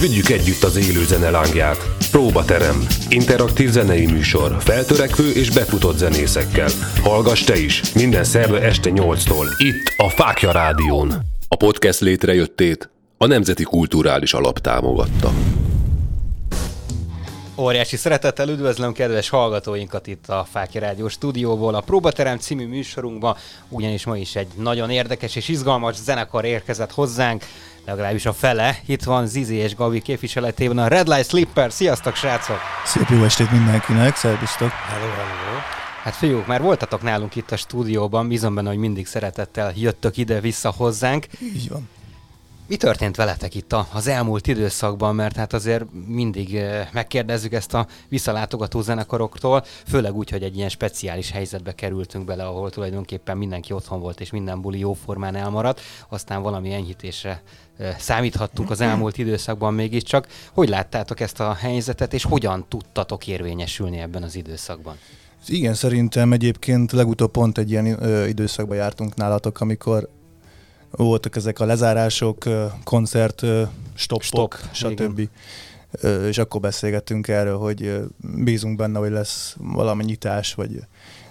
Vigyük 0.00 0.28
együtt 0.28 0.62
az 0.62 0.76
élő 0.76 1.04
zene 1.04 1.30
lángját. 1.30 1.76
Próbaterem. 2.10 2.86
Interaktív 3.08 3.70
zenei 3.70 4.06
műsor. 4.06 4.56
Feltörekvő 4.60 5.30
és 5.30 5.50
befutott 5.50 5.96
zenészekkel. 5.96 6.68
Hallgass 7.02 7.44
te 7.44 7.56
is. 7.56 7.92
Minden 7.94 8.24
szerve 8.24 8.60
este 8.60 8.90
8-tól. 8.94 9.46
Itt 9.56 9.94
a 9.96 10.08
Fákja 10.08 10.52
Rádión. 10.52 11.12
A 11.48 11.56
podcast 11.56 12.00
létrejöttét 12.00 12.90
a 13.16 13.26
Nemzeti 13.26 13.62
Kulturális 13.62 14.32
Alap 14.32 14.58
támogatta. 14.58 15.32
Óriási 17.56 17.96
szeretettel 17.96 18.48
üdvözlöm 18.48 18.92
kedves 18.92 19.28
hallgatóinkat 19.28 20.06
itt 20.06 20.28
a 20.28 20.46
Fáki 20.50 20.78
Rádió 20.78 21.08
stúdióból, 21.08 21.74
a 21.74 21.80
Próbaterem 21.80 22.38
című 22.38 22.66
műsorunkban, 22.66 23.36
ugyanis 23.68 24.04
ma 24.04 24.16
is 24.16 24.36
egy 24.36 24.48
nagyon 24.56 24.90
érdekes 24.90 25.36
és 25.36 25.48
izgalmas 25.48 25.96
zenekar 25.96 26.44
érkezett 26.44 26.92
hozzánk, 26.92 27.44
legalábbis 27.88 28.26
a 28.26 28.32
fele. 28.32 28.78
Itt 28.86 29.02
van 29.02 29.26
Zizi 29.26 29.54
és 29.54 29.74
Gabi 29.74 30.00
képviseletében 30.02 30.78
a 30.78 30.88
Red 30.88 31.08
Light 31.08 31.28
Slipper. 31.28 31.72
Sziasztok, 31.72 32.14
srácok! 32.14 32.58
Szép 32.84 33.08
jó 33.08 33.24
estét 33.24 33.50
mindenkinek, 33.50 34.16
szervusztok! 34.16 34.70
Hello, 34.70 35.10
hello! 35.10 35.58
Hát 36.02 36.14
fiúk, 36.14 36.46
már 36.46 36.62
voltatok 36.62 37.02
nálunk 37.02 37.36
itt 37.36 37.50
a 37.50 37.56
stúdióban, 37.56 38.28
bízom 38.28 38.54
benne, 38.54 38.68
hogy 38.68 38.78
mindig 38.78 39.06
szeretettel 39.06 39.72
jöttök 39.76 40.16
ide-vissza 40.16 40.74
hozzánk. 40.76 41.26
Így 41.40 41.68
van. 41.68 41.88
Mi 42.68 42.76
történt 42.76 43.16
veletek 43.16 43.54
itt 43.54 43.74
az 43.92 44.06
elmúlt 44.06 44.46
időszakban, 44.46 45.14
mert 45.14 45.36
hát 45.36 45.52
azért 45.52 45.84
mindig 46.06 46.56
eh, 46.56 46.88
megkérdezzük 46.92 47.52
ezt 47.52 47.74
a 47.74 47.86
visszalátogató 48.08 48.80
zenekaroktól, 48.80 49.64
főleg 49.86 50.14
úgy, 50.14 50.30
hogy 50.30 50.42
egy 50.42 50.56
ilyen 50.56 50.68
speciális 50.68 51.30
helyzetbe 51.30 51.74
kerültünk 51.74 52.24
bele, 52.24 52.44
ahol 52.44 52.70
tulajdonképpen 52.70 53.36
mindenki 53.36 53.72
otthon 53.72 54.00
volt, 54.00 54.20
és 54.20 54.30
minden 54.30 54.60
buli 54.60 54.78
jóformán 54.78 55.34
elmaradt, 55.34 55.80
aztán 56.08 56.42
valami 56.42 56.72
enyhítésre 56.72 57.42
számíthattunk 57.98 58.70
az 58.70 58.80
elmúlt 58.80 59.18
időszakban 59.18 59.74
mégiscsak. 59.74 60.26
Hogy 60.52 60.68
láttátok 60.68 61.20
ezt 61.20 61.40
a 61.40 61.52
helyzetet, 61.52 62.14
és 62.14 62.24
hogyan 62.24 62.64
tudtatok 62.68 63.26
érvényesülni 63.26 63.98
ebben 63.98 64.22
az 64.22 64.36
időszakban? 64.36 64.96
Igen, 65.46 65.74
szerintem 65.74 66.32
egyébként 66.32 66.92
legutóbb 66.92 67.30
pont 67.30 67.58
egy 67.58 67.70
ilyen 67.70 68.02
ö, 68.02 68.26
időszakban 68.26 68.76
jártunk 68.76 69.14
nálatok, 69.14 69.60
amikor 69.60 70.08
voltak 70.90 71.36
ezek 71.36 71.60
a 71.60 71.64
lezárások, 71.64 72.44
koncert, 72.84 73.42
stoppok, 73.94 74.60
Stop, 74.72 74.92
stb. 74.92 75.18
Igen. 75.18 76.24
És 76.24 76.38
akkor 76.38 76.60
beszélgettünk 76.60 77.28
erről, 77.28 77.56
hogy 77.58 78.00
bízunk 78.34 78.76
benne, 78.76 78.98
hogy 78.98 79.10
lesz 79.10 79.56
valami 79.58 80.04
nyitás, 80.04 80.54
vagy, 80.54 80.80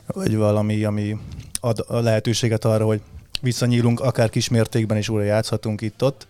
vagy 0.06 0.36
valami, 0.36 0.84
ami 0.84 1.18
ad 1.60 1.86
a 1.88 2.00
lehetőséget 2.00 2.66
arra, 2.66 2.86
hogy 2.86 3.02
visszanyílunk, 3.42 4.00
akár 4.00 4.30
kismértékben 4.30 4.98
is 4.98 5.10
újra 5.10 5.24
játszhatunk 5.24 5.82
itt-ott. 5.82 6.28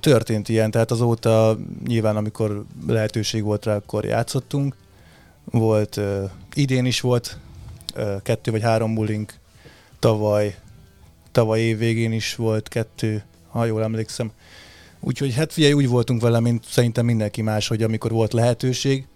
Történt 0.00 0.48
ilyen, 0.48 0.70
tehát 0.70 0.90
azóta 0.90 1.58
nyilván, 1.86 2.16
amikor 2.16 2.64
lehetőség 2.86 3.42
volt 3.42 3.64
rá, 3.64 3.76
akkor 3.76 4.04
játszottunk. 4.04 4.74
Volt, 5.44 6.00
idén 6.54 6.84
is 6.84 7.00
volt 7.00 7.38
kettő 8.22 8.50
vagy 8.50 8.62
három 8.62 8.94
bulink, 8.94 9.34
tavaly 9.98 10.54
tavaly 11.38 11.60
év 11.60 11.78
végén 11.78 12.12
is 12.12 12.34
volt 12.34 12.68
kettő, 12.68 13.22
ha 13.48 13.64
jól 13.64 13.82
emlékszem. 13.82 14.30
Úgyhogy 15.00 15.34
hát 15.34 15.52
figyelj, 15.52 15.72
úgy 15.72 15.88
voltunk 15.88 16.20
vele, 16.20 16.40
mint 16.40 16.64
szerintem 16.64 17.04
mindenki 17.04 17.42
más, 17.42 17.68
hogy 17.68 17.82
amikor 17.82 18.10
volt 18.10 18.32
lehetőség, 18.32 19.06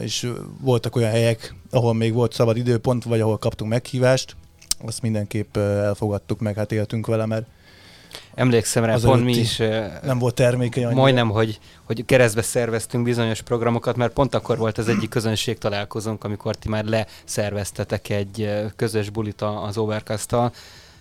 és 0.00 0.32
voltak 0.60 0.96
olyan 0.96 1.10
helyek, 1.10 1.54
ahol 1.70 1.94
még 1.94 2.12
volt 2.12 2.32
szabad 2.32 2.56
időpont, 2.56 3.04
vagy 3.04 3.20
ahol 3.20 3.38
kaptunk 3.38 3.70
meghívást, 3.70 4.36
azt 4.84 5.02
mindenképp 5.02 5.56
elfogadtuk 5.56 6.40
meg, 6.40 6.56
hát 6.56 6.72
éltünk 6.72 7.06
vele, 7.06 7.26
mert 7.26 7.46
Emlékszem 8.34 8.84
rá, 8.84 8.96
pont 9.02 9.24
mi 9.24 9.36
is 9.36 9.56
nem 10.02 10.18
volt 10.18 10.34
termékeny 10.34 10.84
annyira. 10.84 11.00
Majdnem, 11.00 11.30
hogy, 11.30 11.58
hogy 11.84 12.04
keresztbe 12.04 12.42
szerveztünk 12.42 13.04
bizonyos 13.04 13.42
programokat, 13.42 13.96
mert 13.96 14.12
pont 14.12 14.34
akkor 14.34 14.58
volt 14.58 14.78
az 14.78 14.88
egyik 14.88 15.08
közönség 15.08 15.58
találkozónk, 15.58 16.24
amikor 16.24 16.56
ti 16.56 16.68
már 16.68 16.84
leszerveztetek 16.84 18.08
egy 18.08 18.50
közös 18.76 19.10
bulit 19.10 19.42
az 19.42 19.78
overcast 19.78 20.32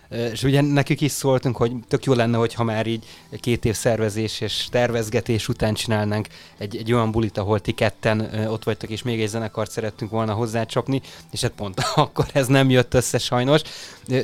és 0.09 0.43
ugye 0.43 0.61
nekik 0.61 1.01
is 1.01 1.11
szóltunk, 1.11 1.57
hogy 1.57 1.71
tök 1.87 2.03
jó 2.03 2.13
lenne, 2.13 2.37
hogyha 2.37 2.63
már 2.63 2.87
így 2.87 3.05
két 3.39 3.65
év 3.65 3.75
szervezés 3.75 4.41
és 4.41 4.67
tervezgetés 4.71 5.47
után 5.47 5.73
csinálnánk 5.73 6.27
egy, 6.57 6.77
egy 6.77 6.93
olyan 6.93 7.11
bulit, 7.11 7.37
ahol 7.37 7.59
ti 7.59 7.71
ketten 7.71 8.47
ott 8.47 8.63
vagytok, 8.63 8.89
és 8.89 9.01
még 9.01 9.21
egy 9.21 9.27
zenekart 9.27 9.71
szerettünk 9.71 10.11
volna 10.11 10.33
hozzácsapni, 10.33 11.01
és 11.31 11.41
hát 11.41 11.51
pont 11.51 11.79
akkor 11.95 12.25
ez 12.33 12.47
nem 12.47 12.69
jött 12.69 12.93
össze 12.93 13.17
sajnos. 13.17 13.61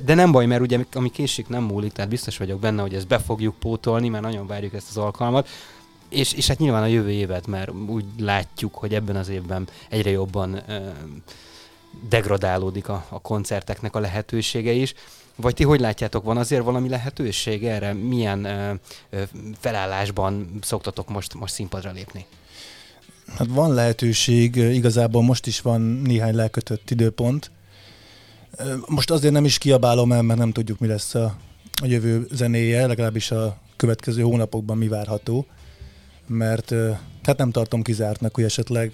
De 0.06 0.14
nem 0.14 0.32
baj, 0.32 0.46
mert 0.46 0.62
ugye 0.62 0.80
ami 0.94 1.10
késik 1.10 1.48
nem 1.48 1.64
múlik, 1.64 1.92
tehát 1.92 2.10
biztos 2.10 2.38
vagyok 2.38 2.60
benne, 2.60 2.82
hogy 2.82 2.94
ezt 2.94 3.08
be 3.08 3.20
fogjuk 3.20 3.56
pótolni, 3.60 4.10
mert 4.10 4.24
nagyon 4.24 4.48
várjuk 4.48 4.74
ezt 4.74 4.90
az 4.90 4.98
alkalmat. 4.98 5.48
És, 6.10 6.34
és 6.34 6.48
hát 6.48 6.58
nyilván 6.58 6.84
a 6.84 6.86
jövő 6.86 7.12
évet, 7.12 7.48
mert 7.48 7.72
úgy 7.88 8.06
látjuk, 8.20 8.76
hogy 8.76 8.94
ebben 8.94 9.16
az 9.16 9.30
évben 9.30 9.68
egyre 9.90 10.10
jobban 10.10 10.64
degradálódik 12.10 12.90
a, 12.90 13.06
a 13.10 13.22
koncerteknek 13.22 13.96
a 13.96 14.00
lehetősége 14.00 14.72
is. 14.72 14.94
Vagy 15.36 15.54
ti 15.54 15.64
hogy 15.64 15.80
látjátok, 15.80 16.24
van 16.24 16.38
azért 16.38 16.64
valami 16.64 16.90
lehetőség 16.90 17.66
erre? 17.66 17.94
Milyen 17.94 18.44
ö, 18.44 18.74
ö, 19.10 19.22
felállásban 19.60 20.60
szoktatok 20.62 21.10
most, 21.10 21.34
most 21.34 21.54
színpadra 21.54 21.92
lépni? 21.92 22.26
Hát 23.38 23.48
van 23.50 23.74
lehetőség, 23.74 24.56
igazából 24.56 25.24
most 25.24 25.48
is 25.48 25.62
van 25.62 25.82
néhány 25.82 26.36
lekötött 26.36 26.92
időpont. 26.92 27.52
Most 28.86 29.12
azért 29.12 29.34
nem 29.34 29.46
is 29.46 29.58
kiabálom 29.58 30.12
el, 30.12 30.22
mert 30.22 30.40
nem 30.40 30.52
tudjuk, 30.52 30.80
mi 30.80 30.88
lesz 30.88 31.16
a, 31.16 31.38
a 31.82 31.86
jövő 31.86 32.28
zenéje, 32.32 32.88
legalábbis 32.88 33.32
a 33.32 33.58
következő 33.76 34.22
hónapokban 34.22 34.78
mi 34.78 34.88
várható, 34.88 35.46
mert 36.28 36.74
hát 37.24 37.38
nem 37.38 37.52
tartom 37.52 37.82
kizártnak, 37.82 38.36
hogy 38.36 38.44
esetleg 38.44 38.94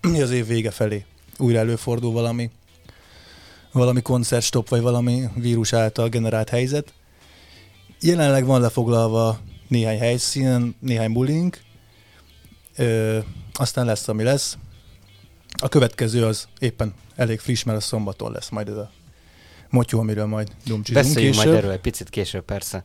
az 0.00 0.30
év 0.30 0.46
vége 0.46 0.70
felé 0.70 1.04
újra 1.38 1.58
előfordul 1.58 2.12
valami, 2.12 2.50
valami 3.72 4.02
koncertstop, 4.02 4.68
vagy 4.68 4.80
valami 4.80 5.28
vírus 5.34 5.72
által 5.72 6.08
generált 6.08 6.48
helyzet. 6.48 6.92
Jelenleg 8.00 8.44
van 8.44 8.60
lefoglalva 8.60 9.38
néhány 9.68 9.98
helyszínen, 9.98 10.76
néhány 10.80 11.12
bullying, 11.12 11.56
ö, 12.76 13.18
aztán 13.52 13.86
lesz, 13.86 14.08
ami 14.08 14.22
lesz. 14.22 14.56
A 15.58 15.68
következő 15.68 16.26
az 16.26 16.48
éppen 16.58 16.94
elég 17.16 17.40
friss, 17.40 17.62
mert 17.62 17.78
a 17.78 17.80
szombaton 17.80 18.32
lesz 18.32 18.48
majd 18.48 18.68
ez 18.68 18.76
a 18.76 18.90
motyó, 19.70 19.98
amiről 19.98 20.26
majd 20.26 20.48
dumcsizunk 20.64 21.06
Beszéljünk 21.06 21.34
később. 21.34 21.50
majd 21.50 21.62
erről 21.62 21.74
egy 21.74 21.80
picit 21.80 22.10
később, 22.10 22.44
persze. 22.44 22.84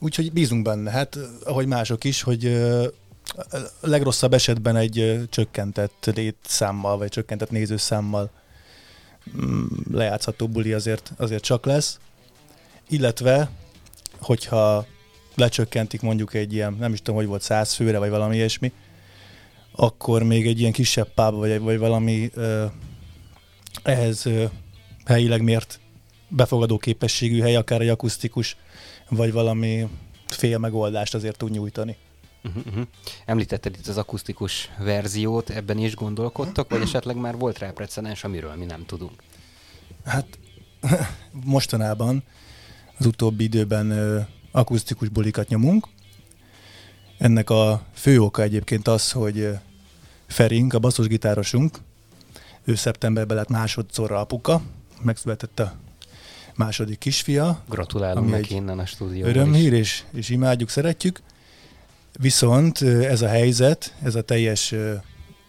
Úgyhogy 0.00 0.32
bízunk 0.32 0.62
benne, 0.62 0.90
hát 0.90 1.18
ahogy 1.44 1.66
mások 1.66 2.04
is, 2.04 2.22
hogy 2.22 2.46
a 3.34 3.60
legrosszabb 3.80 4.32
esetben 4.32 4.76
egy 4.76 5.26
csökkentett 5.30 6.10
létszámmal, 6.14 6.98
vagy 6.98 7.08
csökkentett 7.08 7.50
nézőszámmal 7.50 8.30
Mm, 8.30 8.44
lejátszható 9.90 10.48
buli 10.48 10.72
azért, 10.72 11.12
azért 11.16 11.42
csak 11.42 11.64
lesz. 11.64 11.98
Illetve, 12.88 13.50
hogyha 14.18 14.86
lecsökkentik 15.34 16.00
mondjuk 16.00 16.34
egy 16.34 16.52
ilyen, 16.52 16.76
nem 16.78 16.92
is 16.92 16.98
tudom, 16.98 17.14
hogy 17.14 17.26
volt 17.26 17.42
száz 17.42 17.74
főre, 17.74 17.98
vagy 17.98 18.10
valami 18.10 18.36
ilyesmi, 18.36 18.72
akkor 19.72 20.22
még 20.22 20.46
egy 20.46 20.60
ilyen 20.60 20.72
kisebb 20.72 21.08
pub, 21.14 21.34
vagy, 21.34 21.60
vagy 21.60 21.78
valami 21.78 22.30
uh, 22.36 22.64
ehhez 23.82 24.26
uh, 24.26 24.50
helyileg 25.04 25.42
mért 25.42 25.80
befogadó 26.28 26.78
képességű 26.78 27.40
hely, 27.40 27.56
akár 27.56 27.80
egy 27.80 27.88
akusztikus, 27.88 28.56
vagy 29.08 29.32
valami 29.32 29.88
fél 30.26 30.58
megoldást 30.58 31.14
azért 31.14 31.36
tud 31.36 31.50
nyújtani. 31.50 31.96
Uh-huh, 32.44 32.66
uh-huh. 32.66 32.86
Említetted 33.24 33.76
itt 33.78 33.86
az 33.86 33.96
akusztikus 33.96 34.70
verziót, 34.78 35.50
ebben 35.50 35.78
is 35.78 35.94
gondolkodtok, 35.94 36.70
vagy 36.70 36.80
esetleg 36.80 37.16
már 37.16 37.36
volt 37.36 37.58
rá 37.58 37.70
precedens, 37.70 38.24
amiről 38.24 38.54
mi 38.54 38.64
nem 38.64 38.86
tudunk? 38.86 39.22
Hát 40.04 40.38
mostanában 41.44 42.22
az 42.98 43.06
utóbbi 43.06 43.44
időben 43.44 43.90
ö, 43.90 44.20
akusztikus 44.50 45.08
bulikat 45.08 45.48
nyomunk. 45.48 45.86
Ennek 47.18 47.50
a 47.50 47.82
fő 47.92 48.20
oka 48.20 48.42
egyébként 48.42 48.88
az, 48.88 49.12
hogy 49.12 49.48
Ferink, 50.26 50.74
a 50.74 50.78
basszusgitárosunk, 50.78 51.78
ő 52.64 52.74
szeptemberben 52.74 53.36
lett 53.36 53.48
másodszorra 53.48 54.20
apuka, 54.20 54.62
megszületett 55.02 55.58
a 55.58 55.74
második 56.54 56.98
kisfia. 56.98 57.62
Gratulálunk 57.68 58.30
neki 58.30 58.54
innen 58.54 58.78
a 58.78 58.86
stúdióban 58.86 59.30
Örömhír, 59.30 59.72
és, 59.72 60.04
és 60.12 60.28
imádjuk, 60.28 60.68
szeretjük. 60.68 61.20
Viszont 62.18 62.82
ez 62.82 63.22
a 63.22 63.28
helyzet, 63.28 63.94
ez 64.02 64.14
a 64.14 64.22
teljes, 64.22 64.74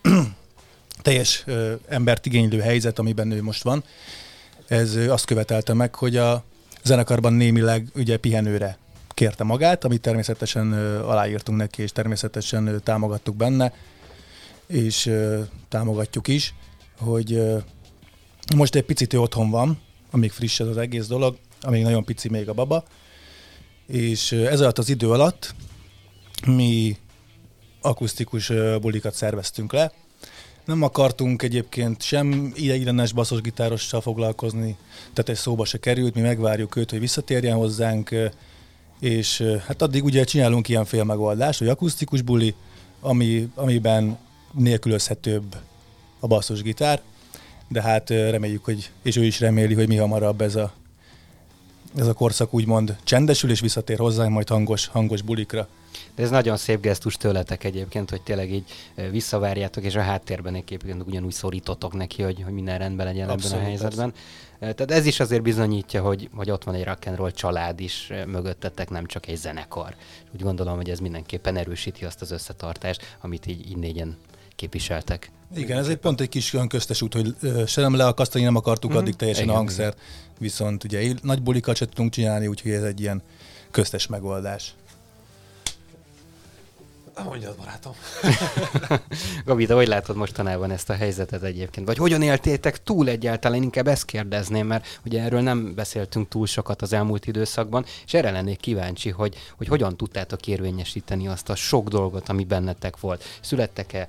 teljes 1.02 1.46
embert 1.88 2.26
igénylő 2.26 2.60
helyzet, 2.60 3.00
amiben 3.00 3.32
ő 3.32 3.44
most 3.44 3.64
van, 3.64 3.84
ez 4.68 4.96
azt 4.96 5.26
követelte 5.26 5.74
meg, 5.74 5.96
hogy 5.96 6.18
a 6.18 6.44
zenekarban 6.84 7.34
némileg 7.34 7.88
ugye 7.96 8.18
pihenőre 8.18 8.78
kérte 9.10 9.44
magát, 9.44 9.84
amit 9.84 10.02
természetesen 10.02 10.74
aláírtunk 11.00 11.58
neki, 11.58 11.82
és 11.82 11.92
természetesen 11.92 12.82
támogattuk 12.84 13.36
benne, 13.36 13.74
és 14.68 15.12
támogatjuk 15.70 16.28
is, 16.28 16.54
hogy 17.00 17.42
most 18.56 18.76
egy 18.76 18.84
picit 18.84 19.14
ő 19.14 19.20
otthon 19.20 19.50
van, 19.50 19.80
amíg 20.12 20.32
friss 20.32 20.60
ez 20.60 20.68
az 20.68 20.78
egész 20.78 21.08
dolog, 21.08 21.38
amíg 21.62 21.84
nagyon 21.84 22.06
pici 22.06 22.30
még 22.30 22.50
a 22.50 22.54
baba, 22.54 22.84
És 23.88 24.32
ez 24.32 24.60
alatt 24.60 24.78
az 24.78 24.90
idő 24.90 25.12
alatt 25.12 25.56
mi 26.46 26.98
akusztikus 27.82 28.52
bulikat 28.82 29.14
szerveztünk 29.14 29.74
le. 29.74 29.92
Nem 30.66 30.84
akartunk 30.84 31.42
egyébként 31.42 32.02
sem 32.02 32.52
ideiglenes 32.56 33.12
basszusgitárossal 33.12 34.02
foglalkozni, 34.02 34.78
tehát 35.14 35.30
ez 35.30 35.40
szóba 35.40 35.66
se 35.66 35.78
került, 35.78 36.16
mi 36.16 36.22
megvárjuk 36.22 36.76
őt, 36.76 36.90
hogy 36.90 37.00
visszatérjen 37.00 37.58
hozzánk, 37.58 38.16
és 39.00 39.44
hát 39.68 39.82
addig 39.82 40.04
ugye 40.04 40.24
csinálunk 40.24 40.70
ilyen 40.70 40.86
félmegoldást, 40.86 41.60
hogy 41.60 41.68
akusztikus 41.68 42.22
buli, 42.22 42.56
ami, 43.02 43.50
amiben 43.56 44.18
nélkülözhetőbb 44.52 45.56
a 46.20 46.28
basszusgitár, 46.28 47.02
de 47.68 47.82
hát 47.82 48.10
reméljük, 48.10 48.66
hogy, 48.66 48.92
és 49.04 49.16
ő 49.16 49.24
is 49.24 49.40
reméli, 49.40 49.74
hogy 49.74 49.88
mi 49.88 49.96
hamarabb 49.96 50.42
ez 50.42 50.56
a, 50.56 50.74
ez 51.96 52.08
a 52.08 52.14
korszak 52.14 52.54
úgymond 52.54 52.98
csendesül, 53.04 53.50
és 53.50 53.60
visszatér 53.60 53.98
hozzánk 53.98 54.32
majd 54.32 54.50
hangos, 54.50 54.88
hangos 54.88 55.22
bulikra. 55.22 55.68
De 56.16 56.24
ez 56.24 56.30
nagyon 56.30 56.58
szép 56.58 56.82
gesztus 56.82 57.16
tőletek 57.16 57.64
egyébként, 57.64 58.10
hogy 58.10 58.22
tényleg 58.22 58.52
így 58.52 58.64
visszavárjátok, 59.12 59.84
és 59.84 59.96
a 59.96 60.02
háttérben 60.02 60.56
egyébként 60.56 61.04
ugyanúgy 61.08 61.32
szorítotok 61.32 61.94
neki, 61.94 62.22
hogy, 62.22 62.42
hogy 62.44 62.54
minden 62.54 62.78
rendben 62.78 63.06
legyen 63.06 63.30
Abszolút, 63.30 63.54
ebben 63.54 63.66
a 63.66 63.68
helyzetben. 63.68 64.12
Persze. 64.12 64.74
Tehát 64.74 64.92
ez 64.92 65.06
is 65.06 65.20
azért 65.20 65.42
bizonyítja, 65.42 66.02
hogy, 66.02 66.30
hogy 66.36 66.52
ott 66.52 66.64
van 66.64 66.76
egy 66.76 66.84
rock'n'roll 66.86 67.34
család 67.34 67.80
is 67.80 68.12
mögöttetek, 68.26 68.90
nem 68.90 69.06
csak 69.06 69.28
egy 69.28 69.38
zenekar. 69.38 69.96
Úgy 70.34 70.42
gondolom, 70.42 70.76
hogy 70.76 70.90
ez 70.90 71.00
mindenképpen 71.00 71.56
erősíti 71.58 72.06
azt 72.06 72.22
az 72.22 72.32
összetartást, 72.32 73.18
amit 73.22 73.46
így, 73.46 73.70
így 73.70 73.78
négyen 73.78 74.18
képviseltek. 74.56 75.32
Igen, 75.56 75.78
ez 75.78 75.88
egy 75.88 75.98
pont 75.98 76.22
egy 76.22 76.30
kis 76.30 76.54
olyan 76.54 76.68
köztes 76.68 77.02
út, 77.02 77.14
hogy 77.14 77.36
se 77.68 77.82
nem 77.82 77.96
leakasztani 77.96 78.44
nem 78.44 78.56
akartuk 78.56 78.92
mm-hmm. 78.92 79.00
addig 79.00 79.16
teljesen 79.16 79.44
igen, 79.44 79.56
a 79.56 79.58
hangszert, 79.58 79.98
igen. 79.98 80.36
viszont 80.40 80.84
ugye 80.84 81.14
nagy 81.22 81.42
bulikat 81.42 81.76
se 81.76 81.86
tudunk 81.86 82.12
csinálni, 82.12 82.48
úgyhogy 82.48 82.72
ez 82.72 82.84
egy 82.84 83.00
ilyen 83.02 83.22
köztes 83.72 84.08
megoldás. 84.08 84.74
Mondjad, 87.24 87.56
barátom. 87.58 87.94
Gabi, 89.46 89.66
de 89.66 89.74
hogy 89.74 89.88
látod 89.88 90.16
mostanában 90.16 90.72
ezt 90.72 90.90
a 90.90 90.94
helyzetet 90.94 91.44
egyébként? 91.44 91.88
Vagy 91.88 91.98
hogyan 91.98 92.22
éltétek 92.22 92.84
túl 92.84 93.10
egyáltalán? 93.10 93.62
Inkább 93.62 93.88
ezt 93.88 94.06
kérdezném, 94.06 94.68
mert 94.68 95.00
ugye 95.06 95.22
erről 95.22 95.42
nem 95.42 95.76
beszéltünk 95.76 96.28
túl 96.28 96.46
sokat 96.46 96.82
az 96.82 96.94
elmúlt 96.94 97.28
időszakban, 97.28 97.86
és 98.06 98.14
erre 98.14 98.32
lennék 98.32 98.60
kíváncsi, 98.60 99.10
hogy, 99.10 99.36
hogy 99.58 99.68
hogyan 99.68 99.98
tudtátok 99.98 100.48
érvényesíteni 100.48 101.28
azt 101.28 101.50
a 101.50 101.56
sok 101.56 101.88
dolgot, 101.88 102.30
ami 102.30 102.44
bennetek 102.44 103.00
volt. 103.00 103.24
Születtek-e 103.42 104.08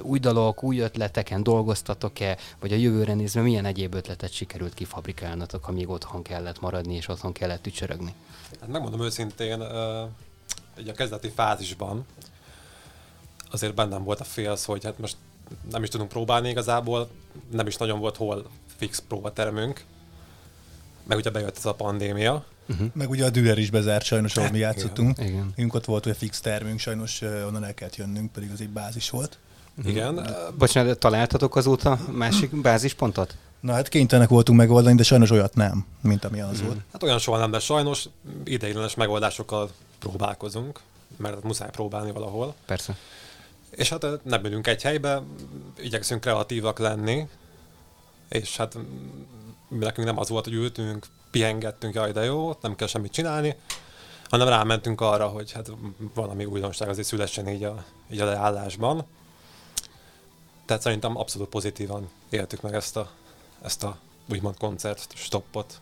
új 0.00 0.18
dalok, 0.18 0.62
új 0.62 0.78
ötleteken, 0.78 1.42
dolgoztatok-e, 1.42 2.36
vagy 2.60 2.72
a 2.72 2.76
jövőre 2.76 3.14
nézve 3.14 3.40
milyen 3.40 3.64
egyéb 3.64 3.94
ötletet 3.94 4.32
sikerült 4.32 4.74
kifabrikálnatok, 4.74 5.68
amíg 5.68 5.88
otthon 5.88 6.22
kellett 6.22 6.60
maradni, 6.60 6.94
és 6.94 7.08
otthon 7.08 7.32
kellett 7.32 7.62
tücsörögni? 7.62 8.14
Hát 8.60 8.68
megmondom 8.68 9.00
őszintén, 9.00 9.60
uh, 9.60 9.68
egy 10.76 10.88
a 10.88 10.92
kezdeti 10.92 11.32
fázisban 11.34 12.06
azért 13.50 13.74
bennem 13.74 14.04
volt 14.04 14.20
a 14.20 14.24
félsz, 14.24 14.64
hogy 14.64 14.84
hát 14.84 14.98
most 14.98 15.16
nem 15.70 15.82
is 15.82 15.88
tudunk 15.88 16.08
próbálni 16.08 16.48
igazából, 16.48 17.10
nem 17.50 17.66
is 17.66 17.76
nagyon 17.76 17.98
volt 17.98 18.16
hol 18.16 18.46
fix 18.76 19.02
próbatermünk, 19.08 19.84
meg 21.04 21.16
ugye 21.16 21.30
bejött 21.30 21.56
ez 21.56 21.66
a 21.66 21.74
pandémia. 21.74 22.44
Uh-huh. 22.68 22.88
Meg 22.92 23.10
ugye 23.10 23.24
a 23.24 23.30
Dürer 23.30 23.58
is 23.58 23.70
bezárt 23.70 24.04
sajnos, 24.04 24.36
ahol 24.36 24.50
mi 24.50 24.58
játszottunk. 24.58 25.18
Igen. 25.18 25.52
Igen. 25.56 25.70
ott 25.72 25.84
volt 25.84 26.04
hogy 26.04 26.16
fix 26.16 26.40
termünk, 26.40 26.78
sajnos 26.78 27.22
onnan 27.22 27.64
el 27.64 27.74
kellett 27.74 27.96
jönnünk, 27.96 28.32
pedig 28.32 28.50
az 28.52 28.60
egy 28.60 28.68
bázis 28.68 29.10
volt. 29.10 29.38
Uh-huh. 29.76 29.92
Igen. 29.92 30.26
Bocsánat, 30.58 30.98
találtatok 30.98 31.56
azóta 31.56 31.98
másik 32.10 32.60
bázispontot? 32.60 33.36
Na 33.60 33.72
hát 33.72 33.88
kénytelenek 33.88 34.30
voltunk 34.30 34.58
megoldani, 34.58 34.96
de 34.96 35.02
sajnos 35.02 35.30
olyat 35.30 35.54
nem, 35.54 35.86
mint 36.00 36.24
ami 36.24 36.40
az 36.40 36.50
uh-huh. 36.50 36.66
volt. 36.66 36.80
Hát 36.92 37.02
olyan 37.02 37.18
soha 37.18 37.38
nem, 37.38 37.50
de 37.50 37.58
sajnos 37.58 38.08
ideiglenes 38.44 38.94
megoldásokkal 38.94 39.70
próbálkozunk, 40.08 40.80
mert 41.16 41.42
muszáj 41.42 41.70
próbálni 41.70 42.12
valahol. 42.12 42.54
Persze. 42.66 42.96
És 43.70 43.88
hát 43.88 44.24
nem 44.24 44.44
ülünk 44.44 44.66
egy 44.66 44.82
helybe, 44.82 45.22
igyekszünk 45.78 46.20
kreatívak 46.20 46.78
lenni, 46.78 47.28
és 48.28 48.56
hát 48.56 48.76
nekünk 49.68 50.06
nem 50.06 50.18
az 50.18 50.28
volt, 50.28 50.44
hogy 50.44 50.52
ültünk, 50.52 51.06
pihengettünk, 51.30 51.94
jaj, 51.94 52.12
de 52.12 52.24
jó, 52.24 52.56
nem 52.60 52.76
kell 52.76 52.86
semmit 52.86 53.12
csinálni, 53.12 53.56
hanem 54.28 54.48
rámentünk 54.48 55.00
arra, 55.00 55.28
hogy 55.28 55.52
hát 55.52 55.70
valami 56.14 56.44
újdonság 56.44 56.88
azért 56.88 57.06
szülessen 57.06 57.48
így 57.48 57.64
a, 57.64 57.84
így 58.10 58.20
a 58.20 58.24
leállásban. 58.24 59.04
Tehát 60.64 60.82
szerintem 60.82 61.16
abszolút 61.16 61.48
pozitívan 61.48 62.10
éltük 62.30 62.60
meg 62.60 62.74
ezt 62.74 62.96
a, 62.96 63.10
ezt 63.62 63.84
a 63.84 63.98
úgymond 64.30 64.56
koncert 64.58 65.12
stoppot. 65.14 65.80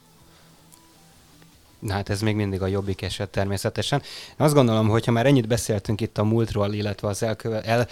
Na 1.82 1.92
hát 1.92 2.08
ez 2.08 2.20
még 2.20 2.34
mindig 2.34 2.62
a 2.62 2.66
jobbik 2.66 3.02
eset 3.02 3.28
természetesen. 3.28 4.02
Azt 4.36 4.54
gondolom, 4.54 4.88
hogy 4.88 5.04
ha 5.04 5.12
már 5.12 5.26
ennyit 5.26 5.48
beszéltünk 5.48 6.00
itt 6.00 6.18
a 6.18 6.24
múltról, 6.24 6.72
illetve 6.72 7.08
az 7.08 7.22
elköve, 7.22 7.60
el, 7.62 7.88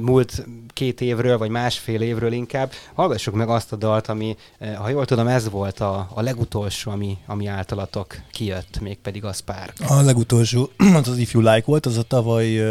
múlt 0.00 0.46
két 0.72 1.00
évről, 1.00 1.38
vagy 1.38 1.50
másfél 1.50 2.00
évről 2.00 2.32
inkább, 2.32 2.72
hallgassuk 2.94 3.34
meg 3.34 3.48
azt 3.48 3.72
a 3.72 3.76
dalt, 3.76 4.08
ami, 4.08 4.36
ha 4.76 4.88
jól 4.88 5.04
tudom, 5.04 5.26
ez 5.26 5.50
volt 5.50 5.80
a, 5.80 6.08
a 6.14 6.20
legutolsó, 6.20 6.90
ami, 6.90 7.18
ami 7.26 7.46
általatok 7.46 8.16
kijött, 8.30 8.80
mégpedig 8.80 9.24
a 9.24 9.32
Spark. 9.32 9.72
A 9.88 10.00
legutolsó, 10.00 10.70
az 11.00 11.08
az 11.08 11.18
If 11.18 11.32
You 11.34 11.42
Like 11.42 11.62
volt, 11.64 11.86
az 11.86 11.96
a 11.96 12.02
tavaly, 12.02 12.62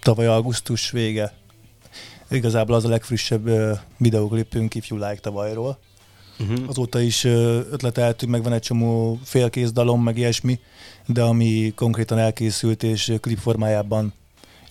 tavaly 0.00 0.26
augusztus 0.26 0.90
vége. 0.90 1.32
Igazából 2.30 2.74
az 2.74 2.84
a 2.84 2.88
legfrissebb 2.88 3.50
videóklipünk 3.96 4.74
If 4.74 4.90
You 4.90 4.98
Like 4.98 5.20
tavalyról. 5.20 5.78
Uh-huh. 6.42 6.68
Azóta 6.68 7.00
is 7.00 7.24
ötleteltünk, 7.24 8.32
meg 8.32 8.42
van 8.42 8.52
egy 8.52 8.60
csomó 8.60 9.18
félkész 9.24 9.72
dalom, 9.72 10.02
meg 10.02 10.18
ilyesmi, 10.18 10.58
de 11.06 11.22
ami 11.22 11.72
konkrétan 11.76 12.18
elkészült 12.18 12.82
és 12.82 13.12
klip 13.20 13.38
formájában 13.38 14.12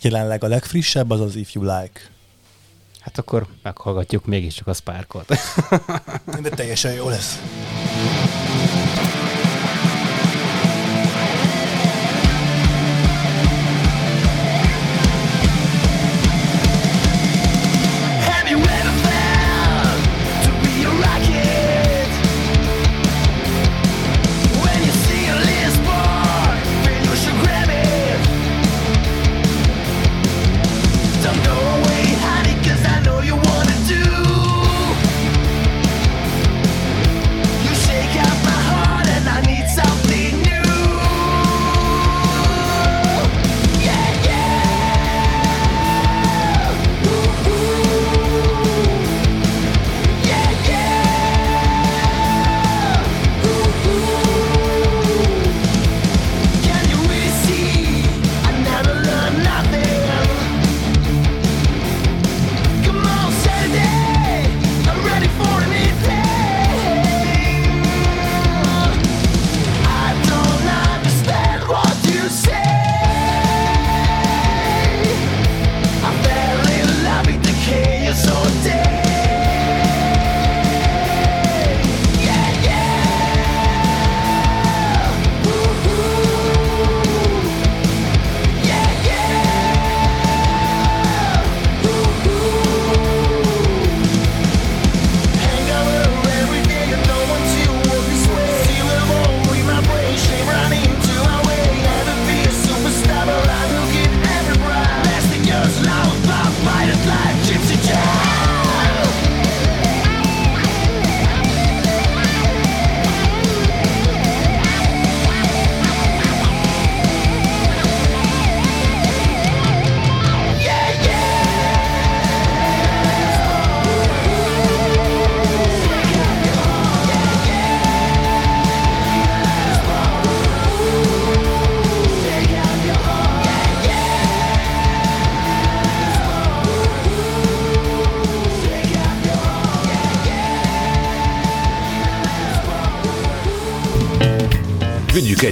jelenleg 0.01 0.43
a 0.43 0.47
legfrissebb, 0.47 1.09
az 1.09 1.19
az 1.19 1.35
If 1.35 1.53
You 1.53 1.63
Like. 1.63 1.99
Hát 2.99 3.17
akkor 3.17 3.47
meghallgatjuk 3.63 4.25
mégiscsak 4.25 4.67
a 4.67 4.73
Sparkot. 4.73 5.27
de 6.41 6.49
teljesen 6.49 6.93
jó 6.93 7.09
lesz. 7.09 7.39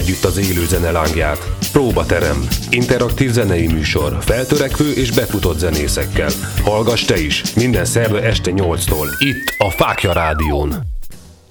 Együtt 0.09 0.23
az 0.23 0.37
élő 0.37 0.65
zene 0.65 0.91
lángját. 0.91 1.37
Próbaterem. 1.71 2.47
Interaktív 2.69 3.31
zenei 3.31 3.67
műsor. 3.67 4.17
Feltörekvő 4.21 4.91
és 4.91 5.11
befutott 5.11 5.57
zenészekkel. 5.57 6.29
Hallgass 6.63 7.05
te 7.05 7.19
is. 7.19 7.53
Minden 7.53 7.85
szerve 7.85 8.21
este 8.21 8.51
8-tól. 8.55 9.07
Itt 9.17 9.55
a 9.57 9.69
Fákja 9.69 10.13
Rádión. 10.13 10.75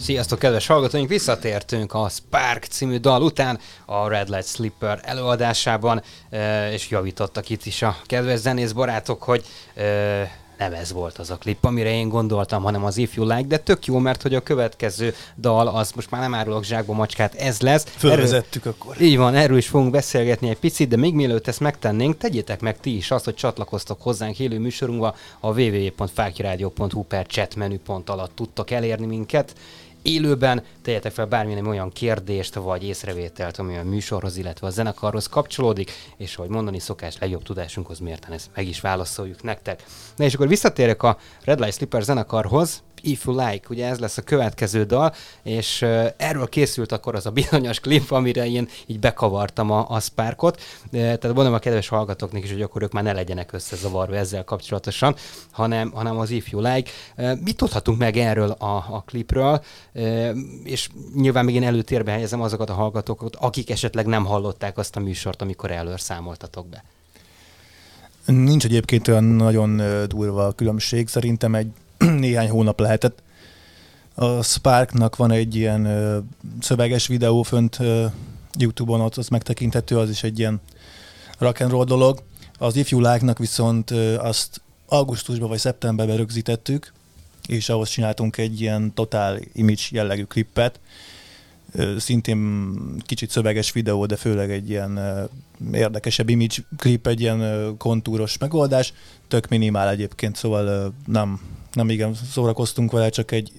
Sziasztok, 0.01 0.39
kedves 0.39 0.67
hallgatóink! 0.67 1.09
Visszatértünk 1.09 1.95
a 1.95 2.09
Spark 2.09 2.65
című 2.65 2.97
dal 2.97 3.23
után 3.23 3.59
a 3.87 4.09
Red 4.09 4.29
Light 4.29 4.47
Slipper 4.47 5.01
előadásában, 5.03 6.03
eh, 6.31 6.73
és 6.73 6.91
javítottak 6.91 7.51
itt 7.51 7.67
is 7.67 7.83
a 7.83 7.97
kedves 8.07 8.39
zenész 8.39 8.73
barátok, 8.73 9.23
hogy 9.23 9.45
eh, 9.75 10.31
nem 10.59 10.73
ez 10.73 10.93
volt 10.93 11.19
az 11.19 11.31
a 11.31 11.37
klip, 11.37 11.65
amire 11.65 11.91
én 11.91 12.09
gondoltam, 12.09 12.63
hanem 12.63 12.85
az 12.85 12.97
If 12.97 13.17
You 13.17 13.27
Like, 13.27 13.47
de 13.47 13.59
tök 13.59 13.87
jó, 13.87 13.99
mert 13.99 14.23
hogy 14.23 14.35
a 14.35 14.41
következő 14.41 15.15
dal, 15.37 15.69
az 15.69 15.93
most 15.93 16.11
már 16.11 16.21
nem 16.21 16.35
árulok 16.35 16.65
zsákba 16.65 16.93
macskát, 16.93 17.35
ez 17.35 17.61
lesz. 17.61 17.85
Fölvezettük 17.97 18.63
erről, 18.63 18.75
akkor. 18.79 19.01
Így 19.01 19.17
van, 19.17 19.35
erről 19.35 19.57
is 19.57 19.69
fogunk 19.69 19.91
beszélgetni 19.91 20.49
egy 20.49 20.59
picit, 20.59 20.89
de 20.89 20.97
még 20.97 21.15
mielőtt 21.15 21.49
ezt 21.49 21.61
megtennénk, 21.61 22.17
tegyétek 22.17 22.61
meg 22.61 22.81
ti 22.81 22.97
is 22.97 23.11
azt, 23.11 23.25
hogy 23.25 23.35
csatlakoztok 23.35 24.03
hozzánk 24.03 24.39
élő 24.39 24.59
műsorunkba, 24.59 25.15
a 25.41 25.61
www.fákiradio.hu 25.61 27.03
per 27.03 27.27
chat 27.27 27.55
menüpont 27.55 28.11
alatt 28.11 28.35
tudtok 28.35 28.71
elérni 28.71 29.07
minket, 29.07 29.55
élőben, 30.03 30.63
tegyetek 30.83 31.13
fel 31.13 31.27
bármilyen 31.27 31.67
olyan 31.67 31.91
kérdést 31.91 32.55
vagy 32.55 32.85
észrevételt, 32.85 33.59
ami 33.59 33.77
a 33.77 33.85
műsorhoz, 33.85 34.37
illetve 34.37 34.67
a 34.67 34.71
zenekarhoz 34.71 35.27
kapcsolódik, 35.27 35.91
és 36.17 36.37
ahogy 36.37 36.51
mondani 36.51 36.79
szokás, 36.79 37.19
legjobb 37.19 37.43
tudásunkhoz 37.43 37.99
mérten 37.99 38.33
ezt 38.33 38.51
meg 38.55 38.67
is 38.67 38.81
válaszoljuk 38.81 39.43
nektek. 39.43 39.85
Na 40.17 40.25
és 40.25 40.35
akkor 40.35 40.49
visszatérek 40.49 41.03
a 41.03 41.19
Red 41.45 41.61
Light 41.61 41.75
Slipper 41.75 42.03
zenekarhoz, 42.03 42.83
If 43.03 43.27
You 43.27 43.37
Like, 43.37 43.67
ugye 43.71 43.87
ez 43.87 43.99
lesz 43.99 44.17
a 44.17 44.23
következő 44.23 44.85
dal, 44.85 45.15
és 45.43 45.83
erről 46.17 46.49
készült 46.49 46.93
akkor 46.93 47.15
az 47.15 47.27
a 47.27 47.31
bizonyos 47.31 47.81
klip, 47.81 48.11
amire 48.11 48.47
én 48.47 48.69
így 48.87 48.99
bekavartam 48.99 49.71
a, 49.71 49.87
a 49.89 50.01
Sparkot, 50.01 50.61
tehát 50.91 51.35
mondom 51.35 51.55
a 51.55 51.59
kedves 51.59 51.89
hallgatóknak 51.89 52.45
is, 52.45 52.53
hogy 52.53 52.63
akkor 52.63 52.83
ők 52.83 52.93
már 52.93 53.03
ne 53.03 53.13
legyenek 53.13 53.53
összezavarva 53.53 54.17
ezzel 54.17 54.45
kapcsolatosan, 54.45 55.15
hanem, 55.51 55.91
hanem 55.91 56.19
az 56.19 56.31
If 56.31 56.51
You 56.51 56.61
Like. 56.61 56.91
Mit 57.45 57.57
tudhatunk 57.57 57.99
meg 57.99 58.17
erről 58.17 58.51
a, 58.51 58.77
a 58.77 59.03
klipről, 59.07 59.63
és 60.65 60.89
nyilván 61.15 61.45
még 61.45 61.55
én 61.55 61.63
előtérbe 61.63 62.13
helyezem 62.13 62.41
azokat 62.41 62.71
a 62.71 62.75
hallgatókat, 62.75 63.37
akik 63.37 63.71
esetleg 63.71 64.07
nem 64.07 64.25
hallották 64.25 64.79
azt 64.79 64.97
a 64.97 65.01
műsort, 65.01 65.43
amikor 65.43 65.71
előr 65.71 66.01
számoltatok 66.01 66.67
be. 66.67 66.85
Nincs 68.25 68.65
egyébként 68.65 69.09
olyan 69.09 69.25
nagyon 69.25 69.83
durva 70.09 70.53
különbség, 70.53 71.09
szerintem 71.09 71.55
egy 71.55 71.71
néhány 72.19 72.49
hónap 72.49 72.81
lehetett. 72.81 73.23
A 74.15 74.43
Sparknak 74.43 75.17
van 75.17 75.31
egy 75.31 75.55
ilyen 75.55 75.85
ö, 75.85 76.19
szöveges 76.61 77.07
videó 77.07 77.43
fönt 77.43 77.77
ö, 77.81 78.07
YouTube-on, 78.59 79.01
ott 79.01 79.17
az 79.17 79.29
megtekinthető, 79.29 79.99
az 79.99 80.11
is 80.11 80.23
egy 80.23 80.39
ilyen 80.39 80.61
rock 81.39 81.61
and 81.61 81.71
roll 81.71 81.85
dolog. 81.85 82.23
Az 82.59 82.77
If 82.77 82.91
You 82.91 83.01
Like-nak 83.01 83.39
viszont 83.39 83.91
ö, 83.91 84.19
azt 84.19 84.61
augusztusban 84.89 85.49
vagy 85.49 85.59
szeptemberben 85.59 86.17
rögzítettük, 86.17 86.93
és 87.47 87.69
ahhoz 87.69 87.89
csináltunk 87.89 88.37
egy 88.37 88.61
ilyen 88.61 88.95
totál 88.95 89.39
image 89.53 89.83
jellegű 89.91 90.23
klippet, 90.23 90.81
szintén 91.99 92.77
kicsit 93.07 93.31
szöveges 93.31 93.73
videó, 93.73 94.07
de 94.07 94.17
főleg 94.17 94.51
egy 94.51 94.71
ilyen 94.71 95.01
érdekesebb 95.73 96.29
image 96.29 96.55
klip, 96.77 97.07
egy 97.07 97.21
ilyen 97.21 97.75
kontúros 97.77 98.39
megoldás, 98.39 98.93
tök 99.29 99.49
minimál 99.49 99.89
egyébként, 99.89 100.37
szóval 100.37 100.95
nem, 101.07 101.41
nem 101.79 101.91
igen 101.91 102.15
szórakoztunk 102.15 102.93
vele, 102.93 103.09
csak 103.09 103.31
egy 103.31 103.53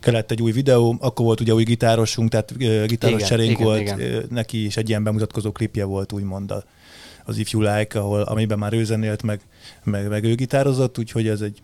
kellett 0.00 0.30
egy 0.30 0.42
új 0.42 0.52
videó, 0.52 0.96
akkor 1.00 1.24
volt 1.24 1.40
ugye 1.40 1.54
új 1.54 1.64
gitárosunk, 1.64 2.30
tehát 2.30 2.56
gitáros 2.86 3.16
igen, 3.16 3.28
cserénk 3.28 3.50
igen, 3.50 3.64
volt, 3.64 3.80
igen. 3.80 4.26
neki 4.30 4.64
is 4.64 4.76
egy 4.76 4.88
ilyen 4.88 5.02
bemutatkozó 5.02 5.52
klipje 5.52 5.84
volt, 5.84 6.12
úgymond 6.12 6.54
az 7.24 7.38
If 7.38 7.52
You 7.52 7.62
Like, 7.62 7.98
ahol, 7.98 8.22
amiben 8.22 8.58
már 8.58 8.72
ő 8.72 8.84
zenélt, 8.84 9.22
meg, 9.22 9.40
meg, 9.84 10.08
meg 10.08 10.24
ő 10.24 10.34
gitározott, 10.34 10.98
úgyhogy 10.98 11.28
ez 11.28 11.40
egy 11.40 11.62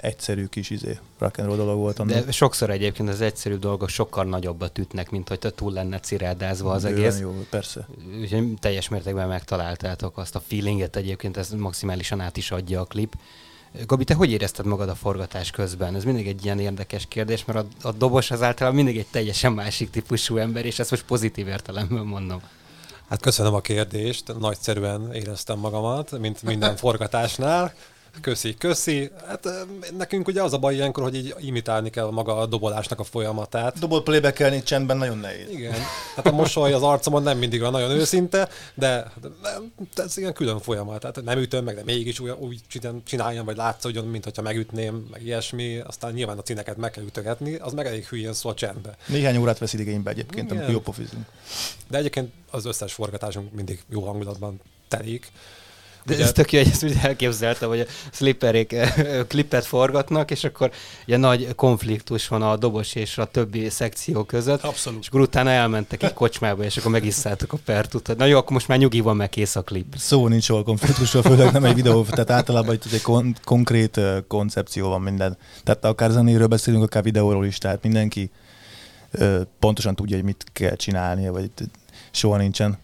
egyszerű 0.00 0.44
kis 0.44 0.70
izé, 0.70 0.98
rock 1.18 1.38
and 1.38 1.48
roll 1.48 1.56
dolog 1.56 1.78
volt. 1.78 1.98
Annak. 1.98 2.24
De 2.24 2.32
sokszor 2.32 2.70
egyébként 2.70 3.08
az 3.08 3.20
egyszerű 3.20 3.54
dolgok 3.54 3.88
sokkal 3.88 4.24
nagyobbat 4.24 4.78
ütnek, 4.78 5.10
mint 5.10 5.28
hogy 5.28 5.38
te 5.38 5.50
túl 5.50 5.72
lenne 5.72 6.00
ciráldázva 6.00 6.72
az 6.72 6.82
Bőven 6.82 6.98
egész. 6.98 7.18
Jó, 7.20 7.46
persze. 7.50 7.88
Úgyhogy 8.20 8.54
teljes 8.60 8.88
mértékben 8.88 9.28
megtaláltátok 9.28 10.18
azt 10.18 10.34
a 10.34 10.42
feelinget 10.46 10.96
egyébként, 10.96 11.36
ez 11.36 11.50
maximálisan 11.50 12.20
át 12.20 12.36
is 12.36 12.50
adja 12.50 12.80
a 12.80 12.84
klip. 12.84 13.14
Gabi, 13.86 14.04
te 14.04 14.14
hogy 14.14 14.30
érezted 14.30 14.66
magad 14.66 14.88
a 14.88 14.94
forgatás 14.94 15.50
közben? 15.50 15.94
Ez 15.94 16.04
mindig 16.04 16.26
egy 16.26 16.44
ilyen 16.44 16.58
érdekes 16.58 17.06
kérdés, 17.08 17.44
mert 17.44 17.58
a, 17.58 17.88
a 17.88 17.92
dobos 17.92 18.30
az 18.30 18.42
általában 18.42 18.82
mindig 18.82 18.98
egy 18.98 19.06
teljesen 19.10 19.52
másik 19.52 19.90
típusú 19.90 20.36
ember, 20.36 20.64
és 20.64 20.78
ezt 20.78 20.90
most 20.90 21.04
pozitív 21.04 21.46
értelemben 21.46 22.04
mondom. 22.04 22.40
Hát 23.08 23.20
köszönöm 23.20 23.54
a 23.54 23.60
kérdést, 23.60 24.38
nagyszerűen 24.38 25.12
éreztem 25.12 25.58
magamat, 25.58 26.18
mint 26.18 26.42
minden 26.42 26.76
forgatásnál. 26.76 27.74
Köszi, 28.20 28.54
köszi. 28.54 29.10
Hát 29.26 29.48
nekünk 29.98 30.28
ugye 30.28 30.42
az 30.42 30.52
a 30.52 30.58
baj 30.58 30.74
ilyenkor, 30.74 31.02
hogy 31.02 31.14
így 31.14 31.34
imitálni 31.38 31.90
kell 31.90 32.10
maga 32.10 32.36
a 32.36 32.46
dobolásnak 32.46 33.00
a 33.00 33.04
folyamatát. 33.04 33.78
Dobol 33.78 34.02
playback 34.02 34.62
csendben 34.62 34.96
nagyon 34.96 35.18
nehéz. 35.18 35.50
Igen. 35.50 35.74
Hát 36.16 36.26
a 36.26 36.30
mosoly 36.30 36.72
az 36.72 36.82
arcomon 36.82 37.22
nem 37.22 37.38
mindig 37.38 37.60
van 37.60 37.70
nagyon 37.70 37.90
őszinte, 37.90 38.48
de, 38.74 39.12
de 39.94 40.02
ez 40.02 40.16
ilyen 40.16 40.32
külön 40.32 40.60
folyamat. 40.60 41.00
Tehát 41.00 41.22
nem 41.24 41.38
ütöm 41.38 41.64
meg, 41.64 41.74
de 41.74 41.82
mégis 41.84 42.20
úgy, 42.20 42.30
úgy 42.30 42.60
csináljam, 43.04 43.44
vagy 43.44 43.56
látszódjon, 43.56 44.06
mint 44.06 44.24
hogyha 44.24 44.42
megütném, 44.42 45.06
meg 45.10 45.22
ilyesmi. 45.24 45.78
Aztán 45.78 46.12
nyilván 46.12 46.38
a 46.38 46.42
színeket 46.44 46.76
meg 46.76 46.90
kell 46.90 47.04
ütögetni, 47.04 47.54
az 47.54 47.72
meg 47.72 47.86
elég 47.86 48.06
hülyén 48.06 48.32
szól 48.32 48.54
csendbe. 48.54 48.96
Néhány 49.06 49.36
órát 49.36 49.58
vesz 49.58 49.72
igénybe 49.72 50.10
egyébként, 50.10 50.44
Igen. 50.44 50.56
amikor 50.56 50.72
jópofizunk. 50.72 51.26
De 51.88 51.98
egyébként 51.98 52.32
az 52.50 52.64
összes 52.64 52.92
forgatásunk 52.92 53.52
mindig 53.52 53.82
jó 53.88 54.04
hangulatban 54.06 54.60
telik. 54.88 55.32
De 56.04 56.14
ugye... 56.14 56.24
ez 56.24 56.32
tök 56.32 56.52
jó, 56.52 56.58
hogy 56.58 56.68
ezt 56.70 56.84
úgy 56.84 56.96
elképzeltem, 57.02 57.68
hogy 57.68 57.80
a 57.80 57.84
slipperék 58.12 58.76
klippet 59.28 59.64
forgatnak, 59.66 60.30
és 60.30 60.44
akkor 60.44 60.70
ilyen 61.04 61.20
nagy 61.20 61.54
konfliktus 61.54 62.28
van 62.28 62.42
a 62.42 62.56
dobos 62.56 62.94
és 62.94 63.18
a 63.18 63.24
többi 63.24 63.68
szekció 63.68 64.24
között. 64.24 64.62
Abszolút. 64.62 65.00
És 65.00 65.08
akkor 65.08 65.20
utána 65.20 65.50
elmentek 65.50 66.02
egy 66.02 66.12
kocsmába, 66.12 66.64
és 66.64 66.76
akkor 66.76 66.90
megiszáltak 66.90 67.52
a 67.52 67.58
pertutat. 67.64 68.16
Na 68.16 68.24
jó, 68.24 68.38
akkor 68.38 68.52
most 68.52 68.68
már 68.68 68.78
nyugi 68.78 69.00
van, 69.00 69.16
meg 69.16 69.28
kész 69.28 69.56
a 69.56 69.62
klip. 69.62 69.94
Szó 69.96 70.28
nincs 70.28 70.48
hol 70.48 70.62
konfliktusról, 70.62 71.22
főleg 71.22 71.52
nem 71.52 71.64
egy 71.64 71.74
videó, 71.74 72.04
tehát 72.04 72.30
általában 72.30 72.74
itt 72.74 72.84
egy 72.92 73.02
kon- 73.02 73.40
konkrét 73.44 74.00
koncepció 74.28 74.88
van 74.88 75.00
minden. 75.00 75.36
Tehát 75.64 75.84
akár 75.84 76.10
zenéről 76.10 76.46
beszélünk, 76.46 76.82
akár 76.82 77.02
videóról 77.02 77.46
is, 77.46 77.58
tehát 77.58 77.82
mindenki 77.82 78.30
pontosan 79.58 79.94
tudja, 79.94 80.16
hogy 80.16 80.24
mit 80.24 80.44
kell 80.52 80.76
csinálni, 80.76 81.28
vagy 81.28 81.50
soha 82.10 82.36
nincsen 82.36 82.78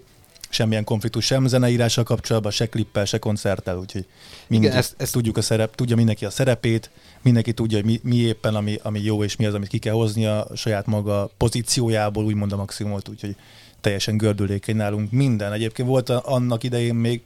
semmilyen 0.49 0.85
konfliktus 0.85 1.25
sem 1.25 1.47
zeneírással 1.47 2.05
kapcsolatban, 2.05 2.53
se 2.53 2.69
klippel, 2.69 3.05
se 3.05 3.19
koncerttel, 3.19 3.79
úgyhogy 3.79 4.07
mindig 4.47 4.69
Igen, 4.69 4.81
ezt, 4.81 4.95
ezt 4.99 5.13
tudjuk 5.13 5.37
a 5.37 5.43
szerep, 5.43 5.75
tudja 5.75 5.97
mindenki 5.97 6.25
a 6.25 6.31
szerepét, 6.31 6.91
mindenki 7.23 7.53
tudja, 7.53 7.77
hogy 7.77 7.87
mi, 7.87 8.01
mi 8.03 8.17
éppen, 8.17 8.55
ami, 8.55 8.79
ami 8.83 9.01
jó, 9.01 9.25
és 9.25 9.37
mi 9.37 9.47
az, 9.47 9.55
amit 9.55 9.69
ki 9.69 9.79
kell 9.79 9.93
hozni 9.93 10.27
a 10.27 10.47
saját 10.55 10.87
maga 10.87 11.31
pozíciójából, 11.37 12.25
úgymond 12.25 12.53
a 12.53 12.57
maximumot, 12.57 13.09
úgyhogy 13.09 13.37
teljesen 13.81 14.17
gördülékeny 14.17 14.77
nálunk 14.77 15.11
minden. 15.11 15.53
Egyébként 15.53 15.89
volt 15.89 16.11
annak 16.11 16.63
idején 16.63 16.95
még, 16.95 17.23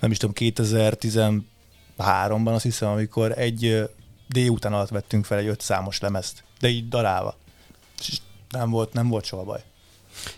nem 0.00 0.10
is 0.10 0.16
tudom, 0.16 0.34
2013-ban 0.38 2.54
azt 2.54 2.62
hiszem, 2.62 2.88
amikor 2.88 3.38
egy 3.38 3.88
délután 4.28 4.72
alatt 4.72 4.88
vettünk 4.88 5.24
fel 5.24 5.38
egy 5.38 5.46
öt 5.46 5.60
számos 5.60 6.00
lemezt, 6.00 6.44
de 6.60 6.68
így 6.68 6.88
darálva. 6.88 7.36
És 7.98 8.18
nem 8.50 8.70
volt, 8.70 8.92
nem 8.92 9.08
volt 9.08 9.24
soha 9.24 9.44
baj. 9.44 9.62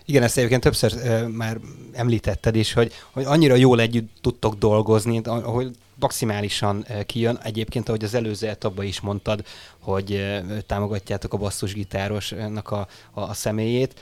Igen, 0.05 0.23
ezt 0.23 0.37
egyébként 0.37 0.63
többször 0.63 0.93
uh, 0.93 1.29
már 1.29 1.61
említetted 1.93 2.57
is, 2.57 2.73
hogy, 2.73 2.93
hogy 3.11 3.25
annyira 3.25 3.55
jól 3.55 3.81
együtt 3.81 4.11
tudtok 4.21 4.55
dolgozni, 4.55 5.21
ahogy 5.25 5.71
maximálisan 5.95 6.87
kijön. 7.07 7.39
Egyébként, 7.43 7.89
ahogy 7.89 8.05
az 8.05 8.15
előző 8.15 8.49
etapban 8.49 8.85
is 8.85 9.01
mondtad, 9.01 9.45
hogy 9.79 10.13
uh, 10.13 10.59
támogatjátok 10.67 11.33
a 11.33 11.37
basszusgitárosnak 11.37 12.71
a, 12.71 12.87
a, 13.11 13.21
a 13.21 13.35
személyét. 13.35 13.95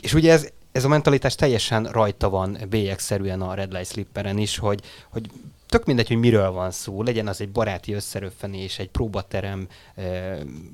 És 0.00 0.14
ugye 0.14 0.32
ez, 0.32 0.48
ez 0.72 0.84
a 0.84 0.88
mentalitás 0.88 1.34
teljesen 1.34 1.84
rajta 1.84 2.28
van 2.28 2.58
bélyegszerűen 2.70 3.40
a 3.40 3.54
Red 3.54 3.72
Light 3.72 3.90
Slipperen 3.90 4.38
is, 4.38 4.58
hogy, 4.58 4.80
hogy 5.08 5.30
tök 5.68 5.84
mindegy, 5.84 6.08
hogy 6.08 6.16
miről 6.16 6.50
van 6.50 6.70
szó, 6.70 7.02
legyen 7.02 7.26
az 7.26 7.40
egy 7.40 7.48
baráti 7.48 7.92
összeröffenés, 7.92 8.78
egy 8.78 8.88
próbaterem, 8.88 9.68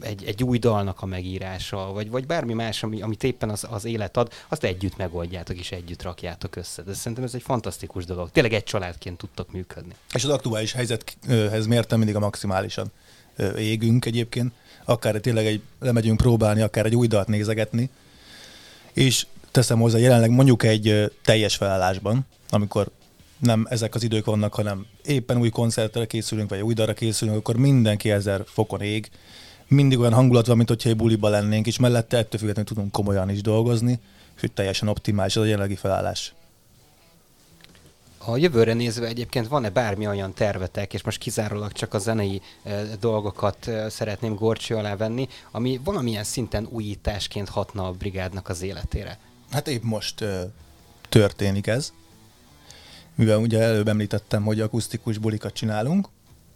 egy, 0.01 0.25
egy 0.25 0.45
új 0.45 0.59
dalnak 0.59 1.03
a 1.03 1.07
megírása, 1.07 1.93
vagy, 1.93 2.11
vagy 2.11 2.27
bármi 2.27 2.53
más, 2.53 2.83
ami, 2.83 3.03
amit 3.03 3.23
éppen 3.23 3.51
az, 3.51 3.67
az 3.71 3.85
élet 3.85 4.17
ad, 4.17 4.33
azt 4.49 4.65
együtt 4.65 4.97
megoldjátok 4.97 5.57
és 5.57 5.73
együtt 5.73 6.03
rakjátok 6.03 6.57
össze. 6.57 6.83
De 6.83 6.95
szerintem 6.95 7.25
ez 7.25 7.35
egy 7.35 7.43
fantasztikus 7.43 8.05
dolog. 8.05 8.31
Tényleg 8.31 8.53
egy 8.53 8.65
családként 8.65 9.19
tudtok 9.19 9.53
működni. 9.53 9.95
És 10.15 10.25
az 10.25 10.31
aktuális 10.31 10.73
helyzethez 10.73 11.67
mértem 11.67 11.99
mindig 11.99 12.17
a 12.17 12.21
maximálisan 12.21 12.93
égünk 13.57 14.05
egyébként. 14.05 14.53
Akár 14.85 15.15
tényleg 15.15 15.47
egy, 15.47 15.63
lemegyünk 15.81 16.17
próbálni, 16.17 16.61
akár 16.61 16.87
egy 16.87 16.97
új 16.97 17.07
dalt 17.07 17.29
nézegetni. 17.29 17.91
És 18.93 19.27
teszem 19.51 19.81
hozzá, 19.81 19.99
jelenleg 19.99 20.31
mondjuk 20.31 20.63
egy 20.63 21.13
teljes 21.25 21.57
felállásban, 21.57 22.27
amikor 22.51 22.91
nem 23.45 23.67
ezek 23.71 23.95
az 23.95 24.03
idők 24.03 24.25
vannak, 24.25 24.55
hanem 24.55 24.87
éppen 25.05 25.39
új 25.39 25.49
koncertre 25.49 26.07
készülünk, 26.07 26.51
vagy 26.51 26.61
új 26.61 26.75
darra 26.75 26.93
készülünk, 26.93 27.37
akkor 27.37 27.57
mindenki 27.57 28.11
ezer 28.11 28.43
fokon 28.47 28.81
ég. 28.81 29.11
Mindig 29.69 29.99
olyan 29.99 30.13
hangulat 30.13 30.47
van, 30.47 30.57
mint 30.57 30.69
hogyha 30.69 30.89
egy 30.89 30.97
buliba 30.97 31.29
lennénk, 31.29 31.67
és 31.67 31.79
mellette 31.79 32.17
ettől 32.17 32.41
függetlenül 32.41 32.65
tudunk 32.65 32.93
komolyan 32.93 33.31
is 33.31 33.41
dolgozni. 33.41 33.99
hogy 34.41 34.53
teljesen 34.53 34.89
optimális 34.89 35.37
az 35.37 35.43
a 35.43 35.47
jelenlegi 35.47 35.75
felállás. 35.75 36.35
A 38.27 38.37
jövőre 38.37 38.73
nézve 38.73 39.07
egyébként 39.07 39.49
van-e 39.49 39.71
bármi 39.71 40.07
olyan 40.07 40.35
tervetek, 40.35 40.95
és 40.95 41.03
most 41.03 41.19
kizárólag 41.19 41.73
csak 41.73 41.95
a 41.95 41.99
zenei 41.99 42.41
e, 42.63 42.83
dolgokat 43.01 43.67
e, 43.67 43.89
szeretném 43.89 44.35
gorcső 44.35 44.75
alá 44.75 44.97
venni, 44.97 45.29
ami 45.51 45.81
valamilyen 45.85 46.25
szinten 46.25 46.67
újításként 46.71 47.49
hatna 47.49 47.87
a 47.87 47.93
brigádnak 47.93 48.49
az 48.49 48.63
életére? 48.63 49.19
Hát 49.51 49.69
épp 49.69 49.83
most 49.83 50.21
e, 50.21 50.53
történik 51.09 51.67
ez. 51.67 51.93
Mivel 53.15 53.39
ugye 53.39 53.61
előbb 53.61 53.89
említettem, 53.89 54.43
hogy 54.43 54.61
akusztikus 54.61 55.19
bulikat 55.19 55.53
csinálunk, 55.53 56.09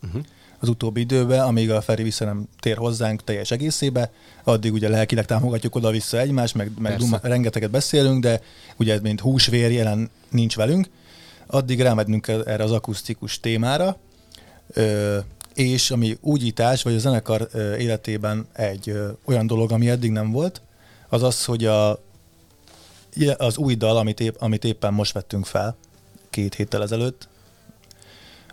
uh-huh. 0.03 0.23
az 0.59 0.69
utóbbi 0.69 1.01
időben, 1.01 1.41
amíg 1.41 1.71
a 1.71 1.81
Feri 1.81 2.03
vissza 2.03 2.25
nem 2.25 2.49
tér 2.61 2.77
hozzánk 2.77 3.25
teljes 3.25 3.51
egészébe, 3.51 4.11
addig 4.45 4.73
ugye 4.73 4.89
lelkileg 4.89 5.25
támogatjuk 5.25 5.75
oda-vissza 5.75 6.19
egymást, 6.19 6.55
meg, 6.55 6.71
meg 6.79 6.97
duma, 6.97 7.19
rengeteget 7.23 7.71
beszélünk, 7.71 8.23
de 8.23 8.41
ugye 8.77 9.01
mint 9.01 9.21
húsvér 9.21 9.71
jelen 9.71 10.11
nincs 10.31 10.57
velünk, 10.57 10.89
addig 11.47 11.81
rámednünk 11.81 12.29
erre 12.29 12.63
az 12.63 12.73
akusztikus 12.73 13.41
témára, 13.41 13.97
ö, 14.69 15.19
és 15.55 15.91
ami 15.91 16.19
úgyítás, 16.21 16.83
vagy 16.83 16.95
a 16.95 16.99
zenekar 16.99 17.49
ö, 17.53 17.77
életében 17.77 18.47
egy 18.53 18.89
ö, 18.89 19.09
olyan 19.25 19.47
dolog, 19.47 19.73
ami 19.73 19.89
eddig 19.89 20.11
nem 20.11 20.31
volt, 20.31 20.61
az 21.09 21.23
az, 21.23 21.45
hogy 21.45 21.65
a, 21.65 22.01
az 23.37 23.57
új 23.57 23.75
dal, 23.75 23.97
amit, 23.97 24.21
épp, 24.21 24.35
amit 24.39 24.65
éppen 24.65 24.95
most 24.95 25.13
vettünk 25.13 25.47
fel, 25.47 25.77
két 26.31 26.55
héttel 26.55 26.83
ezelőtt, 26.83 27.29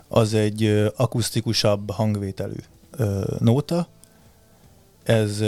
az 0.08 0.34
egy 0.34 0.92
akusztikusabb 0.96 1.90
hangvételű 1.90 2.58
nóta. 3.38 3.88
Ez 5.02 5.42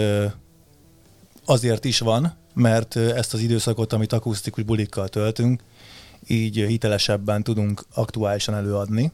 azért 1.44 1.84
is 1.84 1.98
van, 1.98 2.36
mert 2.54 2.96
ezt 2.96 3.34
az 3.34 3.40
időszakot, 3.40 3.92
amit 3.92 4.12
akusztikus 4.12 4.64
bulikkal 4.64 5.08
töltünk, 5.08 5.62
így 6.26 6.56
hitelesebben 6.56 7.42
tudunk 7.42 7.84
aktuálisan 7.94 8.54
előadni. 8.54 9.12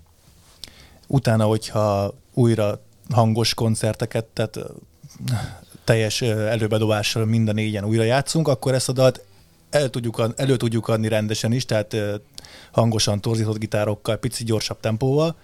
Utána, 1.06 1.44
hogyha 1.44 2.14
újra 2.34 2.80
hangos 3.10 3.54
koncerteket, 3.54 4.24
tehát 4.24 4.58
teljes 5.84 6.22
előbedobással 6.22 7.24
mind 7.24 7.48
a 7.48 7.52
négyen 7.52 7.84
újra 7.84 8.02
játszunk, 8.02 8.48
akkor 8.48 8.74
ezt 8.74 8.88
a 8.88 8.92
dalt 8.92 9.24
el 9.74 9.90
tudjuk, 9.90 10.22
elő 10.36 10.56
tudjuk 10.56 10.88
adni 10.88 11.08
rendesen 11.08 11.52
is, 11.52 11.64
tehát 11.64 11.96
hangosan 12.72 13.20
torzított 13.20 13.58
gitárokkal, 13.58 14.16
pici 14.16 14.44
gyorsabb 14.44 14.80
tempóval. 14.80 15.36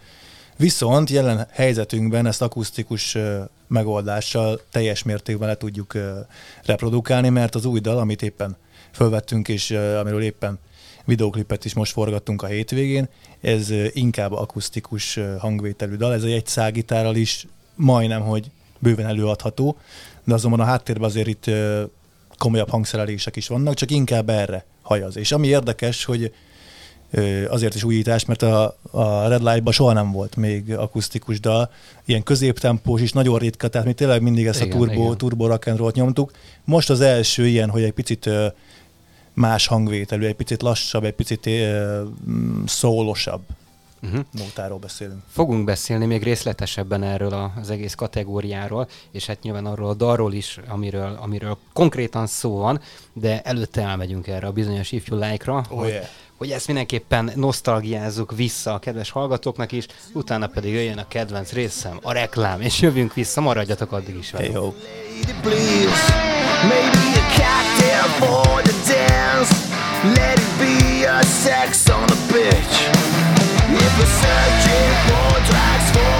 Viszont 0.56 1.10
jelen 1.10 1.46
helyzetünkben 1.50 2.26
ezt 2.26 2.42
akusztikus 2.42 3.16
megoldással 3.68 4.60
teljes 4.70 5.02
mértékben 5.02 5.48
le 5.48 5.56
tudjuk 5.56 5.98
reprodukálni, 6.64 7.28
mert 7.28 7.54
az 7.54 7.64
új 7.64 7.80
dal, 7.80 7.98
amit 7.98 8.22
éppen 8.22 8.56
felvettünk, 8.90 9.48
és 9.48 9.70
amiről 9.70 10.22
éppen 10.22 10.58
videoklipet 11.04 11.64
is 11.64 11.74
most 11.74 11.92
forgattunk 11.92 12.42
a 12.42 12.46
hétvégén, 12.46 13.08
ez 13.40 13.70
inkább 13.92 14.32
akusztikus 14.32 15.18
hangvételű 15.38 15.96
dal, 15.96 16.12
ez 16.12 16.22
egy 16.22 16.46
szágitárral 16.46 17.16
is 17.16 17.46
majdnem, 17.74 18.20
hogy 18.20 18.50
bőven 18.78 19.06
előadható, 19.06 19.76
de 20.24 20.34
azonban 20.34 20.60
a 20.60 20.64
háttérben 20.64 21.08
azért 21.08 21.26
itt 21.26 21.50
komolyabb 22.40 22.70
hangszerelések 22.70 23.36
is 23.36 23.48
vannak, 23.48 23.74
csak 23.74 23.90
inkább 23.90 24.28
erre 24.28 24.64
hajaz. 24.82 25.16
És 25.16 25.32
ami 25.32 25.46
érdekes, 25.46 26.04
hogy 26.04 26.32
azért 27.48 27.74
is 27.74 27.84
újítás, 27.84 28.24
mert 28.24 28.42
a, 28.42 28.76
a 28.90 29.28
Red 29.28 29.42
Light-ban 29.42 29.72
soha 29.72 29.92
nem 29.92 30.12
volt 30.12 30.36
még 30.36 30.72
akusztikus 30.72 31.40
dal, 31.40 31.70
ilyen 32.04 32.22
középtempós 32.22 33.00
is, 33.00 33.12
nagyon 33.12 33.38
ritka, 33.38 33.68
tehát 33.68 33.86
mi 33.86 33.92
tényleg 33.92 34.22
mindig 34.22 34.46
ezt 34.46 34.60
igen, 34.60 34.72
a 34.72 34.78
turbo, 34.78 35.02
igen. 35.02 35.16
turbo 35.16 35.46
rock 35.46 35.66
and 35.66 35.78
roll 35.78 35.90
nyomtuk. 35.94 36.30
Most 36.64 36.90
az 36.90 37.00
első 37.00 37.46
ilyen, 37.46 37.70
hogy 37.70 37.82
egy 37.82 37.92
picit 37.92 38.30
más 39.32 39.66
hangvételű, 39.66 40.26
egy 40.26 40.34
picit 40.34 40.62
lassabb, 40.62 41.04
egy 41.04 41.14
picit 41.14 41.46
uh, 41.46 42.00
szólosabb 42.66 43.42
uh-huh. 44.02 44.20
nótáról 44.30 44.78
beszélünk. 44.78 45.22
Fogunk 45.28 45.64
beszélni 45.64 46.06
még 46.06 46.22
részletesebben 46.22 47.02
erről 47.02 47.52
az 47.60 47.70
egész 47.70 47.94
kategóriáról, 47.94 48.88
és 49.10 49.26
hát 49.26 49.42
nyilván 49.42 49.66
arról 49.66 49.88
a 49.88 49.94
dalról 49.94 50.32
is, 50.32 50.60
amiről, 50.68 51.18
amiről 51.20 51.58
konkrétan 51.72 52.26
szó 52.26 52.56
van, 52.56 52.80
de 53.12 53.40
előtte 53.42 53.82
elmegyünk 53.82 54.26
erre 54.26 54.46
a 54.46 54.52
bizonyos 54.52 54.92
If 54.92 55.08
You 55.08 55.18
Like-ra, 55.18 55.64
oh, 55.70 55.78
hogy, 55.78 55.88
yeah. 55.88 56.04
hogy 56.36 56.50
ezt 56.50 56.66
mindenképpen 56.66 57.32
nosztalgiázzuk 57.34 58.36
vissza 58.36 58.74
a 58.74 58.78
kedves 58.78 59.10
hallgatóknak 59.10 59.72
is, 59.72 59.86
utána 60.12 60.46
pedig 60.46 60.72
jöjjön 60.72 60.98
a 60.98 61.08
kedvenc 61.08 61.52
részem, 61.52 61.98
a 62.02 62.12
reklám, 62.12 62.60
és 62.60 62.80
jövünk 62.80 63.14
vissza, 63.14 63.40
maradjatok 63.40 63.92
addig 63.92 64.16
is 64.16 64.30
velünk. 64.30 64.52
Hey, 64.52 64.62
ho. 64.62 64.72
Let 70.02 70.38
it 70.38 70.58
be 70.58 71.04
a 71.04 71.22
sex 71.22 71.86
on 71.90 72.08
a 72.08 72.32
bitch. 72.32 72.99
We're 74.00 74.06
searching 74.06 74.92
for 75.04 75.44
tracks 75.44 75.90
for 75.90 76.19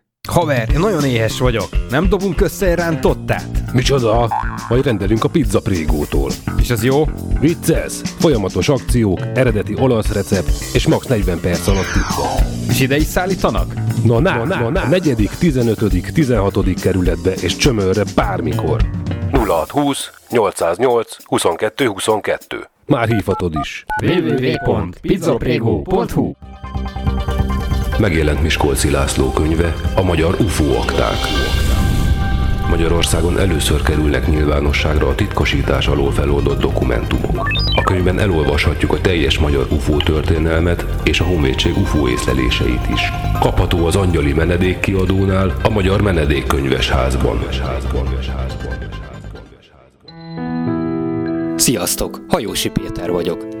Haver, 0.29 0.69
én 0.73 0.79
nagyon 0.79 1.03
éhes 1.03 1.39
vagyok. 1.39 1.67
Nem 1.89 2.09
dobunk 2.09 2.41
össze 2.41 2.67
egy 2.67 2.75
rántottát? 2.75 3.73
Micsoda? 3.73 4.29
Majd 4.69 4.85
rendelünk 4.85 5.23
a 5.23 5.27
pizza 5.29 5.61
prégótól. 5.61 6.31
És 6.59 6.69
az 6.69 6.83
jó? 6.83 7.03
Vicces! 7.39 7.93
Folyamatos 8.19 8.69
akciók, 8.69 9.19
eredeti 9.33 9.75
olasz 9.79 10.11
recept 10.13 10.49
és 10.73 10.87
max 10.87 11.05
40 11.05 11.39
perc 11.39 11.67
alatt 11.67 11.91
pizza. 11.93 12.23
És 12.69 12.79
ide 12.79 12.95
is 12.95 13.03
szállítanak? 13.03 13.73
Na, 14.03 14.19
na, 14.19 14.43
na, 14.43 14.59
na, 14.59 14.69
na. 14.69 14.87
4., 14.87 15.29
15., 15.39 16.13
16. 16.13 16.73
kerületbe 16.81 17.31
és 17.31 17.55
csömörre 17.55 18.03
bármikor. 18.15 18.81
0620 19.31 20.11
808 20.29 21.17
22 21.25 21.85
22. 21.85 22.69
Már 22.85 23.07
hívhatod 23.07 23.55
is. 23.61 23.85
www.pizzaprego.hu 24.03 26.31
Megjelent 27.99 28.41
Miskolci 28.41 28.89
László 28.89 29.31
könyve, 29.31 29.75
a 29.95 30.03
magyar 30.03 30.35
UFO 30.39 30.75
akták. 30.75 31.17
Magyarországon 32.69 33.39
először 33.39 33.81
kerülnek 33.81 34.27
nyilvánosságra 34.27 35.07
a 35.07 35.15
titkosítás 35.15 35.87
alól 35.87 36.11
feloldott 36.11 36.59
dokumentumok. 36.59 37.49
A 37.75 37.83
könyvben 37.83 38.19
elolvashatjuk 38.19 38.93
a 38.93 39.01
teljes 39.01 39.39
magyar 39.39 39.67
UFO 39.71 39.97
történelmet 39.97 40.85
és 41.03 41.19
a 41.19 41.23
honvédség 41.23 41.77
UFO 41.77 42.07
észleléseit 42.07 42.87
is. 42.93 43.11
Kapható 43.39 43.85
az 43.85 43.95
Angyali 43.95 44.33
Menedék 44.33 44.79
kiadónál, 44.79 45.55
a 45.63 45.69
Magyar 45.69 46.01
Menedékkönyves 46.01 46.89
házban. 46.89 47.45
Sziasztok! 51.55 52.21
Hajósi 52.27 52.69
Péter 52.69 53.11
vagyok. 53.11 53.60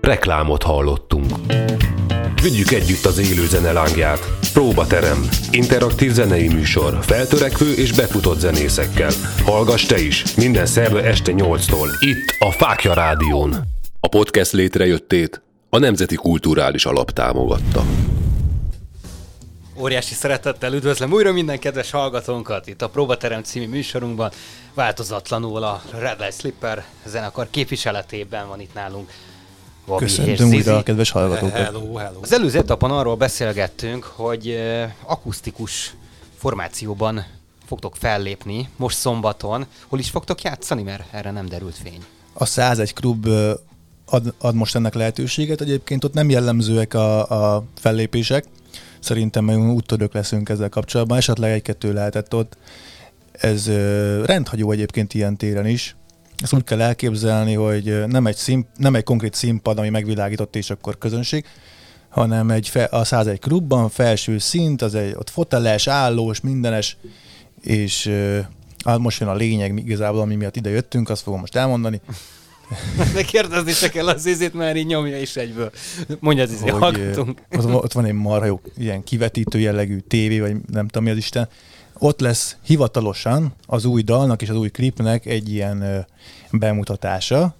Reklámot 0.00 0.62
hallottunk. 0.62 1.26
Vigyük 2.42 2.70
együtt 2.70 3.04
az 3.04 3.18
élő 3.18 3.46
zene 3.46 3.72
lángját. 3.72 4.18
Próbaterem. 4.52 5.28
Interaktív 5.50 6.12
zenei 6.12 6.48
műsor. 6.48 6.98
Feltörekvő 7.02 7.72
és 7.72 7.92
befutott 7.92 8.38
zenészekkel. 8.38 9.10
Hallgass 9.44 9.86
te 9.86 9.98
is. 9.98 10.34
Minden 10.34 10.66
szerve 10.66 11.02
este 11.02 11.32
8-tól. 11.36 11.88
Itt 11.98 12.36
a 12.38 12.50
Fákja 12.50 12.94
Rádión. 12.94 13.54
A 14.00 14.08
podcast 14.08 14.52
létrejöttét 14.52 15.42
a 15.68 15.78
Nemzeti 15.78 16.14
Kulturális 16.14 16.84
Alap 16.84 17.10
támogatta. 17.10 17.84
Óriási 19.80 20.14
szeretettel 20.14 20.72
üdvözlöm 20.72 21.12
újra 21.12 21.32
minden 21.32 21.58
kedves 21.58 21.90
hallgatónkat 21.90 22.66
itt 22.66 22.82
a 22.82 22.88
Próbaterem 22.88 23.42
című 23.42 23.68
műsorunkban. 23.68 24.30
Változatlanul 24.74 25.62
a 25.62 25.82
Red 25.98 26.20
Light 26.20 26.38
Slipper 26.38 26.84
zenekar 27.06 27.46
képviseletében 27.50 28.48
van 28.48 28.60
itt 28.60 28.74
nálunk. 28.74 29.10
Gabi 29.98 30.04
Köszöntöm 30.04 30.48
újra 30.48 30.76
a 30.76 30.82
kedves 30.82 31.10
hallgatókat. 31.10 31.56
Hello, 31.56 31.94
hello. 31.94 32.18
Az 32.22 32.32
előző 32.32 32.58
etapon 32.58 32.90
arról 32.90 33.16
beszélgettünk, 33.16 34.04
hogy 34.04 34.48
eh, 34.48 34.90
akusztikus 35.06 35.94
formációban 36.38 37.24
fogtok 37.66 37.96
fellépni 37.96 38.68
most 38.76 38.96
szombaton. 38.96 39.66
Hol 39.88 39.98
is 39.98 40.10
fogtok 40.10 40.42
játszani, 40.42 40.82
mert 40.82 41.04
erre 41.10 41.30
nem 41.30 41.46
derült 41.46 41.74
fény. 41.82 42.04
A 42.32 42.44
101 42.44 42.92
klub 42.92 43.26
ö, 43.26 43.52
ad, 44.04 44.34
ad 44.38 44.54
most 44.54 44.74
ennek 44.74 44.94
lehetőséget. 44.94 45.60
Egyébként 45.60 46.04
ott 46.04 46.12
nem 46.12 46.30
jellemzőek 46.30 46.94
a, 46.94 47.28
a 47.54 47.64
fellépések. 47.78 48.44
Szerintem 49.00 49.44
meg 49.44 49.58
úttörők 49.58 50.12
leszünk 50.12 50.48
ezzel 50.48 50.68
kapcsolatban. 50.68 51.16
Esetleg 51.16 51.50
egy-kettő 51.50 51.92
lehetett 51.92 52.34
ott. 52.34 52.56
Ez 53.32 53.66
ö, 53.66 54.24
rendhagyó 54.24 54.70
egyébként 54.70 55.14
ilyen 55.14 55.36
téren 55.36 55.66
is. 55.66 55.96
Ezt 56.40 56.52
úgy 56.54 56.64
kell 56.64 56.80
elképzelni, 56.80 57.54
hogy 57.54 58.06
nem 58.06 58.26
egy, 58.26 58.36
szín, 58.36 58.66
nem 58.76 58.94
egy 58.94 59.02
konkrét 59.02 59.34
színpad, 59.34 59.78
ami 59.78 59.88
megvilágított 59.88 60.56
és 60.56 60.70
akkor 60.70 60.98
közönség, 60.98 61.44
hanem 62.08 62.50
egy 62.50 62.68
fe, 62.68 62.84
a 62.84 63.04
101 63.04 63.38
klubban 63.38 63.88
felső 63.88 64.38
szint, 64.38 64.82
az 64.82 64.94
egy 64.94 65.14
ott 65.14 65.30
foteles, 65.30 65.86
állós, 65.86 66.40
mindenes, 66.40 66.96
és 67.62 68.10
hát 68.84 68.98
most 68.98 69.20
jön 69.20 69.28
a 69.28 69.34
lényeg 69.34 69.78
igazából, 69.78 70.20
ami 70.20 70.34
miatt 70.34 70.56
ide 70.56 70.70
jöttünk, 70.70 71.08
azt 71.08 71.22
fogom 71.22 71.40
most 71.40 71.56
elmondani. 71.56 72.00
De 73.14 73.22
kérdezni 73.22 73.72
se 73.72 73.88
kell 73.88 74.08
az 74.08 74.26
izét, 74.26 74.54
mert 74.54 74.76
így 74.76 74.86
nyomja 74.86 75.20
is 75.20 75.36
egyből. 75.36 75.70
Mondja 76.20 76.44
az 76.44 76.52
izé, 76.52 76.68
hogy, 76.68 76.80
hallgatunk. 76.80 77.40
ott, 77.52 77.62
van- 77.62 77.74
ott 77.74 77.92
van 77.92 78.04
egy 78.04 78.12
marha 78.12 78.44
jó 78.44 78.60
ilyen 78.76 79.02
kivetítő 79.02 79.58
jellegű 79.58 79.98
tévé, 79.98 80.40
vagy 80.40 80.56
nem 80.72 80.86
tudom 80.86 81.04
mi 81.04 81.10
az 81.10 81.16
Isten. 81.16 81.48
Ott 82.02 82.20
lesz 82.20 82.56
hivatalosan 82.62 83.54
az 83.66 83.84
új 83.84 84.02
dalnak 84.02 84.42
és 84.42 84.48
az 84.48 84.56
új 84.56 84.68
klipnek 84.68 85.26
egy 85.26 85.52
ilyen 85.52 86.06
bemutatása, 86.50 87.54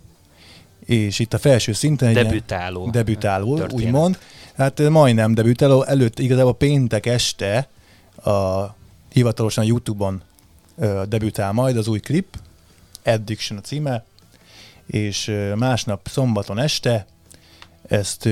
és 0.85 1.19
itt 1.19 1.35
a 1.35 1.39
felső 1.39 1.73
szinten 1.73 2.09
egy 2.09 2.15
Debütáló. 2.15 2.91
debütáló, 2.91 3.57
történet. 3.57 3.85
úgymond. 3.85 4.19
Hát 4.55 4.89
majdnem 4.89 5.35
debütáló, 5.35 5.83
előtt 5.83 6.19
igazából 6.19 6.55
péntek 6.55 7.07
este 7.07 7.69
a 8.25 8.67
hivatalosan 9.13 9.65
a 9.65 9.67
Youtube-on 9.67 10.23
debütál 11.09 11.53
majd 11.53 11.77
az 11.77 11.89
új 11.89 12.01
klip, 12.01 12.37
Addiction 13.05 13.59
a 13.59 13.61
címe, 13.61 14.05
és 14.87 15.33
másnap 15.57 16.09
szombaton 16.09 16.59
este 16.59 17.07
ezt 17.89 18.29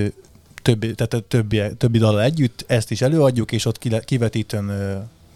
többi, 0.63 0.95
tehát 0.95 1.25
többi, 1.25 1.63
többi 1.77 1.99
dal 1.99 2.23
együtt, 2.23 2.65
ezt 2.67 2.91
is 2.91 3.01
előadjuk, 3.01 3.53
és 3.53 3.65
ott 3.65 4.05
kivetítőn 4.05 4.71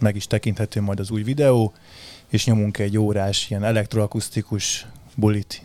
meg 0.03 0.17
is 0.17 0.27
tekinthető 0.27 0.81
majd 0.81 1.01
az 1.01 1.11
új 1.11 1.23
videó, 1.23 1.73
és 2.29 2.47
nyomunk 2.47 2.79
egy 2.79 2.99
órás 2.99 3.51
ilyen 3.51 3.65
elektroakusztikus 3.65 4.87
bulit. 5.15 5.62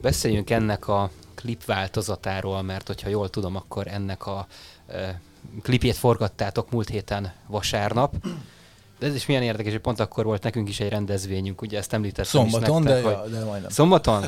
Beszéljünk 0.00 0.50
ennek 0.50 0.88
a 0.88 1.10
klip 1.34 1.64
változatáról, 1.64 2.62
mert 2.62 2.86
hogyha 2.86 3.08
jól 3.08 3.30
tudom, 3.30 3.56
akkor 3.56 3.86
ennek 3.86 4.26
a 4.26 4.46
e, 4.86 5.20
klipjét 5.62 5.96
forgattátok 5.96 6.70
múlt 6.70 6.88
héten 6.88 7.32
vasárnap. 7.46 8.14
De 8.98 9.06
ez 9.06 9.14
is 9.14 9.26
milyen 9.26 9.42
érdekes, 9.42 9.72
hogy 9.72 9.80
pont 9.80 10.00
akkor 10.00 10.24
volt 10.24 10.42
nekünk 10.42 10.68
is 10.68 10.80
egy 10.80 10.88
rendezvényünk, 10.88 11.62
ugye 11.62 11.78
ezt 11.78 11.92
említettem 11.92 12.44
is 12.46 12.50
Szombaton, 12.50 12.82
de, 12.82 12.92
nektek, 12.92 13.12
ja, 13.12 13.18
hogy 13.18 13.30
de 13.30 13.44
majdnem. 13.44 13.70
Szombaton? 13.70 14.24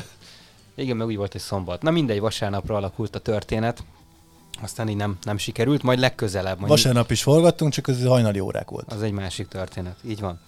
Igen, 0.75 0.97
meg 0.97 1.07
úgy 1.07 1.15
volt, 1.15 1.31
hogy 1.31 1.41
szombat. 1.41 1.81
Na 1.81 1.91
mindegy, 1.91 2.19
vasárnapra 2.19 2.75
alakult 2.75 3.15
a 3.15 3.19
történet. 3.19 3.83
Aztán 4.61 4.89
így 4.89 4.95
nem, 4.95 5.17
nem 5.23 5.37
sikerült, 5.37 5.83
majd 5.83 5.99
legközelebb. 5.99 6.57
Majd 6.57 6.69
Vasárnap 6.69 7.11
is 7.11 7.21
forgattunk, 7.21 7.73
csak 7.73 7.87
ez 7.87 8.05
hajnali 8.05 8.39
órák 8.39 8.69
volt. 8.69 8.91
Az 8.91 9.01
egy 9.01 9.11
másik 9.11 9.47
történet, 9.47 9.95
így 10.07 10.19
van. 10.19 10.39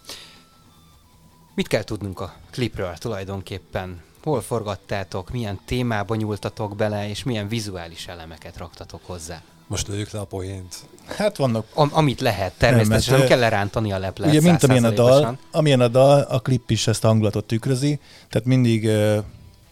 Mit 1.55 1.67
kell 1.67 1.83
tudnunk 1.83 2.19
a 2.19 2.33
klipről 2.51 2.93
tulajdonképpen? 2.97 4.01
Hol 4.23 4.41
forgattátok, 4.41 5.31
milyen 5.31 5.59
témába 5.65 6.15
nyúltatok 6.15 6.75
bele, 6.75 7.09
és 7.09 7.23
milyen 7.23 7.47
vizuális 7.47 8.07
elemeket 8.07 8.57
raktatok 8.57 9.01
hozzá? 9.05 9.41
Most 9.67 9.87
lőjük 9.87 10.11
le 10.11 10.19
a 10.19 10.25
poént. 10.25 10.75
Hát 11.05 11.37
vannak, 11.37 11.65
Am- 11.73 11.89
amit 11.93 12.21
lehet, 12.21 12.53
természetesen 12.57 13.11
nem, 13.11 13.19
nem 13.19 13.29
kell 13.29 13.39
lerántani 13.39 13.91
a 13.91 13.97
leplet 13.97 14.29
ugye 14.29 14.41
mint 14.41 14.63
amilyen 14.63 14.83
a 14.83 14.89
dal, 14.91 15.37
amilyen 15.51 15.81
a 15.81 15.87
dal, 15.87 16.21
a 16.21 16.39
klip 16.39 16.69
is 16.71 16.87
ezt 16.87 17.03
a 17.03 17.07
hangulatot 17.07 17.45
tükrözi, 17.45 17.99
tehát 18.29 18.47
mindig 18.47 18.89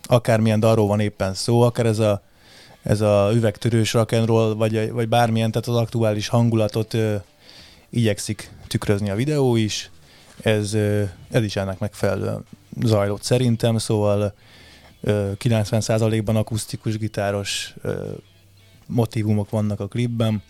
akármilyen 0.04 0.60
dalról 0.60 0.88
van 0.88 1.00
éppen 1.00 1.34
szó, 1.34 1.62
akár 1.62 1.86
ez 1.86 2.00
a, 2.00 2.22
ez 2.84 3.02
a 3.02 3.32
üvegtörős 3.34 3.92
rock'n'roll, 3.94 4.54
vagy, 4.58 4.92
vagy 4.92 5.10
bármilyen, 5.10 5.52
tehát 5.52 5.68
az 5.68 5.76
aktuális 5.76 6.28
hangulatot 6.28 6.94
ö, 6.94 7.16
igyekszik 7.90 8.52
tükrözni 8.68 9.10
a 9.10 9.16
videó 9.16 9.56
is, 9.56 9.92
ez, 10.42 10.74
ö, 10.74 11.04
ez 11.30 11.44
is 11.44 11.56
ennek 11.56 11.80
megfelelően 11.80 12.46
zajlott 12.84 13.24
szerintem, 13.24 13.78
szóval 13.78 14.34
ö, 15.02 15.32
90%-ban 15.38 16.36
akusztikus, 16.36 16.98
gitáros 16.98 17.74
ö, 17.82 18.12
motivumok 18.86 19.50
vannak 19.50 19.80
a 19.80 19.88
klipben, 19.88 20.44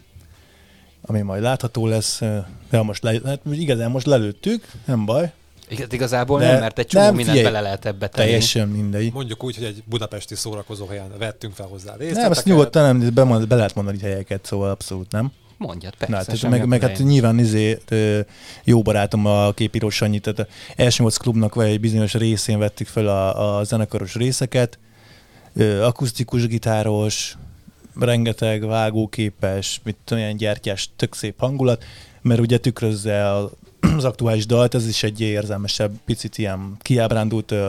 ami 1.02 1.22
majd 1.22 1.42
látható 1.42 1.88
lesz, 1.88 2.20
de 2.70 2.82
most 2.82 3.04
le, 3.04 3.20
hát 3.26 3.40
igazán 3.52 3.92
most 3.92 4.06
lelőttük, 4.06 4.72
nem 4.86 5.06
baj. 5.06 5.32
Igen, 5.72 5.88
igazából 5.92 6.40
De 6.40 6.52
nem, 6.52 6.60
mert 6.60 6.80
egy 6.80 6.88
csomó 6.88 7.06
nem, 7.06 7.16
mindent 7.16 7.38
figyelj, 7.38 7.54
bele 7.54 7.66
lehet 7.66 7.86
ebbe 7.86 8.08
tenni. 8.08 8.28
Teljesen 8.28 8.68
mindegy. 8.68 9.14
Mondjuk 9.14 9.44
úgy, 9.44 9.56
hogy 9.56 9.66
egy 9.66 9.84
budapesti 9.86 10.36
szórakozó 10.36 10.86
helyen 10.86 11.12
vettünk 11.18 11.54
fel 11.54 11.68
hozzá 11.68 11.96
részt. 11.96 12.16
Nem, 12.16 12.32
azt 12.32 12.46
nyugodtan 12.46 12.98
nem, 12.98 13.14
be, 13.14 13.46
be 13.46 13.56
lehet 13.56 13.76
mondani 13.76 14.00
helyeket, 14.00 14.46
szóval 14.46 14.70
abszolút 14.70 15.12
nem. 15.12 15.32
Mondjad, 15.58 15.96
persze. 15.96 16.34
Na, 16.42 16.50
meg, 16.50 16.66
meg 16.66 16.82
hát 16.82 16.98
nyilván 16.98 17.40
izé, 17.40 17.80
jó 18.64 18.82
barátom 18.82 19.26
a 19.26 19.52
képíró 19.52 19.90
Sanyi, 19.90 20.20
tehát 20.20 20.48
a 20.98 21.12
klubnak 21.18 21.56
vagy 21.56 21.68
egy 21.68 21.80
bizonyos 21.80 22.14
részén 22.14 22.60
vettük 22.60 22.88
fel 22.88 23.08
a, 23.08 23.58
a 23.58 23.64
zenekaros 23.64 24.16
részeket, 24.16 24.80
akusztikus 25.82 26.48
gitáros, 26.48 27.38
rengeteg 28.00 28.66
vágóképes, 28.66 29.82
mit 29.84 29.98
tudom, 30.04 30.24
ilyen 30.24 30.38
gyertyás, 30.38 30.90
tök 30.96 31.16
szép 31.16 31.40
hangulat, 31.40 31.84
mert 32.22 32.40
ugye 32.40 32.58
tükrözze 32.58 33.28
az 33.98 34.06
aktuális 34.06 34.46
dalt, 34.46 34.74
ez 34.74 34.88
is 34.88 35.04
egy 35.04 35.22
érzelmesebb, 35.22 35.92
picit 36.06 36.38
ilyen 36.38 36.78
kiábrándult 36.80 37.52
uh, 37.52 37.60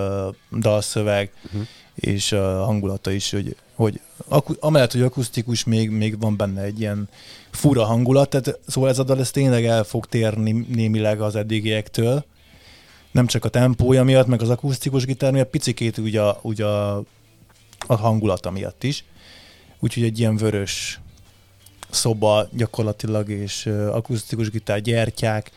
dalszöveg, 0.59 1.33
uh-huh. 1.45 1.63
és 1.95 2.33
a 2.33 2.65
hangulata 2.65 3.11
is, 3.11 3.31
hogy, 3.31 3.57
hogy 3.75 4.01
aku, 4.29 4.53
amellett, 4.61 4.93
hogy 4.93 5.03
akusztikus, 5.03 5.65
még, 5.65 5.91
még 5.91 6.19
van 6.19 6.37
benne 6.37 6.63
egy 6.63 6.81
ilyen 6.81 7.09
fura 7.51 7.85
hangulat, 7.85 8.31
tehát 8.31 8.59
szóval 8.67 8.91
ez 8.91 8.99
a 8.99 9.03
dal 9.03 9.19
ez 9.19 9.31
tényleg 9.31 9.65
el 9.65 9.85
fog 9.85 10.07
térni 10.07 10.67
némileg 10.69 11.21
az 11.21 11.37
eddigiektől, 11.37 12.25
nem 13.11 13.27
csak 13.27 13.45
a 13.45 13.49
tempója 13.49 14.05
miatt, 14.05 14.27
meg 14.27 14.43
az 14.43 14.49
akusztikus 14.49 15.05
gitár 15.05 15.33
miatt, 15.33 15.51
picikét 15.51 15.99
ugye, 15.99 16.21
a, 16.21 16.39
ugye 16.43 16.65
a, 16.65 17.03
a 17.87 17.95
hangulata 17.95 18.51
miatt 18.51 18.85
is. 18.85 19.05
Úgyhogy 19.81 20.03
egy 20.03 20.19
ilyen 20.19 20.37
vörös 20.37 21.01
szoba 21.91 22.49
gyakorlatilag, 22.53 23.29
és 23.29 23.67
akusztikus 23.67 24.51
gitár, 24.51 24.81
gyertyák, 24.81 25.51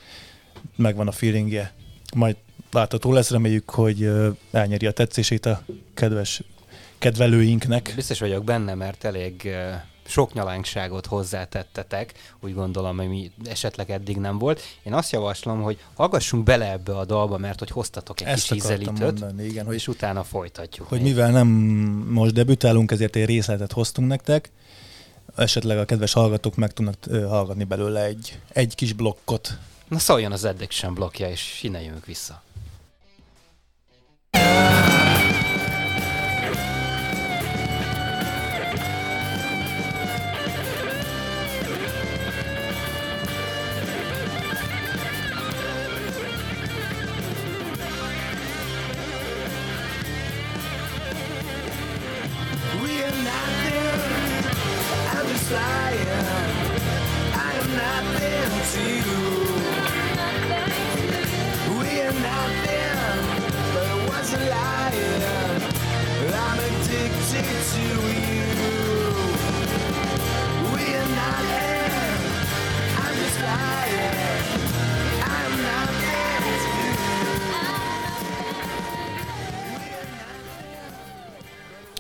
megvan 0.75 1.07
a 1.07 1.11
feelingje. 1.11 1.73
Majd 2.15 2.35
látható 2.71 3.13
lesz, 3.13 3.29
reméljük, 3.29 3.69
hogy 3.69 4.11
elnyeri 4.51 4.85
a 4.85 4.91
tetszését 4.91 5.45
a 5.45 5.61
kedves 5.93 6.41
kedvelőinknek. 6.97 7.93
Biztos 7.95 8.19
vagyok 8.19 8.43
benne, 8.43 8.73
mert 8.73 9.03
elég 9.03 9.55
sok 10.07 10.33
nyalánkságot 10.33 11.05
hozzátettetek, 11.05 12.13
úgy 12.39 12.53
gondolom, 12.53 12.99
ami 12.99 13.31
esetleg 13.43 13.89
eddig 13.91 14.17
nem 14.17 14.37
volt. 14.37 14.61
Én 14.83 14.93
azt 14.93 15.11
javaslom, 15.11 15.61
hogy 15.61 15.79
hallgassunk 15.93 16.43
bele 16.43 16.71
ebbe 16.71 16.97
a 16.97 17.05
dalba, 17.05 17.37
mert 17.37 17.59
hogy 17.59 17.69
hoztatok 17.71 18.21
egy 18.21 18.27
Ezt 18.27 18.47
kis 18.47 18.57
ízelítőt, 18.57 18.97
mondani, 18.97 19.43
igen, 19.43 19.65
hogy, 19.65 19.75
és 19.75 19.87
utána 19.87 20.23
folytatjuk. 20.23 20.87
Hogy 20.87 21.01
még. 21.01 21.07
mivel 21.07 21.31
nem 21.31 21.47
most 22.09 22.33
debütálunk, 22.33 22.91
ezért 22.91 23.15
egy 23.15 23.25
részletet 23.25 23.71
hoztunk 23.71 24.07
nektek, 24.07 24.51
esetleg 25.35 25.77
a 25.77 25.85
kedves 25.85 26.13
hallgatók 26.13 26.55
meg 26.55 26.73
tudnak 26.73 26.95
hallgatni 27.09 27.63
belőle 27.63 28.03
egy, 28.03 28.39
egy 28.49 28.75
kis 28.75 28.93
blokkot. 28.93 29.57
Na 29.87 29.99
szóljon 29.99 30.31
az 30.31 30.45
Addiction 30.45 30.93
blokkja, 30.93 31.29
és 31.29 31.63
innen 31.63 31.81
jövünk 31.81 32.05
vissza. 32.05 32.43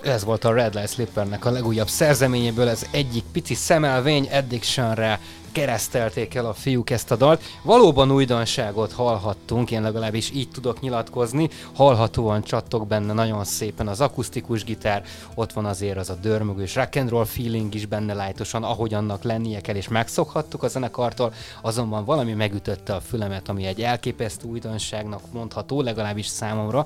Ez 0.05 0.23
volt 0.23 0.43
a 0.43 0.53
Red 0.53 0.73
Light 0.73 0.89
Slippernek 0.89 1.45
a 1.45 1.51
legújabb 1.51 1.87
szerzeményéből, 1.87 2.69
ez 2.69 2.85
egyik 2.91 3.23
pici 3.31 3.53
szemelvény, 3.53 4.29
Addictionre 4.31 5.19
keresztelték 5.51 6.35
el 6.35 6.45
a 6.45 6.53
fiúk 6.53 6.89
ezt 6.89 7.11
a 7.11 7.15
dalt. 7.15 7.43
Valóban 7.61 8.11
újdonságot 8.11 8.91
hallhattunk, 8.91 9.71
én 9.71 9.81
legalábbis 9.81 10.31
így 10.31 10.49
tudok 10.49 10.79
nyilatkozni. 10.79 11.49
Hallhatóan 11.73 12.43
csattog 12.43 12.87
benne 12.87 13.13
nagyon 13.13 13.43
szépen 13.43 13.87
az 13.87 14.01
akusztikus 14.01 14.63
gitár, 14.63 15.03
ott 15.35 15.53
van 15.53 15.65
azért 15.65 15.97
az 15.97 16.09
a 16.09 16.15
dörmögős 16.15 16.75
rock 16.75 16.95
and 16.95 17.09
roll 17.09 17.25
feeling 17.25 17.73
is 17.73 17.85
benne 17.85 18.13
lájtosan, 18.13 18.63
ahogy 18.63 18.93
annak 18.93 19.23
lennie 19.23 19.61
kell, 19.61 19.75
és 19.75 19.87
megszokhattuk 19.87 20.63
a 20.63 20.67
zenekartól, 20.67 21.33
azonban 21.61 22.05
valami 22.05 22.33
megütötte 22.33 22.93
a 22.93 23.01
fülemet, 23.01 23.49
ami 23.49 23.65
egy 23.65 23.81
elképesztő 23.81 24.47
újdonságnak 24.47 25.21
mondható, 25.31 25.81
legalábbis 25.81 26.27
számomra. 26.27 26.85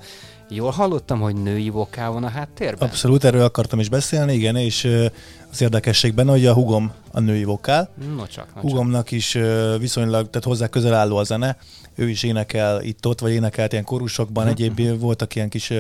Jól 0.52 0.72
hallottam, 0.72 1.20
hogy 1.20 1.36
női 1.36 1.70
vokál 1.70 2.12
van 2.12 2.24
a 2.24 2.30
háttérben? 2.30 2.90
Abszolút, 2.90 3.24
erről 3.24 3.44
akartam 3.44 3.80
is 3.80 3.90
beszélni, 3.90 4.34
igen, 4.34 4.56
és 4.56 4.88
az 5.52 5.62
érdekesség 5.62 6.14
benne, 6.14 6.32
hogy 6.32 6.46
a 6.46 6.54
hugom 6.54 6.94
a 7.12 7.20
női 7.20 7.44
vokál. 7.44 7.90
No 8.16 8.28
csak, 8.28 8.56
no 8.56 8.62
Hugomnak 8.62 9.04
csak. 9.04 9.12
is 9.12 9.38
viszonylag, 9.80 10.30
tehát 10.30 10.48
hozzá 10.48 10.68
közel 10.68 10.94
álló 10.94 11.18
a 11.18 11.24
zene, 11.24 11.58
ő 11.96 12.10
is 12.10 12.24
énekel 12.24 12.84
itt-ott, 12.84 13.20
vagy 13.20 13.32
énekelt 13.32 13.72
ilyen 13.72 13.84
korusokban, 13.84 14.48
uh-huh. 14.48 14.60
egyéb 14.68 15.00
voltak 15.00 15.36
ilyen 15.36 15.50
kis 15.50 15.74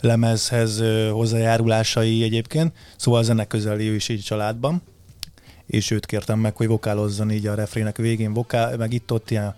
lemezhez 0.00 0.82
hozzájárulásai 1.10 2.22
egyébként, 2.22 2.72
szóval 2.96 3.20
a 3.20 3.22
zene 3.22 3.44
közeli 3.44 3.88
ő 3.88 3.94
is 3.94 4.08
így 4.08 4.22
családban, 4.22 4.82
és 5.66 5.90
őt 5.90 6.06
kértem 6.06 6.38
meg, 6.38 6.56
hogy 6.56 6.66
vokálozzon 6.66 7.30
így 7.30 7.46
a 7.46 7.54
refrének 7.54 7.96
végén, 7.96 8.32
vokál, 8.32 8.76
meg 8.76 8.92
itt-ott 8.92 9.30
ilyen 9.30 9.54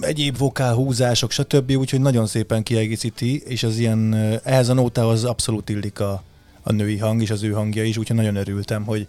egyéb 0.00 0.38
vokálhúzások, 0.38 1.30
stb. 1.30 1.70
Úgyhogy 1.70 2.00
nagyon 2.00 2.26
szépen 2.26 2.62
kiegészíti, 2.62 3.42
és 3.46 3.62
az 3.62 3.78
ilyen, 3.78 4.14
ehhez 4.44 4.68
a 4.68 4.72
nótához 4.74 5.24
abszolút 5.24 5.68
illik 5.68 6.00
a, 6.00 6.22
a 6.62 6.72
női 6.72 6.98
hang 6.98 7.22
és 7.22 7.30
az 7.30 7.42
ő 7.42 7.50
hangja 7.50 7.84
is, 7.84 7.96
úgyhogy 7.96 8.16
nagyon 8.16 8.36
örültem, 8.36 8.84
hogy 8.84 9.06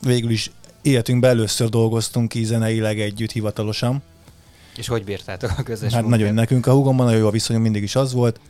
végül 0.00 0.30
is 0.30 0.50
életünkben 0.82 1.30
először 1.30 1.68
dolgoztunk 1.68 2.28
ki 2.28 2.44
zeneileg 2.44 3.00
együtt 3.00 3.32
hivatalosan. 3.32 4.02
És 4.76 4.86
hogy 4.88 5.04
bírtátok 5.04 5.52
a 5.58 5.62
közös 5.62 5.92
Hát 5.92 6.02
munkát? 6.02 6.18
nagyon 6.18 6.34
nekünk 6.34 6.66
a 6.66 6.72
húgomban 6.72 7.06
nagyon 7.06 7.20
jó 7.20 7.26
a 7.26 7.30
viszonyom 7.30 7.62
mindig 7.62 7.82
is 7.82 7.96
az 7.96 8.12
volt. 8.12 8.40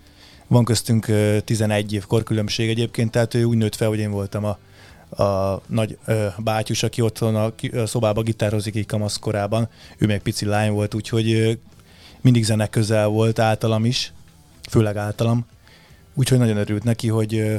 Van 0.46 0.64
köztünk 0.64 1.06
11 1.44 1.92
év 1.92 2.06
korkülönbség 2.06 2.68
egyébként, 2.68 3.10
tehát 3.10 3.34
ő 3.34 3.44
úgy 3.44 3.56
nőtt 3.56 3.74
fel, 3.74 3.88
hogy 3.88 3.98
én 3.98 4.10
voltam 4.10 4.44
a, 4.44 4.58
a 5.18 5.60
nagy 5.66 5.98
ö, 6.04 6.26
bátyus, 6.38 6.82
aki 6.82 7.00
ott 7.00 7.18
van 7.18 7.34
a, 7.36 7.52
a 7.78 7.86
szobába 7.86 8.22
gitározik 8.22 8.74
így 8.74 8.86
kamaszkorában. 8.86 9.68
Ő 9.98 10.06
még 10.06 10.20
pici 10.20 10.44
lány 10.44 10.70
volt, 10.70 10.94
úgyhogy 10.94 11.32
ö, 11.32 11.52
mindig 12.20 12.44
zene 12.44 12.68
közel 12.68 13.06
volt 13.06 13.38
általam 13.38 13.84
is, 13.84 14.12
főleg 14.70 14.96
általam. 14.96 15.46
Úgyhogy 16.14 16.38
nagyon 16.38 16.56
örült 16.56 16.84
neki, 16.84 17.08
hogy 17.08 17.34
ö, 17.34 17.56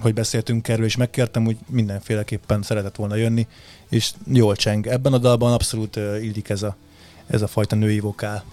hogy 0.00 0.14
beszéltünk 0.14 0.68
erről, 0.68 0.84
és 0.84 0.96
megkértem, 0.96 1.44
hogy 1.44 1.56
mindenféleképpen 1.68 2.62
szeretett 2.62 2.96
volna 2.96 3.14
jönni, 3.14 3.46
és 3.88 4.12
jól 4.32 4.56
cseng. 4.56 4.86
Ebben 4.86 5.12
a 5.12 5.18
dalban 5.18 5.52
abszolút 5.52 5.96
uh, 5.96 6.24
illik 6.24 6.48
ez 6.48 6.62
a, 6.62 6.76
ez 7.26 7.42
a 7.42 7.46
fajta 7.46 7.76
női 7.76 8.00
vokál. 8.00 8.44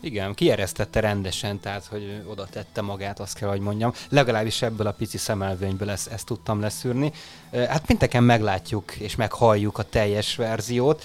Igen, 0.00 0.34
kieresztette 0.34 1.00
rendesen, 1.00 1.60
tehát 1.60 1.86
hogy 1.86 2.22
oda 2.26 2.46
tette 2.50 2.80
magát, 2.80 3.20
azt 3.20 3.34
kell, 3.34 3.48
hogy 3.48 3.60
mondjam. 3.60 3.92
Legalábbis 4.08 4.62
ebből 4.62 4.86
a 4.86 4.92
pici 4.92 5.18
szemelvényből 5.18 5.90
ezt, 5.90 6.08
ezt 6.08 6.26
tudtam 6.26 6.60
leszűrni. 6.60 7.12
Hát 7.52 7.86
pinteken 7.86 8.22
meglátjuk 8.22 8.92
és 8.92 9.16
meghalljuk 9.16 9.78
a 9.78 9.82
teljes 9.82 10.36
verziót, 10.36 11.04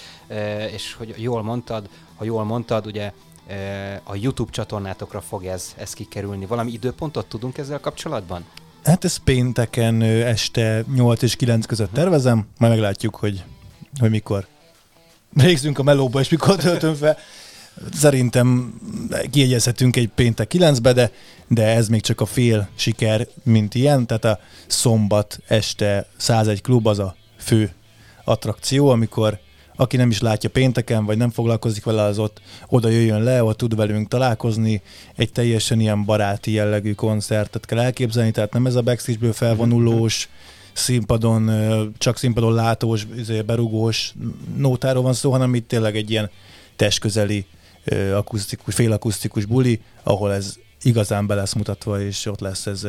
és 0.72 0.94
hogy 0.94 1.14
jól 1.16 1.42
mondtad, 1.42 1.88
ha 2.16 2.24
jól 2.24 2.44
mondtad, 2.44 2.86
ugye 2.86 3.12
a 4.02 4.16
YouTube 4.16 4.50
csatornátokra 4.52 5.20
fog 5.20 5.44
ez, 5.44 5.74
ez 5.76 5.92
kikerülni. 5.92 6.46
Valami 6.46 6.72
időpontot 6.72 7.26
tudunk 7.26 7.58
ezzel 7.58 7.80
kapcsolatban? 7.80 8.44
Hát 8.84 9.04
ez 9.04 9.16
pénteken 9.16 10.02
este 10.02 10.84
8 10.94 11.22
és 11.22 11.36
9 11.36 11.66
között 11.66 11.92
tervezem, 11.92 12.46
majd 12.58 12.72
meglátjuk, 12.72 13.16
hogy, 13.16 13.44
hogy 14.00 14.10
mikor 14.10 14.46
végzünk 15.32 15.78
a 15.78 15.82
melóba, 15.82 16.20
és 16.20 16.28
mikor 16.28 16.56
töltöm 16.56 16.94
fel. 16.94 17.18
Szerintem 17.92 18.74
kiegyezhetünk 19.30 19.96
egy 19.96 20.08
péntek 20.08 20.52
9-be, 20.54 20.92
de, 20.92 21.10
de 21.48 21.66
ez 21.66 21.88
még 21.88 22.00
csak 22.00 22.20
a 22.20 22.26
fél 22.26 22.68
siker, 22.74 23.26
mint 23.42 23.74
ilyen, 23.74 24.06
tehát 24.06 24.24
a 24.24 24.38
szombat 24.66 25.38
este 25.46 26.06
101 26.16 26.60
klub 26.60 26.86
az 26.86 26.98
a 26.98 27.16
fő 27.38 27.72
attrakció, 28.24 28.88
amikor 28.88 29.38
aki 29.76 29.96
nem 29.96 30.10
is 30.10 30.20
látja 30.20 30.50
pénteken, 30.50 31.04
vagy 31.04 31.16
nem 31.16 31.30
foglalkozik 31.30 31.84
vele, 31.84 32.02
az 32.02 32.18
ott 32.18 32.40
oda 32.68 32.88
jöjjön 32.88 33.22
le, 33.22 33.44
ott 33.44 33.56
tud 33.56 33.76
velünk 33.76 34.08
találkozni, 34.08 34.82
egy 35.16 35.32
teljesen 35.32 35.80
ilyen 35.80 36.04
baráti 36.04 36.52
jellegű 36.52 36.92
koncertet 36.92 37.66
kell 37.66 37.78
elképzelni, 37.78 38.30
tehát 38.30 38.52
nem 38.52 38.66
ez 38.66 38.74
a 38.74 38.82
backstage-ből 38.82 39.32
felvonulós, 39.32 40.28
színpadon, 40.72 41.50
csak 41.98 42.18
színpadon 42.18 42.54
látós, 42.54 43.06
izé, 43.16 43.40
berugós 43.42 44.14
nótáról 44.56 45.02
van 45.02 45.12
szó, 45.12 45.30
hanem 45.30 45.54
itt 45.54 45.68
tényleg 45.68 45.96
egy 45.96 46.10
ilyen 46.10 46.30
testközeli 46.76 47.46
akusztikus, 48.14 48.74
félakusztikus 48.74 49.44
buli, 49.44 49.80
ahol 50.02 50.32
ez 50.32 50.58
igazán 50.82 51.26
be 51.26 51.34
lesz 51.34 51.52
mutatva, 51.52 52.00
és 52.00 52.26
ott 52.26 52.40
lesz 52.40 52.66
ez 52.66 52.86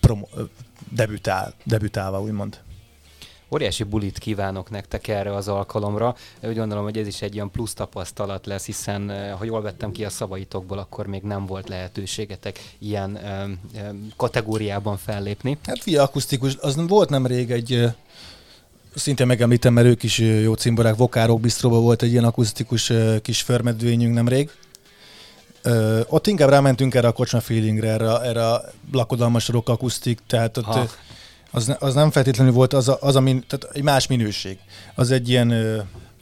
promo, 0.00 0.26
debütál, 0.90 1.54
debütálva, 1.64 2.20
úgymond. 2.20 2.64
Óriási 3.50 3.82
bulit 3.82 4.18
kívánok 4.18 4.70
nektek 4.70 5.08
erre 5.08 5.34
az 5.34 5.48
alkalomra. 5.48 6.16
Úgy 6.42 6.56
gondolom, 6.56 6.84
hogy 6.84 6.98
ez 6.98 7.06
is 7.06 7.22
egy 7.22 7.34
ilyen 7.34 7.50
plusz 7.50 7.74
tapasztalat 7.74 8.46
lesz, 8.46 8.64
hiszen 8.66 9.32
ha 9.36 9.44
jól 9.44 9.62
vettem 9.62 9.90
ki 9.90 10.04
a 10.04 10.10
szavaitokból, 10.10 10.78
akkor 10.78 11.06
még 11.06 11.22
nem 11.22 11.46
volt 11.46 11.68
lehetőségetek 11.68 12.74
ilyen 12.78 13.14
ö, 13.24 13.50
ö, 13.80 13.90
kategóriában 14.16 14.96
fellépni. 14.96 15.58
Hát 15.62 15.82
fia 15.82 16.02
akusztikus, 16.02 16.56
az 16.56 16.86
volt 16.86 17.08
nemrég 17.08 17.50
egy 17.50 17.88
Szintén 18.96 19.26
megemlítem, 19.26 19.72
mert 19.72 19.86
ők 19.86 20.02
is 20.02 20.18
jó 20.18 20.54
cimborák, 20.54 20.94
Vokárok 20.94 21.40
Bistróban 21.40 21.82
volt 21.82 22.02
egy 22.02 22.10
ilyen 22.10 22.24
akusztikus 22.24 22.92
kis 23.22 23.42
förmedvényünk 23.42 24.14
nemrég. 24.14 24.50
Ö, 25.62 26.00
ott 26.06 26.26
inkább 26.26 26.48
rámentünk 26.48 26.94
erre 26.94 27.08
a 27.08 27.12
kocsma 27.12 27.40
feelingre, 27.40 27.88
erre, 27.88 28.20
erre 28.20 28.50
a 28.50 28.64
lakodalmas 28.92 29.48
rock 29.48 29.68
akusztik, 29.68 30.20
tehát 30.26 30.56
ott 30.56 30.64
ha. 30.64 30.88
az, 31.50 31.76
az 31.78 31.94
nem 31.94 32.10
feltétlenül 32.10 32.52
volt 32.52 32.72
az, 32.72 32.88
a, 32.88 32.98
az 33.00 33.16
a 33.16 33.20
min, 33.20 33.44
tehát 33.46 33.76
egy 33.76 33.82
más 33.82 34.06
minőség. 34.06 34.58
Az 34.94 35.10
egy 35.10 35.28
ilyen... 35.28 35.48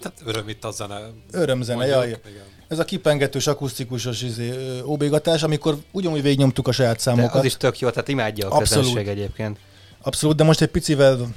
Tehát 0.00 0.22
öröm 0.24 0.48
itt 0.48 0.64
a 0.64 0.70
zene. 0.70 1.00
Örömzene, 1.30 1.86
jaj. 1.86 2.08
Igen. 2.08 2.42
Ez 2.68 2.78
a 2.78 2.84
kipengetős, 2.84 3.46
akusztikusos 3.46 4.22
izé, 4.22 4.52
óbégatás, 4.84 5.42
amikor 5.42 5.76
ugyanúgy 5.92 6.22
végignyomtuk 6.22 6.68
a 6.68 6.72
saját 6.72 7.00
számokat. 7.00 7.32
De 7.32 7.38
az 7.38 7.44
is 7.44 7.56
tök 7.56 7.78
jó, 7.78 7.90
tehát 7.90 8.08
imádja 8.08 8.48
a 8.48 8.56
Abszolút. 8.56 8.84
közönség 8.84 9.08
egyébként. 9.08 9.58
Abszolút, 10.02 10.36
de 10.36 10.44
most 10.44 10.60
egy 10.60 10.68
picivel 10.68 11.34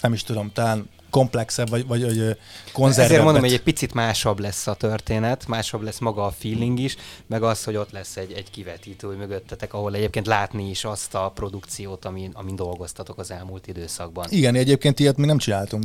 nem 0.00 0.12
is 0.12 0.22
tudom, 0.22 0.52
talán 0.52 0.88
komplexebb, 1.10 1.68
vagy, 1.68 1.86
vagy, 1.86 2.02
vagy 2.02 2.36
konzervebb. 2.72 3.10
Ezért 3.10 3.22
mondom, 3.22 3.42
hogy 3.42 3.52
egy 3.52 3.62
picit 3.62 3.94
másabb 3.94 4.38
lesz 4.38 4.66
a 4.66 4.74
történet, 4.74 5.46
másabb 5.46 5.82
lesz 5.82 5.98
maga 5.98 6.24
a 6.24 6.30
feeling 6.30 6.78
is, 6.78 6.96
meg 7.26 7.42
az, 7.42 7.64
hogy 7.64 7.76
ott 7.76 7.90
lesz 7.90 8.16
egy, 8.16 8.32
egy 8.32 8.50
kivetítő 8.50 9.08
mögöttetek, 9.08 9.74
ahol 9.74 9.94
egyébként 9.94 10.26
látni 10.26 10.70
is 10.70 10.84
azt 10.84 11.14
a 11.14 11.32
produkciót, 11.34 12.04
amin, 12.04 12.30
amin 12.34 12.56
dolgoztatok 12.56 13.18
az 13.18 13.30
elmúlt 13.30 13.66
időszakban. 13.66 14.26
Igen, 14.28 14.54
egyébként 14.54 15.00
ilyet 15.00 15.16
mi 15.16 15.26
nem 15.26 15.38
csináltunk. 15.38 15.84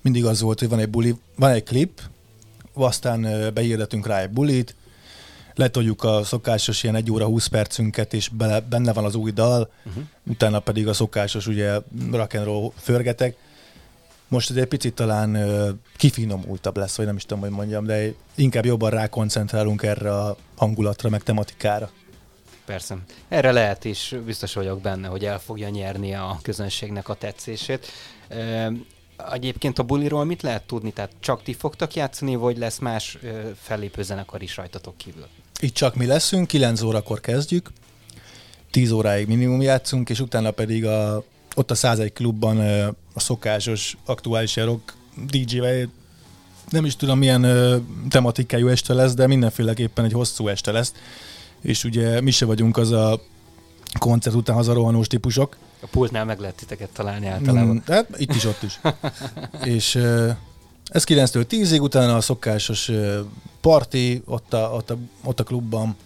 Mindig 0.00 0.24
az 0.24 0.40
volt, 0.40 0.58
hogy 0.58 0.68
van 0.68 0.78
egy 0.78 0.88
buli, 0.88 1.14
van 1.36 1.50
egy 1.50 1.62
klip, 1.62 2.00
aztán 2.72 3.50
behirdetünk 3.54 4.06
rá 4.06 4.20
egy 4.20 4.30
bulit, 4.30 4.74
letoljuk 5.54 6.02
a 6.02 6.24
szokásos 6.24 6.82
ilyen 6.82 6.94
1 6.94 7.10
óra 7.10 7.24
20 7.24 7.46
percünket, 7.46 8.14
és 8.14 8.28
bele, 8.28 8.60
benne 8.60 8.92
van 8.92 9.04
az 9.04 9.14
új 9.14 9.30
dal, 9.30 9.70
uh-huh. 9.84 10.04
utána 10.26 10.60
pedig 10.60 10.88
a 10.88 10.92
szokásos 10.92 11.46
ugye 11.46 11.78
rock 12.10 12.34
and 12.34 12.44
roll 12.44 12.72
förgetek. 12.76 13.36
Most 14.28 14.50
egy 14.50 14.64
picit 14.64 14.94
talán 14.94 15.38
kifinomultabb 15.96 16.76
lesz, 16.76 16.96
vagy 16.96 17.06
nem 17.06 17.16
is 17.16 17.22
tudom, 17.22 17.42
hogy 17.42 17.50
mondjam, 17.50 17.84
de 17.84 18.12
inkább 18.34 18.64
jobban 18.64 18.90
rákoncentrálunk 18.90 19.82
erre 19.82 20.14
a 20.14 20.36
hangulatra, 20.56 21.08
meg 21.08 21.22
tematikára. 21.22 21.90
Persze. 22.64 22.96
Erre 23.28 23.52
lehet 23.52 23.84
is, 23.84 24.14
biztos 24.24 24.54
vagyok 24.54 24.80
benne, 24.80 25.08
hogy 25.08 25.24
el 25.24 25.38
fogja 25.38 25.68
nyerni 25.68 26.14
a 26.14 26.38
közönségnek 26.42 27.08
a 27.08 27.14
tetszését. 27.14 27.86
Egyébként 29.32 29.78
a 29.78 29.82
buliról 29.82 30.24
mit 30.24 30.42
lehet 30.42 30.62
tudni? 30.62 30.92
Tehát 30.92 31.10
csak 31.20 31.42
ti 31.42 31.52
fogtak 31.52 31.94
játszani, 31.94 32.34
vagy 32.34 32.58
lesz 32.58 32.78
más 32.78 33.18
fellépő 33.60 34.02
zenekar 34.02 34.42
is 34.42 34.56
rajtatok 34.56 34.96
kívül? 34.96 35.26
Itt 35.60 35.74
csak 35.74 35.94
mi 35.94 36.06
leszünk, 36.06 36.46
9 36.46 36.82
órakor 36.82 37.20
kezdjük, 37.20 37.70
10 38.70 38.90
óráig 38.90 39.26
minimum 39.26 39.60
játszunk, 39.60 40.10
és 40.10 40.20
utána 40.20 40.50
pedig 40.50 40.86
a, 40.86 41.24
ott 41.54 41.70
a 41.70 41.74
101 41.74 42.12
klubban 42.12 42.56
a 43.14 43.20
szokásos 43.20 43.96
aktuális 44.04 44.56
rock 44.56 44.94
dj 45.26 45.60
nem 46.68 46.84
is 46.84 46.96
tudom 46.96 47.18
milyen 47.18 47.46
tematikájú 48.08 48.68
este 48.68 48.94
lesz, 48.94 49.14
de 49.14 49.26
mindenféleképpen 49.26 50.04
egy 50.04 50.12
hosszú 50.12 50.48
este 50.48 50.72
lesz. 50.72 50.92
És 51.60 51.84
ugye 51.84 52.20
mi 52.20 52.30
se 52.30 52.44
vagyunk 52.44 52.76
az 52.76 52.90
a 52.90 53.20
koncert 53.98 54.36
után 54.36 54.56
hazarohanós 54.56 55.06
típusok. 55.06 55.56
A 55.80 55.86
pultnál 55.90 56.24
meg 56.24 56.38
lehet 56.38 56.56
titeket 56.56 56.88
találni 56.88 57.26
általában. 57.26 57.74
Mm, 57.76 57.92
hát 57.92 58.08
itt 58.16 58.34
is, 58.34 58.44
ott 58.44 58.62
is. 58.62 58.80
és 59.76 59.94
ez 60.86 61.04
9-től 61.06 61.44
10-ig, 61.50 61.82
utána 61.82 62.16
a 62.16 62.20
szokásos 62.20 62.90
parti 63.60 64.22
ott 64.24 64.52
a, 64.52 64.70
ott 64.74 64.90
a, 64.90 64.96
ott 65.24 65.40
a 65.40 65.44
klubban, 65.44 65.96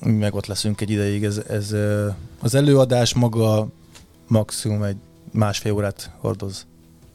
meg 0.00 0.34
ott 0.34 0.46
leszünk 0.46 0.80
egy 0.80 0.90
ideig. 0.90 1.24
Ez, 1.24 1.40
ez 1.48 1.74
az 2.40 2.54
előadás 2.54 3.14
maga 3.14 3.68
maximum 4.26 4.82
egy 4.82 4.96
másfél 5.32 5.72
órát 5.72 6.10
hordoz. 6.18 6.66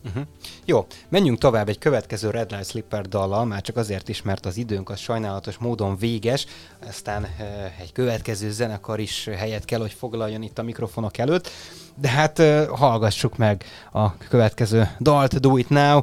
Uh-huh. 0.06 0.24
Jó, 0.66 0.86
menjünk 1.10 1.40
tovább 1.40 1.70
egy 1.70 1.78
következő 1.78 2.30
Red 2.30 2.52
Light 2.52 2.66
Slipper 2.66 3.08
dallal, 3.08 3.46
már 3.46 3.62
csak 3.62 3.78
azért 3.78 4.10
is, 4.10 4.22
mert 4.22 4.46
az 4.46 4.58
időnk 4.58 4.90
az 4.90 5.00
sajnálatos 5.00 5.58
módon 5.58 5.98
véges, 5.98 6.46
aztán 6.88 7.24
uh, 7.24 7.80
egy 7.80 7.92
következő 7.92 8.52
zenekar 8.52 9.00
is 9.00 9.30
helyet 9.38 9.66
kell, 9.66 9.80
hogy 9.80 9.94
foglaljon 9.94 10.42
itt 10.42 10.60
a 10.60 10.64
mikrofonok 10.64 11.18
előtt, 11.18 11.50
de 11.96 12.08
hát 12.08 12.40
uh, 12.40 12.68
hallgassuk 12.68 13.38
meg 13.38 13.66
a 13.92 14.18
következő 14.18 14.90
dalt, 15.00 15.40
Do 15.40 15.58
It 15.58 15.70
Now, 15.70 16.02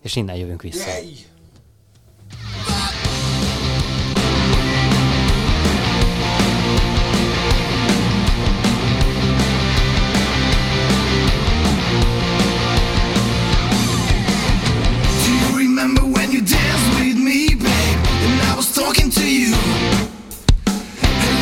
és 0.00 0.16
innen 0.16 0.36
jövünk 0.36 0.62
vissza. 0.62 0.90
Yay! 0.90 1.30
to 19.12 19.26
you. 19.26 19.54
And 20.66 21.38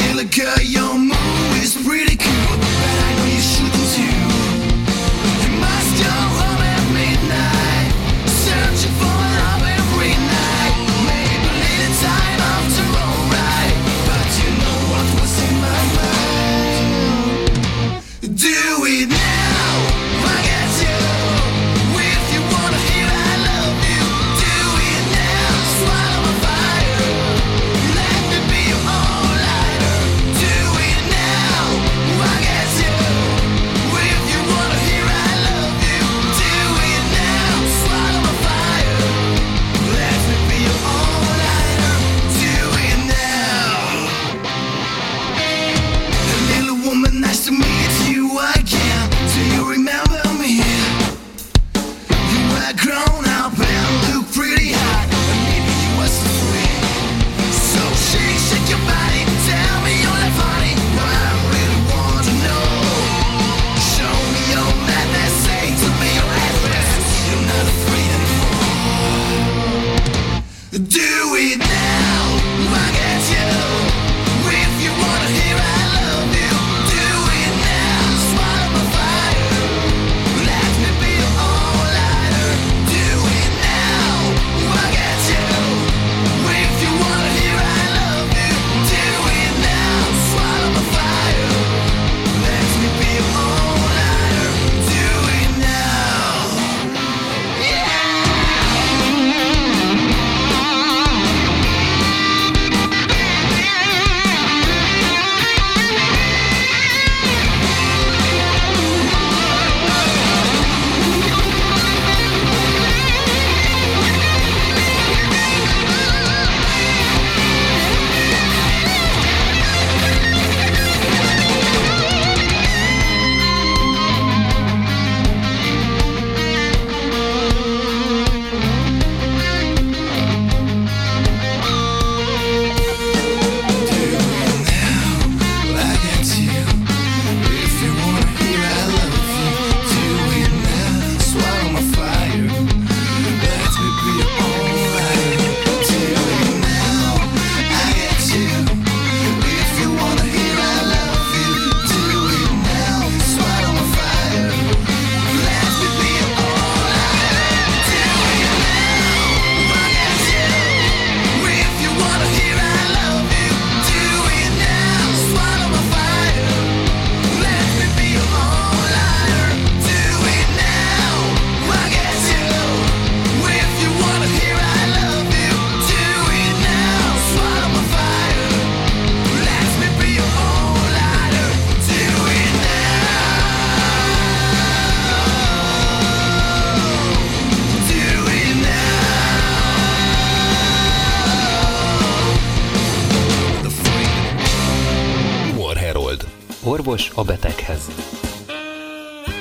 orvos 196.91 197.11
a 197.15 197.23
beteghez. 197.23 197.81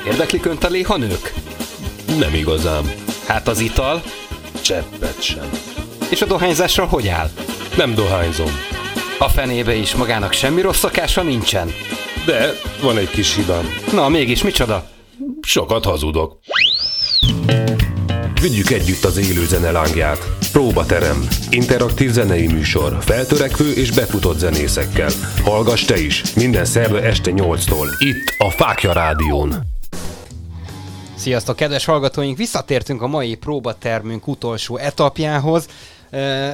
Érdeklik 0.06 0.46
önt 0.46 0.64
a 0.64 0.68
léhanők? 0.68 1.34
Nem 2.20 2.34
igazán. 2.34 2.94
Hát 3.28 3.48
az 3.48 3.60
ital? 3.60 4.02
Cseppet 4.62 5.22
sem. 5.22 5.50
És 6.10 6.22
a 6.22 6.26
dohányzással 6.26 6.86
hogy 6.86 7.08
áll? 7.08 7.30
Nem 7.78 7.96
dohányzom. 7.96 8.52
A 9.20 9.30
fenébe 9.30 9.74
is 9.74 9.96
magának 9.96 10.34
semmi 10.34 10.62
rossz 10.62 10.80
szakása 10.80 11.22
nincsen. 11.22 11.72
De 12.26 12.54
van 12.82 12.98
egy 12.98 13.10
kis 13.10 13.36
hibám. 13.36 13.70
Na, 13.92 14.10
mégis 14.10 14.44
micsoda? 14.44 14.90
Sokat 15.42 15.86
hazudok. 15.86 16.40
Vigyük 18.42 18.70
együtt 18.70 19.04
az 19.04 19.18
élő 19.18 19.46
zene 19.46 19.72
lángját. 19.72 20.39
Próbaterem. 20.52 21.28
Interaktív 21.50 22.12
zenei 22.12 22.48
műsor. 22.48 22.98
Feltörekvő 23.02 23.72
és 23.72 23.92
befutott 23.92 24.38
zenészekkel. 24.38 25.10
Hallgass 25.44 25.86
te 25.86 26.00
is. 26.00 26.34
Minden 26.34 26.66
szerve 26.66 27.02
este 27.02 27.32
8-tól. 27.36 27.88
Itt 27.98 28.36
a 28.38 28.50
Fákja 28.50 28.94
Rádión. 28.94 29.56
Sziasztok, 31.16 31.56
kedves 31.56 31.86
hallgatóink! 31.86 32.38
Visszatértünk 32.38 33.02
a 33.02 33.08
mai 33.08 33.36
próbatermünk 33.36 34.28
utolsó 34.28 34.78
etapjához. 34.78 35.68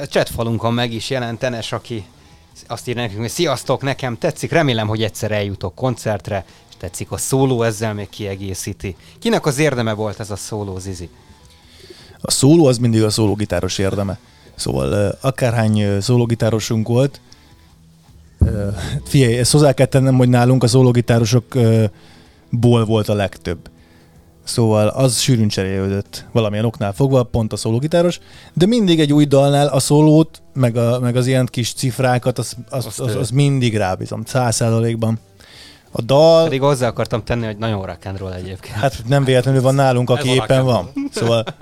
Csetfalunkon 0.08 0.74
meg 0.74 0.92
is 0.92 1.10
jelent 1.10 1.42
Enes, 1.42 1.72
aki 1.72 2.04
azt 2.66 2.88
írja 2.88 3.02
nekünk, 3.02 3.20
hogy 3.20 3.30
sziasztok, 3.30 3.82
nekem 3.82 4.18
tetszik, 4.18 4.50
remélem, 4.50 4.88
hogy 4.88 5.02
egyszer 5.02 5.32
eljutok 5.32 5.74
koncertre, 5.74 6.44
és 6.68 6.74
tetszik 6.78 7.10
a 7.10 7.16
szóló, 7.16 7.62
ezzel 7.62 7.94
még 7.94 8.08
kiegészíti. 8.08 8.96
Kinek 9.18 9.46
az 9.46 9.58
érdeme 9.58 9.92
volt 9.92 10.20
ez 10.20 10.30
a 10.30 10.36
szóló, 10.36 10.78
Zizi? 10.78 11.08
A 12.20 12.30
szóló 12.30 12.66
az 12.66 12.78
mindig 12.78 13.02
a 13.02 13.10
szólógitáros 13.10 13.78
érdeme. 13.78 14.18
Szóval 14.54 15.18
akárhány 15.20 16.00
szólógitárosunk 16.00 16.88
volt, 16.88 17.20
figyelj, 19.04 19.38
ezt 19.38 19.52
hozzá 19.52 19.72
kell 19.72 19.86
tennem, 19.86 20.16
hogy 20.16 20.28
nálunk 20.28 20.62
a 20.62 20.66
szólógitárosokból 20.66 22.84
volt 22.84 23.08
a 23.08 23.14
legtöbb. 23.14 23.58
Szóval 24.44 24.88
az 24.88 25.18
sűrűn 25.18 25.48
cserélődött 25.48 26.24
valamilyen 26.32 26.64
oknál 26.64 26.92
fogva, 26.92 27.22
pont 27.22 27.52
a 27.52 27.56
szólógitáros, 27.56 28.20
de 28.52 28.66
mindig 28.66 29.00
egy 29.00 29.12
új 29.12 29.24
dalnál 29.24 29.66
a 29.66 29.78
szólót, 29.78 30.42
meg, 30.52 30.76
a, 30.76 31.00
meg 31.00 31.16
az 31.16 31.26
ilyen 31.26 31.48
kis 31.50 31.72
cifrákat, 31.72 32.38
az, 32.38 32.56
az, 32.70 32.86
az, 32.86 33.00
az, 33.00 33.14
az 33.14 33.30
mindig 33.30 33.76
rábízom, 33.76 34.24
száz 34.24 34.54
százalékban. 34.54 35.18
A 35.90 36.02
dal... 36.02 36.44
Pedig 36.44 36.60
hozzá 36.60 36.88
akartam 36.88 37.24
tenni, 37.24 37.46
hogy 37.46 37.56
nagyon 37.56 37.86
rock 37.86 38.04
and 38.04 38.18
roll 38.18 38.32
egyébként. 38.32 38.74
Hát 38.74 39.02
nem 39.06 39.24
véletlenül 39.24 39.60
van 39.60 39.74
nálunk, 39.74 40.10
aki 40.10 40.28
éppen 40.28 40.64
van. 40.64 40.90
Szóval 41.10 41.44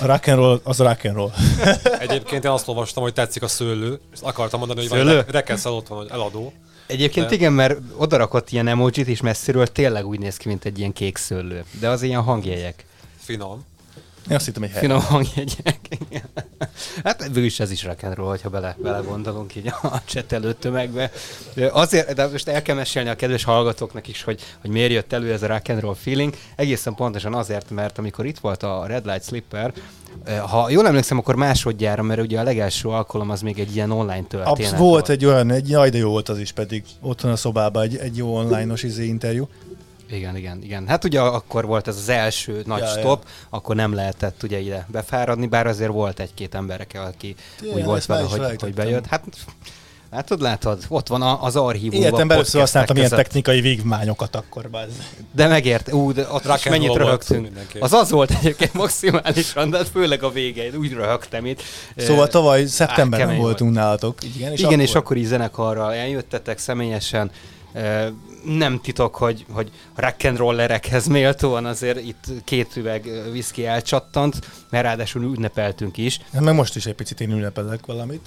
a 0.00 0.06
rock 0.06 0.26
and 0.26 0.38
roll, 0.38 0.60
az 0.62 0.80
a 0.80 0.84
rock 0.84 1.04
and 1.04 1.14
roll. 1.14 1.30
Egyébként 1.98 2.44
én 2.44 2.50
azt 2.50 2.68
olvastam, 2.68 3.02
hogy 3.02 3.12
tetszik 3.12 3.42
a 3.42 3.48
szőlő, 3.48 4.00
és 4.12 4.18
azt 4.22 4.52
mondani, 4.52 4.80
hogy 4.80 4.88
Szőlő? 4.88 5.14
van 5.14 5.24
rekeszel 5.28 5.72
otthon, 5.72 5.96
hogy 5.98 6.08
eladó. 6.10 6.52
Egyébként 6.86 7.28
De- 7.28 7.34
igen, 7.34 7.52
mert 7.52 7.78
odarakott 7.96 8.50
ilyen 8.50 8.68
emojit, 8.68 9.06
és 9.06 9.20
messziről 9.20 9.66
tényleg 9.66 10.06
úgy 10.06 10.18
néz 10.18 10.36
ki, 10.36 10.48
mint 10.48 10.64
egy 10.64 10.78
ilyen 10.78 10.92
kék 10.92 11.16
szőlő. 11.16 11.64
De 11.80 11.88
az 11.88 12.02
ilyen 12.02 12.22
hangjegyek. 12.22 12.84
Finom. 13.18 13.64
Én 14.30 14.36
azt 14.36 14.44
hittem, 14.44 14.62
hely. 14.62 14.80
Finom 14.80 15.00
hangjegyek. 15.00 15.78
hát 17.04 17.22
végül 17.26 17.44
is 17.44 17.60
ez 17.60 17.70
is 17.70 17.84
rock 17.84 18.02
and 18.02 18.14
roll, 18.14 18.28
hogyha 18.28 18.48
bele, 18.48 18.76
bele 18.82 18.98
gondolunk 18.98 19.56
így 19.56 19.66
a 19.82 20.04
csetelő 20.04 20.52
tömegbe. 20.52 21.10
Azért, 21.72 22.14
de 22.14 22.26
most 22.26 22.48
el 22.48 22.62
kell 22.62 22.76
mesélni 22.76 23.08
a 23.08 23.16
kedves 23.16 23.44
hallgatóknak 23.44 24.08
is, 24.08 24.22
hogy, 24.22 24.40
hogy 24.60 24.70
miért 24.70 24.92
jött 24.92 25.12
elő 25.12 25.32
ez 25.32 25.42
a 25.42 25.46
rock 25.46 25.68
and 25.68 25.80
roll 25.80 25.94
feeling. 25.94 26.34
Egészen 26.56 26.94
pontosan 26.94 27.34
azért, 27.34 27.70
mert 27.70 27.98
amikor 27.98 28.26
itt 28.26 28.38
volt 28.38 28.62
a 28.62 28.84
Red 28.86 29.06
Light 29.06 29.24
Slipper, 29.24 29.72
ha 30.48 30.70
jól 30.70 30.86
emlékszem, 30.86 31.18
akkor 31.18 31.34
másodjára, 31.34 32.02
mert 32.02 32.20
ugye 32.20 32.40
a 32.40 32.42
legelső 32.42 32.88
alkalom 32.88 33.30
az 33.30 33.40
még 33.40 33.58
egy 33.58 33.74
ilyen 33.74 33.90
online 33.90 34.24
történet 34.28 34.72
Absz- 34.72 34.76
volt 34.76 35.08
egy 35.08 35.24
olyan, 35.24 35.50
egy, 35.50 35.68
jaj, 35.68 35.90
de 35.90 35.98
jó 35.98 36.10
volt 36.10 36.28
az 36.28 36.38
is 36.38 36.52
pedig. 36.52 36.84
Otthon 37.00 37.30
a 37.30 37.36
szobában 37.36 37.82
egy, 37.82 37.96
egy 37.96 38.16
jó 38.16 38.36
online-os 38.36 38.82
izé 38.82 39.04
interjú. 39.04 39.48
Igen, 40.12 40.36
igen, 40.36 40.62
igen. 40.62 40.86
Hát 40.88 41.04
ugye 41.04 41.20
akkor 41.20 41.66
volt 41.66 41.88
ez 41.88 41.96
az 41.96 42.08
első 42.08 42.62
nagy 42.66 42.78
Ja, 42.78 42.84
ja. 42.84 42.98
stop, 42.98 43.26
akkor 43.50 43.76
nem 43.76 43.94
lehetett 43.94 44.42
ugye 44.42 44.58
ide 44.58 44.86
befáradni, 44.90 45.46
bár 45.46 45.66
azért 45.66 45.90
volt 45.90 46.20
egy-két 46.20 46.54
embereke, 46.54 47.00
aki 47.00 47.34
Igen, 47.62 47.74
úgy 47.74 47.84
volt 47.84 48.06
vele, 48.06 48.22
hogy, 48.22 48.60
hogy 48.60 48.74
bejött. 48.74 49.06
Hát 49.06 49.24
látod, 50.10 50.40
látod, 50.40 50.84
ott 50.88 51.08
van 51.08 51.22
az 51.22 51.56
archívumban. 51.56 52.00
Életemben 52.00 52.36
először 52.36 52.60
használtam 52.60 52.96
ilyen 52.96 53.08
technikai 53.08 53.60
vívmányokat 53.60 54.36
akkor. 54.36 54.70
Bázz. 54.70 54.90
De 55.32 55.46
megért, 55.46 55.92
ú, 55.92 56.12
de 56.12 56.26
ott 56.30 56.56
is 56.56 56.64
mennyit 56.68 56.88
volt 56.88 57.00
röhögtünk. 57.00 57.48
Az 57.80 57.92
az 57.92 58.10
volt 58.10 58.30
egyébként 58.30 58.74
maximálisan, 58.74 59.70
de 59.70 59.84
főleg 59.84 60.22
a 60.22 60.30
vége, 60.30 60.64
én 60.64 60.74
úgy 60.74 60.92
röhögtem 60.92 61.46
itt. 61.46 61.62
Szóval 61.96 62.28
tavaly 62.28 62.66
szeptemberben 62.66 63.36
voltunk 63.36 63.74
nálatok. 63.74 64.18
Igen, 64.22 64.52
és 64.52 64.58
Igen, 64.58 64.72
akkor, 64.72 64.82
és 64.82 64.94
akkor 64.94 65.16
is 65.16 65.26
zenekarral 65.26 65.92
eljöttetek 65.92 66.58
személyesen. 66.58 67.30
Nem 68.44 68.80
titok, 68.80 69.16
hogy, 69.16 69.46
hogy 69.50 69.70
rock 69.94 70.24
and 70.24 70.36
rollerekhez 70.36 71.06
méltóan 71.06 71.64
azért 71.64 72.00
itt 72.00 72.24
két 72.44 72.76
üveg 72.76 73.04
whisky 73.30 73.66
elcsattant, 73.66 74.38
mert 74.70 74.84
ráadásul 74.84 75.22
ünnepeltünk 75.22 75.96
is. 75.96 76.20
Hát 76.32 76.42
meg 76.42 76.54
most 76.54 76.76
is 76.76 76.86
egy 76.86 76.94
picit 76.94 77.20
én 77.20 77.30
ünnepelek 77.30 77.86
valamit. 77.86 78.26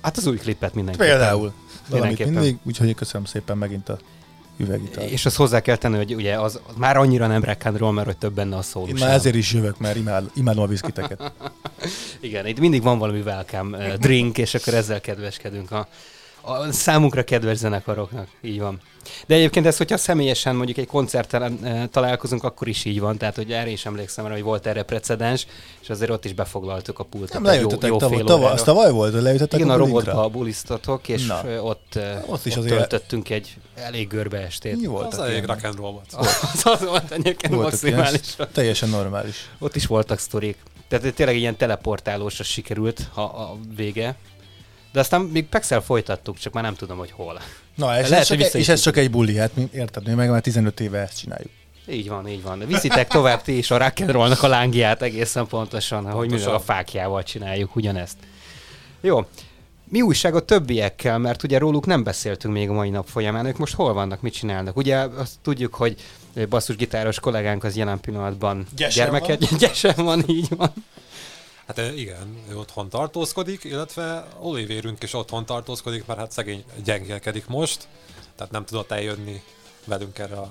Hát 0.00 0.16
az 0.16 0.26
új 0.26 0.36
klipet 0.36 0.74
mindenképpen. 0.74 1.08
Például. 1.08 1.52
Valamit 1.88 2.24
mindig, 2.24 2.58
úgyhogy 2.62 2.94
köszönöm 2.94 3.26
szépen 3.26 3.58
megint 3.58 3.88
a 3.88 3.98
üvegitalt. 4.60 5.10
És 5.10 5.26
azt 5.26 5.36
hozzá 5.36 5.60
kell 5.60 5.76
tenni, 5.76 5.96
hogy 5.96 6.14
ugye 6.14 6.40
az, 6.40 6.60
az 6.66 6.74
már 6.76 6.96
annyira 6.96 7.26
nem 7.26 7.44
rock 7.44 7.64
and 7.64 7.78
roll, 7.78 7.92
mert 7.92 8.06
hogy 8.06 8.16
több 8.16 8.34
benne 8.34 8.56
a 8.56 8.62
szóló. 8.62 8.86
Én 8.86 8.96
már 8.98 9.10
ezért 9.10 9.34
is 9.34 9.52
jövök, 9.52 9.78
mert 9.78 9.96
imád, 9.96 10.30
imádom 10.34 10.62
a 10.62 10.66
viszkiteket. 10.66 11.32
Igen, 12.20 12.46
itt 12.46 12.58
mindig 12.58 12.82
van 12.82 12.98
valami 12.98 13.20
welcome 13.20 13.96
drink, 13.96 14.38
és 14.38 14.54
akkor 14.54 14.74
ezzel 14.74 15.00
kedveskedünk 15.00 15.70
a, 15.70 15.88
a 16.40 16.72
számunkra 16.72 17.24
kedves 17.24 17.56
zenekaroknak. 17.56 18.28
Így 18.42 18.60
van. 18.60 18.80
De 19.26 19.34
egyébként 19.34 19.66
ez, 19.66 19.76
hogyha 19.76 19.96
személyesen 19.96 20.56
mondjuk 20.56 20.78
egy 20.78 20.86
koncerten 20.86 21.52
uh, 21.62 21.84
találkozunk, 21.90 22.44
akkor 22.44 22.68
is 22.68 22.84
így 22.84 23.00
van. 23.00 23.16
Tehát, 23.18 23.36
hogy 23.36 23.52
erre 23.52 23.68
is 23.70 23.86
emlékszem 23.86 24.26
rá, 24.26 24.32
hogy 24.32 24.42
volt 24.42 24.66
erre 24.66 24.82
precedens, 24.82 25.46
és 25.80 25.90
azért 25.90 26.10
ott 26.10 26.24
is 26.24 26.32
befoglaltuk 26.32 26.98
a 26.98 27.04
pultot. 27.04 27.32
Nem 27.32 27.46
egy 27.46 27.60
jó, 27.60 27.68
jó 27.70 27.96
tavaly, 27.96 28.16
fél 28.16 28.24
tavaly, 28.26 28.52
az 28.52 28.62
tavaly 28.62 28.90
volt, 28.90 29.12
hogy 29.12 29.22
lejöttetek 29.22 29.60
Igen, 29.60 29.70
a 29.72 29.76
bulinkra? 29.76 30.12
robotba 30.12 30.28
bulisztatok, 30.38 31.08
és 31.08 31.26
Na. 31.26 31.42
Na. 31.42 31.62
ott, 31.62 31.92
uh, 31.96 32.02
Ott 32.26 32.46
is 32.46 32.52
ott 32.56 32.64
azért- 32.64 32.76
töltöttünk 32.78 33.30
egy 33.30 33.56
elég 33.74 34.08
görbe 34.08 34.38
estét. 34.38 34.76
Mi 34.76 34.84
Az 34.86 34.90
voltak 34.90 35.28
elég 35.28 35.44
rock 35.44 35.64
and 35.64 35.76
roll 35.76 35.90
volt. 35.92 36.12
Az, 36.16 36.60
az 36.64 36.84
volt 36.84 37.10
egyébként 37.10 37.54
maximálisan. 37.54 38.48
teljesen 38.52 38.88
normális. 38.88 39.50
Ott 39.58 39.76
is 39.76 39.86
voltak 39.86 40.18
sztorik. 40.18 40.56
Tehát 40.88 41.14
tényleg 41.14 41.36
ilyen 41.36 41.56
teleportálósra 41.56 42.44
sikerült 42.44 43.08
a, 43.14 43.20
a 43.20 43.56
vége. 43.76 44.16
De 44.92 45.00
aztán 45.00 45.20
még 45.20 45.46
Pexel 45.46 45.80
folytattuk, 45.80 46.38
csak 46.38 46.52
már 46.52 46.62
nem 46.62 46.74
tudom, 46.74 46.98
hogy 46.98 47.10
hol. 47.10 47.40
Na, 47.74 48.00
és, 48.00 48.08
Lehet, 48.08 48.12
ez, 48.12 48.26
csak, 48.26 48.50
hogy 48.50 48.60
és 48.60 48.68
ez 48.68 48.80
csak 48.80 48.96
egy 48.96 49.10
buli, 49.10 49.36
hát 49.36 49.54
mi, 49.54 49.68
érted, 49.72 50.06
mi 50.06 50.14
meg 50.14 50.30
már 50.30 50.40
15 50.40 50.80
éve 50.80 50.98
ezt 50.98 51.18
csináljuk. 51.18 51.50
Így 51.88 52.08
van, 52.08 52.28
így 52.28 52.42
van. 52.42 52.66
Viszitek 52.66 53.08
tovább 53.08 53.42
ti 53.42 53.56
is 53.56 53.70
a 53.70 53.78
rock 53.78 54.00
and 54.00 54.10
rollnak 54.10 54.42
a 54.42 54.48
lángját 54.48 55.02
egészen 55.02 55.46
pontosan, 55.46 56.02
mi 56.02 56.08
meg 56.08 56.16
Pontosan. 56.16 56.54
a 56.54 56.60
fákjával 56.60 57.22
csináljuk 57.22 57.76
ugyanezt. 57.76 58.16
Jó. 59.00 59.26
Mi 59.84 60.02
újság 60.02 60.34
a 60.34 60.44
többiekkel, 60.44 61.18
mert 61.18 61.42
ugye 61.42 61.58
róluk 61.58 61.86
nem 61.86 62.02
beszéltünk 62.02 62.54
még 62.54 62.68
a 62.68 62.72
mai 62.72 62.90
nap 62.90 63.06
folyamán, 63.08 63.46
ők 63.46 63.58
most 63.58 63.74
hol 63.74 63.92
vannak, 63.92 64.20
mit 64.20 64.32
csinálnak? 64.32 64.76
Ugye 64.76 64.96
azt 64.96 65.32
tudjuk, 65.42 65.74
hogy 65.74 65.96
basszusgitáros 66.48 67.20
kollégánk 67.20 67.64
az 67.64 67.76
jelen 67.76 68.00
pillanatban 68.00 68.66
Gyesen 68.76 69.04
gyermeket, 69.04 69.56
gyesen 69.58 69.94
van, 69.96 70.24
így 70.26 70.48
van. 70.56 70.72
Hát 71.76 71.92
igen, 71.96 72.36
ő 72.50 72.58
otthon 72.58 72.88
tartózkodik, 72.88 73.64
illetve 73.64 74.26
Olivérünk 74.40 75.02
is 75.02 75.14
otthon 75.14 75.46
tartózkodik, 75.46 76.06
mert 76.06 76.18
hát 76.18 76.32
szegény 76.32 76.64
gyengélkedik 76.84 77.46
most, 77.46 77.88
tehát 78.36 78.52
nem 78.52 78.64
tudott 78.64 78.90
eljönni 78.90 79.42
velünk 79.84 80.18
erre 80.18 80.36
a 80.36 80.48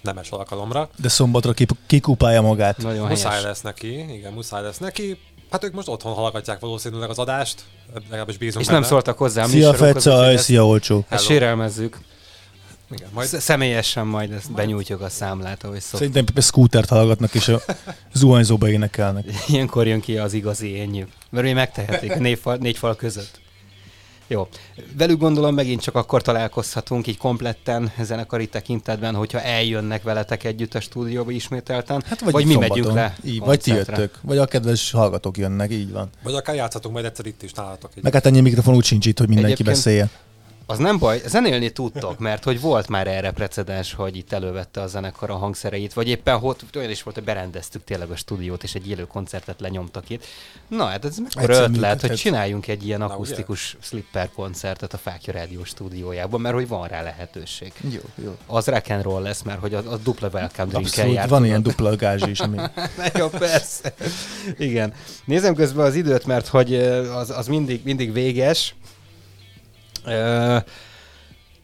nemes 0.00 0.30
alkalomra. 0.30 0.88
De 0.96 1.08
szombatra 1.08 1.52
kip- 1.52 1.76
kikupálja 1.86 2.40
magát. 2.42 2.76
Nagyon 2.78 3.08
Muszáj 3.08 3.30
helyes. 3.30 3.46
lesz 3.46 3.60
neki, 3.60 4.14
igen, 4.14 4.32
muszáj 4.32 4.62
lesz 4.62 4.78
neki. 4.78 5.18
Hát 5.50 5.64
ők 5.64 5.72
most 5.72 5.88
otthon 5.88 6.14
hallgatják 6.14 6.60
valószínűleg 6.60 7.10
az 7.10 7.18
adást, 7.18 7.62
legalábbis 8.10 8.36
bízunk 8.36 8.60
És 8.60 8.66
benne. 8.66 8.78
nem 8.80 8.88
szóltak 8.88 9.18
hozzá 9.18 9.44
Szia 9.46 9.74
Feca, 9.74 10.38
szia 10.38 10.66
Olcsó. 10.66 11.04
Hello. 11.08 11.22
sérelmezzük. 11.22 11.98
Igen, 12.92 13.08
majd 13.12 13.28
Sz- 13.28 13.40
Személyesen 13.40 14.06
majd 14.06 14.30
ezt 14.32 14.52
benyújtjuk 14.52 15.00
a 15.00 15.08
számlát, 15.08 15.64
ahogy 15.64 15.80
szok. 15.80 15.98
Szerintem 16.00 16.24
scootert 16.42 16.88
hallgatnak 16.88 17.34
és 17.34 17.48
a 17.48 17.60
zuhanyzóba 18.14 18.68
énekelnek. 18.68 19.24
Ilyenkor 19.48 19.86
jön 19.86 20.00
ki 20.00 20.16
az 20.18 20.32
igazi 20.32 20.68
énjük. 20.68 21.08
Mert 21.30 21.44
ugye 21.44 21.54
megtehetik 21.54 22.14
négy 22.14 22.38
fal, 22.38 22.56
négy 22.56 22.78
fal 22.78 22.96
között. 22.96 23.40
Jó. 24.26 24.48
Velük 24.96 25.18
gondolom 25.18 25.54
megint 25.54 25.80
csak 25.80 25.94
akkor 25.94 26.22
találkozhatunk 26.22 27.06
így 27.06 27.16
kompletten 27.16 27.92
zenekari 28.02 28.46
tekintetben, 28.46 29.14
hogyha 29.14 29.40
eljönnek 29.40 30.02
veletek 30.02 30.44
együtt 30.44 30.74
a 30.74 30.80
stúdióba 30.80 31.30
ismételten, 31.30 32.02
Hát 32.06 32.20
vagy, 32.20 32.32
vagy 32.32 32.44
mi 32.46 32.52
szombaton. 32.52 32.76
megyünk 32.78 32.94
le. 32.96 33.16
Így, 33.24 33.38
vagy 33.38 33.60
ti 33.60 33.70
jöttök, 33.70 34.18
vagy 34.22 34.38
a 34.38 34.46
kedves 34.46 34.90
hallgatók 34.90 35.36
jönnek, 35.36 35.70
így 35.72 35.92
van. 35.92 36.10
Vagy 36.22 36.34
akár 36.34 36.54
játszhatunk 36.54 36.94
majd 36.94 37.06
egyszer 37.06 37.26
itt 37.26 37.42
is 37.42 37.52
nálatok. 37.52 37.90
Egy 37.96 38.02
Meg 38.02 38.12
hát 38.12 38.26
ennyi 38.26 38.40
mikrofon 38.40 38.74
úgy 38.74 38.84
sincs 38.84 39.06
itt, 39.06 39.18
hogy 39.18 39.28
mindenki 39.28 39.52
Egyébként- 39.52 39.76
beszéljen. 39.76 40.10
Az 40.66 40.78
nem 40.78 40.98
baj, 40.98 41.22
zenélni 41.26 41.70
tudtok, 41.70 42.18
mert 42.18 42.44
hogy 42.44 42.60
volt 42.60 42.88
már 42.88 43.06
erre 43.06 43.30
precedens, 43.30 43.92
hogy 43.92 44.16
itt 44.16 44.32
elővette 44.32 44.80
a 44.80 44.86
zenekar 44.86 45.30
a 45.30 45.36
hangszereit, 45.36 45.92
vagy 45.92 46.08
éppen 46.08 46.38
ott 46.42 46.76
olyan 46.76 46.90
is 46.90 47.02
volt, 47.02 47.16
hogy 47.16 47.24
berendeztük 47.24 47.84
tényleg 47.84 48.10
a 48.10 48.16
stúdiót, 48.16 48.62
és 48.62 48.74
egy 48.74 48.88
élő 48.88 49.06
koncertet 49.06 49.60
lenyomtak 49.60 50.10
itt. 50.10 50.24
Na, 50.68 50.84
hát 50.84 51.04
ez 51.04 51.18
mekkora 51.18 51.54
ötlet, 51.54 51.68
működhet. 51.68 52.00
hogy 52.00 52.14
csináljunk 52.14 52.66
egy 52.66 52.86
ilyen 52.86 52.98
Na, 52.98 53.04
akusztikus 53.04 53.76
slipper 53.80 54.30
koncertet 54.34 54.92
a 54.92 54.98
Fákja 54.98 55.32
Rádió 55.32 55.64
stúdiójában, 55.64 56.40
mert 56.40 56.54
hogy 56.54 56.68
van 56.68 56.88
rá 56.88 57.02
lehetőség. 57.02 57.72
Jó, 57.90 58.00
jó. 58.24 58.36
Az 58.46 58.66
rock 58.66 58.90
and 58.90 59.02
roll 59.02 59.22
lesz, 59.22 59.42
mert 59.42 59.60
hogy 59.60 59.74
a, 59.74 59.82
a 59.92 59.96
dupla 59.96 60.28
welcome 60.32 60.68
drink 60.68 60.86
Abszolút, 60.86 61.26
van 61.26 61.44
ilyen 61.44 61.62
dupla 61.62 61.96
gázs 61.96 62.22
is, 62.22 62.40
ami... 62.40 62.58
jó, 63.18 63.28
persze. 63.28 63.94
Igen. 64.58 64.94
Nézem 65.24 65.54
közben 65.54 65.86
az 65.86 65.94
időt, 65.94 66.26
mert 66.26 66.46
hogy 66.46 66.74
az, 66.74 67.30
az 67.30 67.46
mindig, 67.46 67.80
mindig 67.84 68.12
véges. 68.12 68.74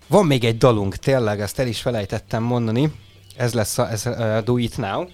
Van 0.06 0.26
még 0.26 0.44
egy 0.44 0.58
dalunk, 0.58 0.96
tényleg, 0.96 1.40
ezt 1.40 1.58
el 1.58 1.66
is 1.66 1.80
felejtettem 1.80 2.42
mondani. 2.42 2.92
Ez 3.36 3.54
lesz 3.54 3.78
a 3.78 3.90
ez, 3.90 4.06
uh, 4.06 4.38
Do 4.38 4.56
It 4.56 4.76
Now. 4.76 5.06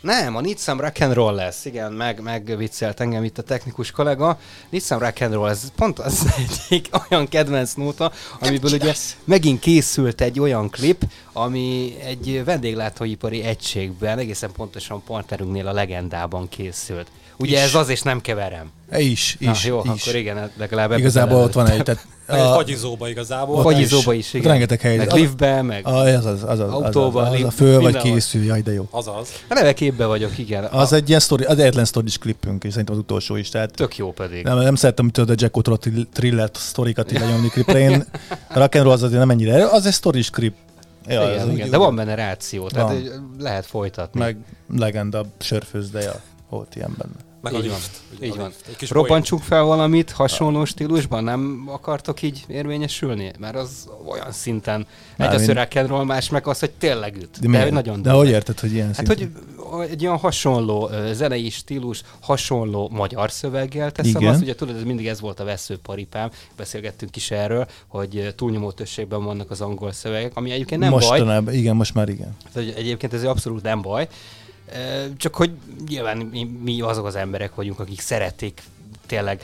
Nem, 0.00 0.36
a 0.36 0.40
Need 0.40 0.58
Some 0.58 0.82
Rock 0.82 1.00
and 1.00 1.12
Roll 1.12 1.34
lesz, 1.34 1.64
igen, 1.64 1.92
meg, 1.92 2.20
megviccelt 2.20 3.00
engem 3.00 3.24
itt 3.24 3.38
a 3.38 3.42
technikus 3.42 3.90
kollega. 3.90 4.38
Need 4.70 4.82
Some 4.82 5.04
Rock 5.04 5.20
and 5.20 5.32
Roll, 5.32 5.48
ez 5.48 5.72
pont 5.76 5.98
az 5.98 6.26
egyik 6.68 6.88
olyan 7.10 7.28
kedvenc 7.28 7.72
nóta, 7.72 8.12
amiből 8.40 8.72
ugye 8.72 8.94
megint 9.24 9.60
készült 9.60 10.20
egy 10.20 10.40
olyan 10.40 10.70
klip, 10.70 11.04
ami 11.32 11.94
egy 12.04 12.44
vendéglátóipari 12.44 13.42
egységben, 13.42 14.18
egészen 14.18 14.52
pontosan 14.52 15.02
partnerünknél 15.04 15.66
a 15.66 15.72
legendában 15.72 16.48
készült. 16.48 17.10
Ugye 17.36 17.56
Is. 17.56 17.62
ez 17.62 17.74
az, 17.74 17.88
és 17.88 18.02
nem 18.02 18.20
keverem. 18.20 18.70
E, 18.90 19.00
Is, 19.00 19.36
Na, 19.40 19.50
is, 19.50 19.64
jó, 19.64 19.82
is. 19.94 20.02
akkor 20.06 20.14
igen, 20.20 20.50
legalább 20.58 20.90
ebbe 20.90 21.00
Igazából 21.00 21.42
ott 21.42 21.52
van 21.52 21.68
egy, 21.68 21.82
tehát 21.82 22.06
egy 22.26 22.38
a, 22.40 22.52
fagyizóba 22.54 23.08
igazából. 23.08 23.62
Fagyizóba 23.62 24.12
is, 24.12 24.34
igen. 24.34 24.50
Rengeteg 24.50 24.80
hely. 24.80 24.96
Meg 24.96 25.10
a- 25.12 25.14
liftbe, 25.14 25.62
meg 25.62 25.86
a, 25.86 25.90
az, 25.90 26.24
az, 26.26 26.42
az, 26.42 26.42
az, 26.42 26.60
az, 26.60 26.72
autóban, 26.72 27.26
az, 27.26 27.32
az, 27.34 27.42
a 27.44 27.50
föl 27.50 27.80
vagy 27.80 27.96
készül, 27.96 28.44
jaj, 28.44 28.60
de 28.60 28.72
jó. 28.72 28.88
Azaz. 28.90 29.28
a 29.48 29.54
neve 29.54 29.72
képbe 29.72 30.06
vagyok, 30.06 30.38
igen. 30.38 30.64
Az 30.64 30.92
a, 30.92 30.96
egy 30.96 31.08
ilyen 31.08 31.20
sztori, 31.20 31.44
az 31.44 31.58
egyetlen 31.58 31.84
sztoris 31.84 32.18
klipünk, 32.18 32.64
és 32.64 32.70
szerintem 32.70 32.94
az 32.94 33.00
utolsó 33.00 33.36
is, 33.36 33.48
tehát 33.48 33.70
Tök 33.74 33.96
jó 33.96 34.12
pedig. 34.12 34.44
nem, 34.44 34.58
nem 34.58 34.74
szeretem, 34.74 35.10
hogy 35.14 35.30
a 35.30 35.34
Jackotól 35.36 35.74
a 35.74 35.76
trill- 35.76 36.08
thriller 36.12 36.50
sztorikat 36.52 37.12
így 37.12 37.18
lenyomni 37.20 37.48
klipre. 37.48 37.78
Én 37.78 38.04
a 38.48 38.58
rock 38.58 38.74
and 38.74 38.84
roll 38.84 38.92
az 38.92 39.02
azért 39.02 39.18
nem 39.20 39.30
ennyire. 39.30 39.66
Az 39.66 39.86
egy 39.86 39.92
sztoris 39.92 40.30
klip. 40.30 40.54
Ja, 41.06 41.22
igen, 41.22 41.40
az 41.40 41.46
úgy- 41.46 41.52
igen, 41.54 41.70
de 41.70 41.76
van 41.76 41.96
benne 41.96 42.14
ráció, 42.14 42.68
tehát 42.68 42.88
Van. 42.88 43.34
lehet 43.38 43.66
folytatni. 43.66 44.20
Meg 44.20 44.36
legenda 44.78 45.24
sörfőzdeja 45.40 46.20
volt 46.52 46.76
ilyen 46.76 46.94
benne. 46.98 47.30
Meg 47.42 47.52
Így 47.52 47.68
van. 47.68 47.78
Így 48.22 48.32
a 48.32 48.36
van. 48.36 48.46
lift. 48.46 48.66
Egy 48.68 48.76
kis 48.76 48.90
Robbantsuk 48.90 49.42
fel 49.42 49.62
valamit 49.62 50.10
hasonló 50.10 50.64
stílusban? 50.64 51.24
Nem 51.24 51.64
akartok 51.66 52.22
így 52.22 52.44
érvényesülni? 52.48 53.32
Mert 53.38 53.56
az 53.56 53.88
olyan 54.06 54.32
szinten 54.32 54.86
egy 55.16 55.34
az 55.34 55.46
rock'n'roll, 55.46 56.06
más 56.06 56.28
meg 56.28 56.46
az, 56.46 56.58
hogy 56.58 56.70
tényleg 56.70 57.16
üt. 57.16 57.40
De, 57.40 57.64
de 57.64 57.70
nagyon 57.70 58.02
de 58.02 58.10
hogy 58.10 58.28
érted, 58.28 58.60
hogy 58.60 58.72
ilyen 58.72 58.86
Hát, 58.86 58.94
szinten? 58.94 59.32
hogy 59.56 59.88
egy 59.90 60.04
olyan 60.04 60.18
hasonló 60.18 60.90
zenei 61.12 61.50
stílus, 61.50 62.02
hasonló 62.20 62.88
magyar 62.92 63.30
szöveggel 63.30 63.92
teszem 63.92 64.20
Igen. 64.20 64.32
azt, 64.32 64.42
ugye 64.42 64.54
tudod, 64.54 64.76
ez 64.76 64.82
mindig 64.82 65.06
ez 65.06 65.20
volt 65.20 65.40
a 65.40 65.44
veszőparipám, 65.44 66.30
beszélgettünk 66.56 67.16
is 67.16 67.30
erről, 67.30 67.66
hogy 67.86 68.34
túlnyomó 68.36 68.70
többségben 68.70 69.24
vannak 69.24 69.50
az 69.50 69.60
angol 69.60 69.92
szövegek, 69.92 70.36
ami 70.36 70.50
egyébként 70.50 70.80
nem 70.80 70.90
baj, 70.90 71.00
Mostanában, 71.00 71.54
igen, 71.54 71.76
most 71.76 71.94
már 71.94 72.08
igen. 72.08 72.36
tehát, 72.52 72.76
egyébként 72.76 73.12
ez 73.12 73.24
abszolút 73.24 73.62
nem 73.62 73.82
baj, 73.82 74.08
csak 75.16 75.34
hogy 75.34 75.50
nyilván 75.88 76.16
mi, 76.16 76.44
mi 76.62 76.80
azok 76.80 77.06
az 77.06 77.14
emberek 77.14 77.54
vagyunk, 77.54 77.78
akik 77.78 78.00
szeretik 78.00 78.62
tényleg 79.06 79.42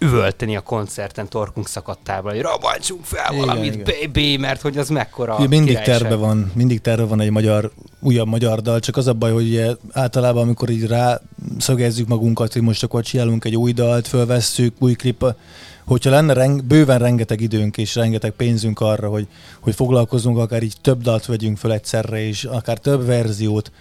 üvölteni 0.00 0.56
a 0.56 0.60
koncerten 0.60 1.28
torkunk 1.28 1.68
szakadtával, 1.68 2.32
hogy 2.32 2.40
robbantsunk 2.40 3.04
fel 3.04 3.32
Igen, 3.32 3.46
valamit, 3.46 3.74
igen. 3.74 3.94
baby, 4.00 4.36
mert 4.36 4.60
hogy 4.60 4.78
az 4.78 4.88
mekkora 4.88 5.36
Ugye 5.36 5.48
mindig 5.48 5.68
királyság. 5.68 5.98
terve 5.98 6.14
van, 6.14 6.52
mindig 6.54 6.80
terve 6.80 7.04
van 7.04 7.20
egy 7.20 7.30
magyar, 7.30 7.72
újabb 8.00 8.28
magyar 8.28 8.60
dal, 8.60 8.80
csak 8.80 8.96
az 8.96 9.06
a 9.06 9.12
baj, 9.12 9.32
hogy 9.32 9.46
ugye 9.46 9.74
általában 9.92 10.42
amikor 10.42 10.70
így 10.70 10.86
rá 10.86 11.20
szögezzük 11.58 12.08
magunkat, 12.08 12.52
hogy 12.52 12.62
most 12.62 12.82
akkor 12.82 13.02
csinálunk 13.02 13.44
egy 13.44 13.56
új 13.56 13.72
dalt, 13.72 14.08
fölvesszük, 14.08 14.74
új 14.78 14.94
klip, 14.94 15.24
hogyha 15.84 16.10
lenne 16.10 16.32
reng, 16.32 16.64
bőven 16.64 16.98
rengeteg 16.98 17.40
időnk 17.40 17.76
és 17.76 17.94
rengeteg 17.94 18.30
pénzünk 18.30 18.80
arra, 18.80 19.08
hogy, 19.08 19.26
hogy 19.60 19.74
foglalkozunk, 19.74 20.38
akár 20.38 20.62
így 20.62 20.74
több 20.80 21.02
dalt 21.02 21.26
vegyünk 21.26 21.58
föl 21.58 21.72
egyszerre, 21.72 22.26
és 22.26 22.44
akár 22.44 22.78
több 22.78 23.06
verziót, 23.06 23.72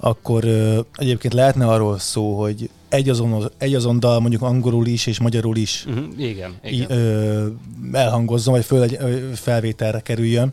akkor 0.00 0.44
ö, 0.44 0.80
egyébként 0.94 1.34
lehetne 1.34 1.66
arról 1.66 1.98
szó, 1.98 2.40
hogy 2.40 2.70
egy 2.88 3.08
azon, 3.08 3.50
egy 3.58 3.74
azon 3.74 4.00
dal 4.00 4.20
mondjuk 4.20 4.42
angolul 4.42 4.86
is 4.86 5.06
és 5.06 5.18
magyarul 5.18 5.56
is 5.56 5.84
Uh-huh, 5.88 6.04
igen, 6.16 6.54
igen. 6.64 6.90
ö, 6.90 7.46
elhangozzon, 7.92 8.54
vagy 8.54 8.64
föl, 8.64 8.88
ö, 8.98 9.32
felvételre 9.34 10.00
kerüljön. 10.00 10.52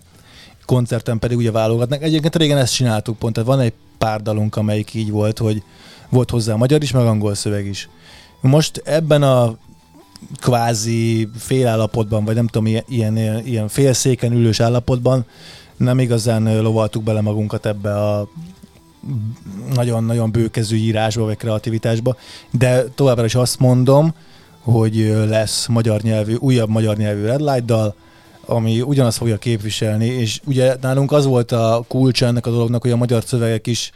Koncerten 0.65 1.19
pedig 1.19 1.37
ugye 1.37 1.51
válogatnak. 1.51 2.03
Egyébként 2.03 2.35
régen 2.35 2.57
ezt 2.57 2.73
csináltuk 2.73 3.17
pont, 3.17 3.33
tehát 3.33 3.49
van 3.49 3.59
egy 3.59 3.73
pár 3.97 4.21
dalunk, 4.21 4.55
amelyik 4.55 4.93
így 4.93 5.11
volt, 5.11 5.37
hogy 5.37 5.63
volt 6.09 6.29
hozzá 6.29 6.55
magyar 6.55 6.81
is, 6.81 6.91
meg 6.91 7.05
angol 7.05 7.35
szöveg 7.35 7.65
is. 7.65 7.89
Most 8.41 8.81
ebben 8.85 9.23
a 9.23 9.57
kvázi 10.39 11.29
félállapotban, 11.37 12.25
vagy 12.25 12.35
nem 12.35 12.47
tudom, 12.47 12.67
ilyen, 12.67 12.83
ilyen, 13.17 13.45
ilyen 13.45 13.67
félszéken 13.67 14.31
ülős 14.31 14.59
állapotban 14.59 15.25
nem 15.77 15.99
igazán 15.99 16.61
lovaltuk 16.61 17.03
bele 17.03 17.21
magunkat 17.21 17.65
ebbe 17.65 17.95
a 17.95 18.29
nagyon-nagyon 19.73 20.31
bőkezű 20.31 20.77
írásba, 20.77 21.23
vagy 21.23 21.37
kreativitásba, 21.37 22.15
de 22.51 22.83
továbbra 22.83 23.25
is 23.25 23.35
azt 23.35 23.59
mondom, 23.59 24.13
hogy 24.61 24.95
lesz 25.27 25.67
magyar 25.67 26.01
nyelvű, 26.01 26.35
újabb 26.35 26.69
magyar 26.69 26.97
nyelvű 26.97 27.25
Red 27.25 27.39
Light 27.39 27.65
dal, 27.65 27.95
ami 28.45 28.81
ugyanazt 28.81 29.17
fogja 29.17 29.37
képviselni, 29.37 30.05
és 30.05 30.41
ugye 30.45 30.75
nálunk 30.81 31.11
az 31.11 31.25
volt 31.25 31.51
a 31.51 31.85
kulcsa 31.87 32.25
ennek 32.25 32.45
a 32.45 32.49
dolognak, 32.49 32.81
hogy 32.81 32.91
a 32.91 32.97
magyar 32.97 33.23
szövegek 33.23 33.67
is 33.67 33.91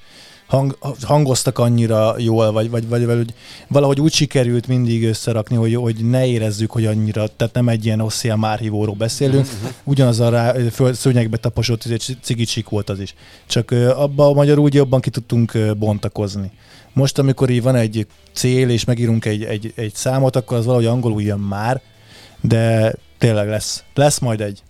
hang, 0.52 0.78
hangoztak 1.02 1.58
annyira 1.60 2.16
jól, 2.18 2.52
vagy, 2.52 2.70
vagy, 2.70 2.88
vagy, 2.88 3.06
vagy 3.06 3.34
valahogy 3.68 4.02
úgy 4.02 4.14
sikerült 4.14 4.68
mindig 4.68 5.06
összerakni, 5.06 5.56
hogy, 5.56 5.76
hogy 5.76 6.10
ne 6.10 6.26
érezzük, 6.26 6.72
hogy 6.72 6.86
annyira, 6.86 7.28
tehát 7.28 7.54
nem 7.54 7.70
egy 7.70 7.86
ilyen 7.86 8.00
oszél 8.00 8.36
márhívóról 8.36 8.96
beszélünk, 8.96 9.48
ugyanaz 9.84 10.20
a 10.20 10.30
rá, 10.30 10.54
föl, 10.72 10.94
szőnyegbe 10.94 11.38
taposott 11.38 11.88
cigicsik 12.22 12.70
volt 12.70 12.90
az 12.90 13.00
is. 13.00 13.16
Csak 13.46 13.72
ö, 13.72 13.90
abba 13.90 14.26
a 14.28 14.34
magyar 14.34 14.58
úgy 14.58 14.74
jobban 14.74 15.02
ki 15.02 15.10
tudtunk 15.10 15.58
bontakozni. 15.78 16.52
Most, 16.94 17.18
amikor 17.18 17.50
így 17.50 17.62
van 17.62 17.76
egy 17.76 18.08
cél, 18.34 18.70
és 18.70 18.86
megírunk 18.86 19.26
egy, 19.26 19.44
egy, 19.44 19.74
egy 19.76 19.94
számot, 19.94 20.36
akkor 20.36 20.58
az 20.58 20.66
valahogy 20.66 20.86
angolul 20.86 21.22
jön 21.22 21.40
már, 21.40 21.82
de 22.42 22.94
tényleg 23.18 23.48
lesz. 23.48 23.84
Lesz 23.94 24.20
majd 24.20 24.42
egy 24.42 24.64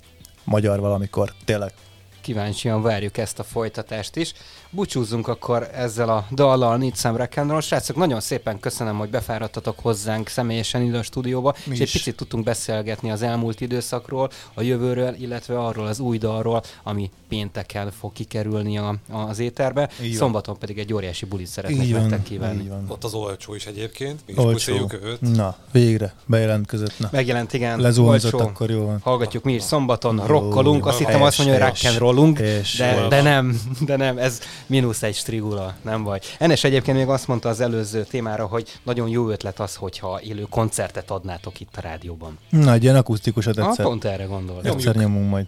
magyar 0.43 0.79
valamikor, 0.79 1.33
tényleg. 1.45 1.73
Kíváncsian 2.21 2.81
várjuk 2.81 3.17
ezt 3.17 3.39
a 3.39 3.43
folytatást 3.43 4.15
is. 4.15 4.33
Búcsúzzunk 4.73 5.27
akkor 5.27 5.69
ezzel 5.73 6.09
a 6.09 6.25
dallal, 6.31 6.77
Need 6.77 6.95
Some 6.97 7.17
Rock 7.17 7.37
and 7.37 7.49
Roll. 7.49 7.61
Srácok, 7.61 7.95
nagyon 7.95 8.19
szépen 8.19 8.59
köszönöm, 8.59 8.97
hogy 8.97 9.09
befáradtatok 9.09 9.79
hozzánk 9.79 10.27
személyesen 10.27 10.81
ide 10.81 10.97
a 10.97 11.03
stúdióba, 11.03 11.53
Mi 11.65 11.73
és 11.73 11.79
egy 11.79 11.85
is. 11.85 11.91
picit 11.91 12.15
tudtunk 12.15 12.43
beszélgetni 12.43 13.11
az 13.11 13.21
elmúlt 13.21 13.61
időszakról, 13.61 14.29
a 14.53 14.61
jövőről, 14.61 15.13
illetve 15.19 15.59
arról 15.59 15.85
az 15.87 15.99
új 15.99 16.17
dalról, 16.17 16.63
ami 16.83 17.09
pénteken 17.29 17.91
fog 17.99 18.13
kikerülni 18.13 18.77
a, 18.77 18.95
az 19.11 19.39
éterbe. 19.39 19.89
Így 20.01 20.07
van. 20.09 20.17
Szombaton 20.17 20.57
pedig 20.57 20.77
egy 20.77 20.93
óriási 20.93 21.25
bulit 21.25 21.47
szeretnék 21.47 21.81
Így 21.83 21.93
nektek 21.93 22.23
kívánni. 22.23 22.63
így. 22.63 22.71
Ott 22.87 23.03
az 23.03 23.13
olcsó 23.13 23.55
is 23.55 23.65
egyébként. 23.65 24.19
Mi 24.25 24.31
is 24.31 24.37
Olcsó. 24.37 24.89
őt. 25.03 25.21
Na, 25.21 25.55
végre 25.71 26.13
bejelentkezett. 26.25 26.93
Na. 26.97 27.09
Megjelent, 27.11 27.53
igen. 27.53 27.79
Lezuhanzott, 27.79 28.33
olcsó. 28.33 28.47
akkor 28.47 28.69
jó 28.69 28.85
van. 28.85 28.99
Hallgatjuk 29.03 29.43
mi 29.43 29.53
is 29.53 29.63
szombaton, 29.63 30.25
rokkolunk, 30.25 30.85
azt 30.85 30.97
hittem 30.97 31.21
azt 31.21 31.37
mondja, 31.37 31.55
hogy 31.55 31.65
rock 31.65 31.77
Helyes, 31.77 31.95
and 31.95 32.01
rollunk, 32.07 32.37
helyes. 32.37 32.77
de, 32.77 33.07
de 33.09 33.21
nem, 33.21 33.59
de 33.85 33.95
nem, 33.95 34.17
ez 34.17 34.39
mínusz 34.71 35.03
egy 35.03 35.15
strigula, 35.15 35.75
nem 35.81 36.03
baj. 36.03 36.19
Ennes 36.39 36.63
egyébként 36.63 36.97
még 36.97 37.07
azt 37.07 37.27
mondta 37.27 37.49
az 37.49 37.59
előző 37.59 38.03
témára, 38.03 38.45
hogy 38.45 38.79
nagyon 38.83 39.09
jó 39.09 39.29
ötlet 39.29 39.59
az, 39.59 39.75
hogyha 39.75 40.21
élő 40.21 40.45
koncertet 40.49 41.11
adnátok 41.11 41.59
itt 41.59 41.77
a 41.77 41.81
rádióban. 41.81 42.37
Na, 42.49 42.73
egy 42.73 42.83
ilyen 42.83 42.95
akusztikusat 42.95 43.57
Ah, 43.57 43.67
egyszer, 43.67 43.85
pont 43.85 44.03
erre 44.05 44.23
gondoltam. 44.23 44.71
egyszer 44.77 44.95
nyomunk 44.95 45.29
majd. 45.29 45.45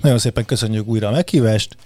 Nagyon 0.00 0.18
szépen 0.18 0.44
köszönjük 0.44 0.86
újra 0.86 1.08
a 1.08 1.10
meghívást. 1.10 1.76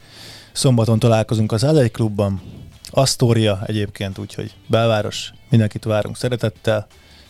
Szombaton 0.52 0.98
találkozunk 0.98 1.52
az 1.52 1.64
Adai 1.64 1.90
Klubban. 1.90 2.42
Asztória 2.90 3.62
egyébként, 3.66 4.18
úgyhogy 4.18 4.54
belváros. 4.66 5.32
Mindenkit 5.50 5.84
várunk 5.84 6.16
szeretettel, 6.16 6.86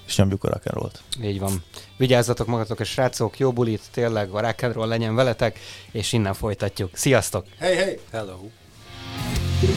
és 0.07 0.16
nyomjuk 0.16 0.44
a 0.44 0.48
rock 0.48 0.66
and 0.66 0.76
rollt. 0.76 1.03
Így 1.22 1.38
van. 1.40 1.64
Vigyázzatok 1.96 2.46
magatokra, 2.46 2.84
srácok, 2.84 3.38
jó 3.38 3.53
bulit, 3.53 3.82
tényleg 3.90 4.30
a 4.30 4.40
rock 4.40 4.62
and 4.62 4.74
roll 4.74 4.88
legyen 4.88 5.14
veletek, 5.14 5.59
és 5.90 6.12
innen 6.12 6.34
folytatjuk. 6.34 6.90
Sziasztok! 6.92 7.44
Hey, 7.59 7.76
hey! 7.76 7.98
Hello! 8.12 8.36
Anything 9.62 9.76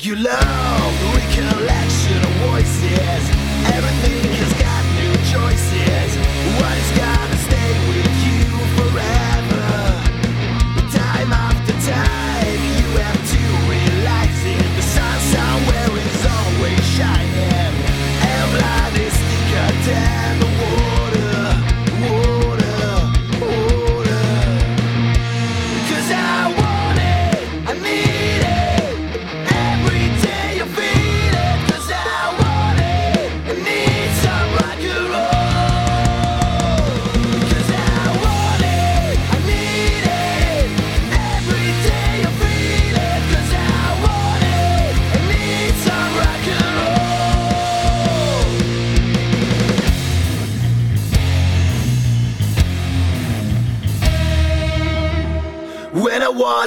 you 0.00 0.16
love, 0.16 0.89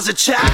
was 0.03 0.09
a 0.09 0.13
child. 0.13 0.52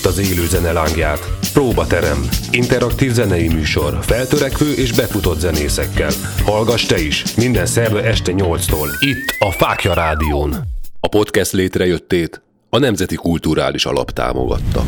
itt 0.00 0.06
az 0.06 0.18
élő 0.18 0.46
zene 0.46 0.72
lángját. 0.72 1.28
Próbaterem. 1.52 2.28
Interaktív 2.50 3.12
zenei 3.12 3.48
műsor. 3.48 3.98
Feltörekvő 4.02 4.72
és 4.72 4.92
befutott 4.92 5.38
zenészekkel. 5.38 6.10
Hallgass 6.44 6.86
te 6.86 7.00
is. 7.00 7.34
Minden 7.36 7.66
szerve 7.66 8.02
este 8.02 8.32
8-tól. 8.36 8.88
Itt 9.00 9.36
a 9.38 9.50
Fákja 9.50 9.94
Rádión. 9.94 10.56
A 11.00 11.08
podcast 11.08 11.52
létrejöttét 11.52 12.42
a 12.70 12.78
Nemzeti 12.78 13.14
Kulturális 13.14 13.84
Alap 13.84 14.10
támogatta. 14.10 14.84